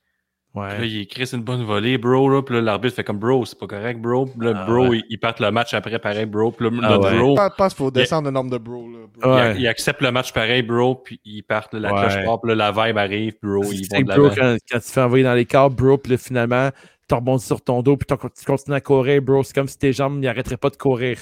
[0.55, 0.89] Puis là, Ouais.
[0.89, 2.31] il écrit c'est une bonne volée, bro.
[2.31, 4.25] Là, puis là, l'arbitre fait comme bro, c'est pas correct, bro.
[4.25, 4.99] Puis là, Ah, bro, ouais.
[5.01, 6.51] il, il perd le match après, pareil, bro.
[6.51, 7.19] Puis là, Ah, notre ouais.
[7.19, 8.89] bro, Je pense qu'il faut descendre le nombre de bro.
[8.91, 9.31] Là, bro.
[9.33, 9.57] il, Ouais.
[9.61, 10.95] il accepte le match pareil, bro.
[10.95, 12.01] Puis il part, là, la Ouais.
[12.01, 13.65] cloche part, puis là, la vibe arrive, bro.
[13.65, 14.35] Ils C'est vont de bro, l'avant.
[14.35, 16.71] quand, quand tu fais envoyer dans les câbles, bro, puis là, finalement,
[17.09, 19.43] tu rebondis sur ton dos, puis tu continues à courir, bro.
[19.43, 21.19] C'est comme si tes jambes n'arrêteraient pas de courir.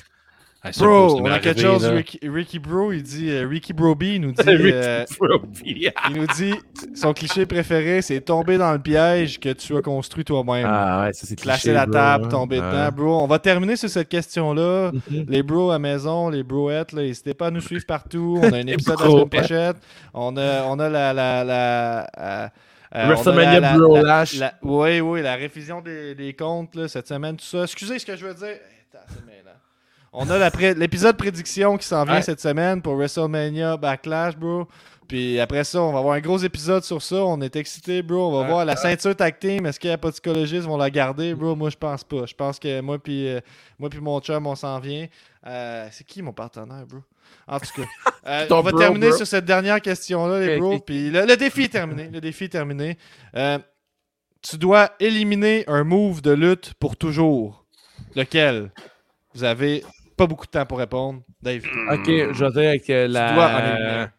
[0.67, 1.85] Ah, Bro, on a quelque chose.
[1.85, 3.29] Ricky, Ricky Bro, il dit.
[3.29, 4.43] euh, Ricky Broby, il nous dit.
[4.49, 5.05] euh,
[5.63, 6.55] il nous dit
[6.95, 10.67] son cliché préféré, c'est tomber dans le piège que tu as construit toi-même.
[10.67, 12.29] Ah ouais, ça c'est Classer cliché, la bro, table, hein.
[12.31, 12.67] tomber Ouais.
[12.67, 13.23] dedans, bro.
[13.23, 14.91] On va terminer sur cette question-là.
[15.11, 15.27] Mhm.
[15.29, 18.39] Les bros à maison, les broettes, n'hésitez pas à nous suivre partout.
[18.43, 19.75] On a un épisode la semaine prochaine.
[20.15, 21.13] On a, on a la.
[21.13, 22.49] la, la euh,
[22.95, 24.35] euh, a WrestleMania la- la- Bro la- Lash.
[24.37, 27.63] la- Oui, oui, la révision des, des comptes là, cette semaine, tout ça.
[27.65, 28.57] Excusez ce que je veux dire.
[30.13, 32.23] On a pré- l'épisode prédiction qui s'en vient Ouais.
[32.23, 34.69] cette semaine pour WrestleMania Backlash, bro.
[35.09, 37.17] Puis après ça, on va avoir un gros épisode sur ça.
[37.17, 38.29] On est excités, bro.
[38.29, 38.47] On va Ouais.
[38.49, 39.67] voir la ceinture tag team.
[39.67, 41.55] Est-ce que les psychologistes vont la garder, bro?
[41.57, 42.25] Moi, je pense pas.
[42.27, 43.41] Je pense que moi puis euh,
[43.79, 45.07] moi puis mon chum, on s'en vient.
[45.47, 47.01] Euh, c'est qui mon partenaire, bro?
[47.47, 47.89] En tout cas,
[48.27, 49.17] euh, on va bro, terminer bro.
[49.17, 50.79] sur cette dernière question-là, les bros.
[50.81, 52.09] Puis le, le défi est terminé.
[52.13, 52.97] Le défi est terminé.
[53.37, 53.59] Euh,
[54.43, 57.65] tu dois éliminer un move de lutte pour toujours.
[58.17, 58.71] Lequel?
[59.35, 59.83] Vous avez
[60.17, 61.23] pas beaucoup de temps pour répondre.
[61.43, 61.63] Dave.
[61.91, 64.11] Ok, je vais dire avec euh, la...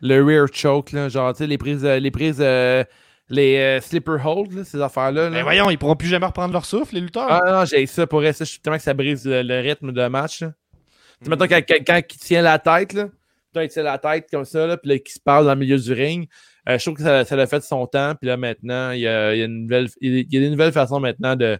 [0.00, 2.84] le rear choke, là, genre, tu sais, les prises, euh, les prises, euh,
[3.28, 5.24] les euh, slipper hold, là, ces affaires-là.
[5.24, 5.30] là.
[5.30, 7.26] Ben voyons, ils pourront plus jamais reprendre leur souffle, les lutteurs.
[7.28, 9.92] Ah non, j'ai ça pour ça, je suis tellement que ça brise le, le rythme
[9.92, 10.42] de match.
[10.42, 10.52] là.
[11.20, 13.08] Tu sais, mettons, quand quelqu'un qui tient la tête, là,
[13.62, 15.92] il tient la tête comme ça, puis là, qui se parle dans le milieu du
[15.92, 16.28] ring,
[16.68, 19.08] euh, je trouve que ça, l'a fait de son temps, puis là, maintenant, il y
[19.08, 21.58] a, une nouvelle, il y a des nouvelles façons maintenant de,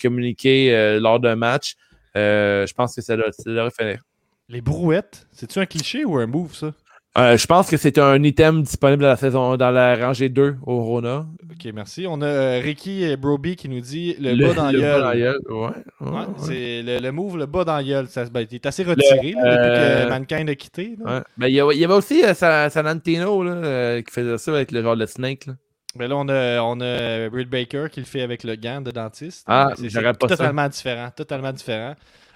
[0.00, 1.74] communiquer euh, lors d'un match.
[2.16, 4.02] Euh, je pense que ça, doit- ça devrait finir.
[4.48, 6.72] Les brouettes, c'est-tu un cliché ou un move, ça?
[7.16, 10.56] Euh, je pense que c'est un item disponible dans la saison dans la rangée 2
[10.66, 11.26] au Rona.
[11.52, 12.06] Ok, merci.
[12.08, 15.00] On a euh, Ricky et Broby qui nous dit le, bas dans le gueule.
[15.00, 16.26] bas dans gueule, Ouais, ouais, Ouais, ouais.
[16.38, 18.08] c'est le, le move, le bas dans la gueule.
[18.08, 19.56] Ça, ben, il est assez retiré là, euh,
[20.00, 20.96] depuis que Mankind a quitté.
[21.04, 21.22] là.
[21.38, 24.72] Ben, il, y avait aussi euh, Sa- San Antino là, euh, qui faisait ça avec
[24.72, 25.46] le genre de Snake.
[25.46, 25.52] Là.
[25.96, 28.90] Mais là, on a, on a Britt Baker qui le fait avec le gant de
[28.90, 29.44] dentiste.
[29.46, 30.12] Ah, c'est ça.
[30.14, 31.10] totalement différent.
[31.14, 31.94] Totalement différent.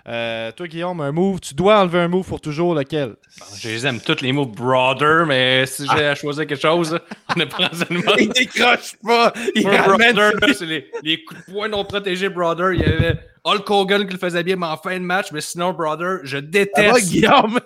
[0.09, 3.17] Euh, toi, Guillaume, un move, tu dois enlever un move pour toujours lequel?
[3.59, 6.11] Je les aime tous les mots brother, mais si j'ai Ah.
[6.13, 6.99] à choisir quelque chose,
[7.37, 8.15] on ne prend seulement.
[8.17, 9.33] Il décroche pas.
[9.55, 12.73] Il là, c'est les, les coups de poing non protégés, brother.
[12.73, 15.27] Il y avait Hulk Hogan qui le faisait bien, mais en fin de match.
[15.33, 17.09] Mais sinon, brother, je déteste.
[17.11, 17.61] Guillaume?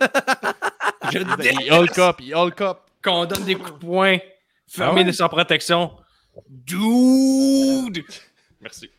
[1.12, 2.78] je Il déteste Hulk up, il Hulk up.
[3.04, 4.18] qu'on donne des coups de poing
[4.66, 5.12] fermés Ah ouais?
[5.12, 5.92] sans protection.
[6.48, 8.02] Dude!
[8.60, 8.90] Merci.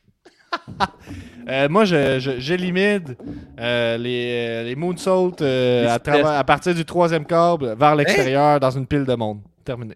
[1.49, 3.15] Euh, moi, je- je- j'élimine
[3.59, 8.59] euh, les, les moonsaults euh, Les à, travers- à partir du troisième câble vers l'extérieur
[8.61, 9.39] dans une pile de monde.
[9.65, 9.95] Terminé.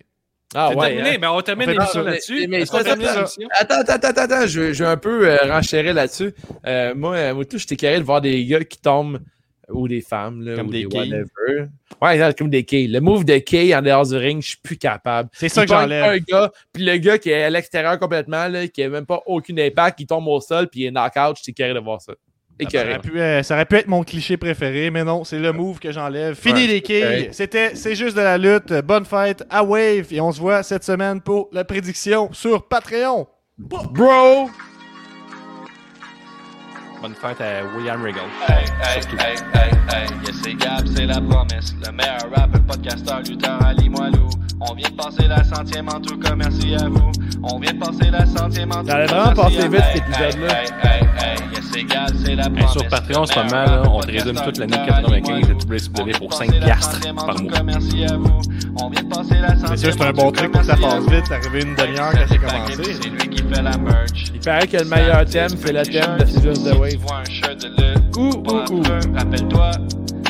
[0.53, 0.87] Ah C'est ouais.
[0.95, 1.17] terminé, hein?
[1.21, 2.43] mais on termine l'émission là-dessus.
[3.51, 6.33] Attends, attends, attends, attends, je, je vais un peu euh, renchérir là-dessus.
[6.65, 9.19] Euh, moi, euh, moi, tout, j'étais carré de voir des gars qui tombent,
[9.69, 11.67] ou des femmes, là, Comme ou des des, whatever.
[12.01, 12.87] Ouais, comme des keys.
[12.87, 15.29] Le move de key en dehors du ring, je suis plus capable.
[15.33, 16.03] C'est ça que j'enlève.
[16.05, 19.21] un gars, puis le gars qui est à l'extérieur complètement, là, qui n'a même pas
[19.25, 22.13] aucun impact, qui tombe au sol, puis il est knock-out, j'étais carré de voir ça.
[22.59, 22.89] Ça Écœuré.
[22.89, 25.77] aurait, pu, euh, ça aurait pu être mon cliché préféré, mais non, c'est le move
[25.77, 26.33] que j'enlève.
[26.35, 27.29] Fini Ouais, les quilles.
[27.31, 28.73] C'était C'est juste de la lutte.
[28.83, 30.07] Bonne fête à Wave.
[30.11, 33.27] Et on se voit cette semaine pour la prédiction sur Patreon.
[33.59, 34.49] Bro!
[37.01, 38.23] Bonne fête à William Regal.
[38.47, 41.75] Hey, hey, hey, hey, hey, yes, c'est Gab, c'est la promesse.
[41.85, 44.27] Le meilleur rappeur, podcasteur, lutteur à Limoilou.
[44.59, 47.11] On vient de passer la centième en tout cas, merci à vous.
[47.43, 49.97] On vient de passer la centième en tout Ça cas, vraiment à- vite, cet Hey,
[49.97, 50.61] épisode-là.
[50.63, 52.71] Hey, hey, hey, yes, c'est Gab, c'est la Hey, promesse.
[52.71, 53.83] sur Patreon, c'est pas mal, là.
[53.91, 55.59] On te résume toute l'année podcasteur à 95 de Limoilou.
[55.59, 57.63] WCW pour On vient 5 de passer la piastres par tout mois.
[57.63, 58.41] merci à vous.
[58.79, 60.75] On vient de passer la centième C'est sûr, c'est un bon truc pour que ça
[60.75, 61.31] passe vite.
[61.31, 62.93] Arrivé une demi-heure quand c'est commencé.
[63.01, 64.25] C'est lui qui fait la merch.
[64.33, 67.01] Il paraît que le meilleur thème, c'est le thème de C'est juste the Si Wave.
[67.01, 68.79] tu vois un shirt de lutte, Ouh, pas ouh, ouh.
[68.79, 69.71] un feu, rappelle-toi,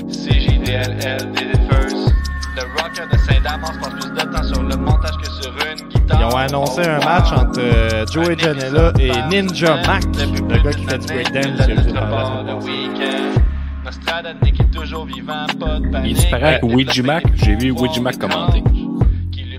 [0.10, 2.14] c'est JDLL did it first.
[2.56, 6.20] Le rocker de Saint-Damas passe plus de temps sur le montage que sur une guitare.
[6.20, 7.06] Ils ont annoncé Oh, un wow.
[7.06, 11.68] match entre euh, Joey Janela et Ninja Mac, le gars qui fait du breakdance.
[16.06, 17.24] Il disparaît avec Ouija Mac.
[17.36, 18.64] J'ai vu Ouija Mac commenter.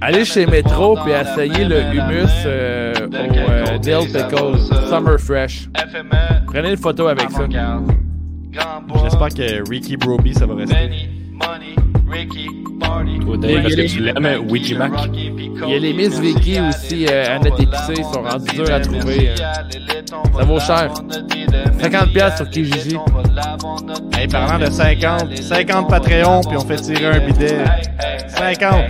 [0.01, 4.59] Allez chez Metro puis essayez le humus euh, au euh, Dill Pickle
[4.89, 5.69] Summer Fresh.
[6.47, 7.47] Prenez une photo avec ça.
[9.03, 10.77] J'espère que Ricky Broby, ça va rester.
[12.91, 13.05] A
[13.63, 14.93] que tu l'aimes, Ouija Mac?
[15.15, 18.81] Il y a les Miss Vicky aussi, euh, à notre épicée, sont rendus durs à
[18.81, 19.31] trouver.
[19.31, 19.35] euh.
[20.37, 20.93] Ça vaut cher.
[21.81, 22.97] 50 piastres sur Kijiji.
[24.17, 27.59] Hey, parlant de 50, 50 Patreon, puis on fait tirer un bidet.
[28.29, 28.85] 50.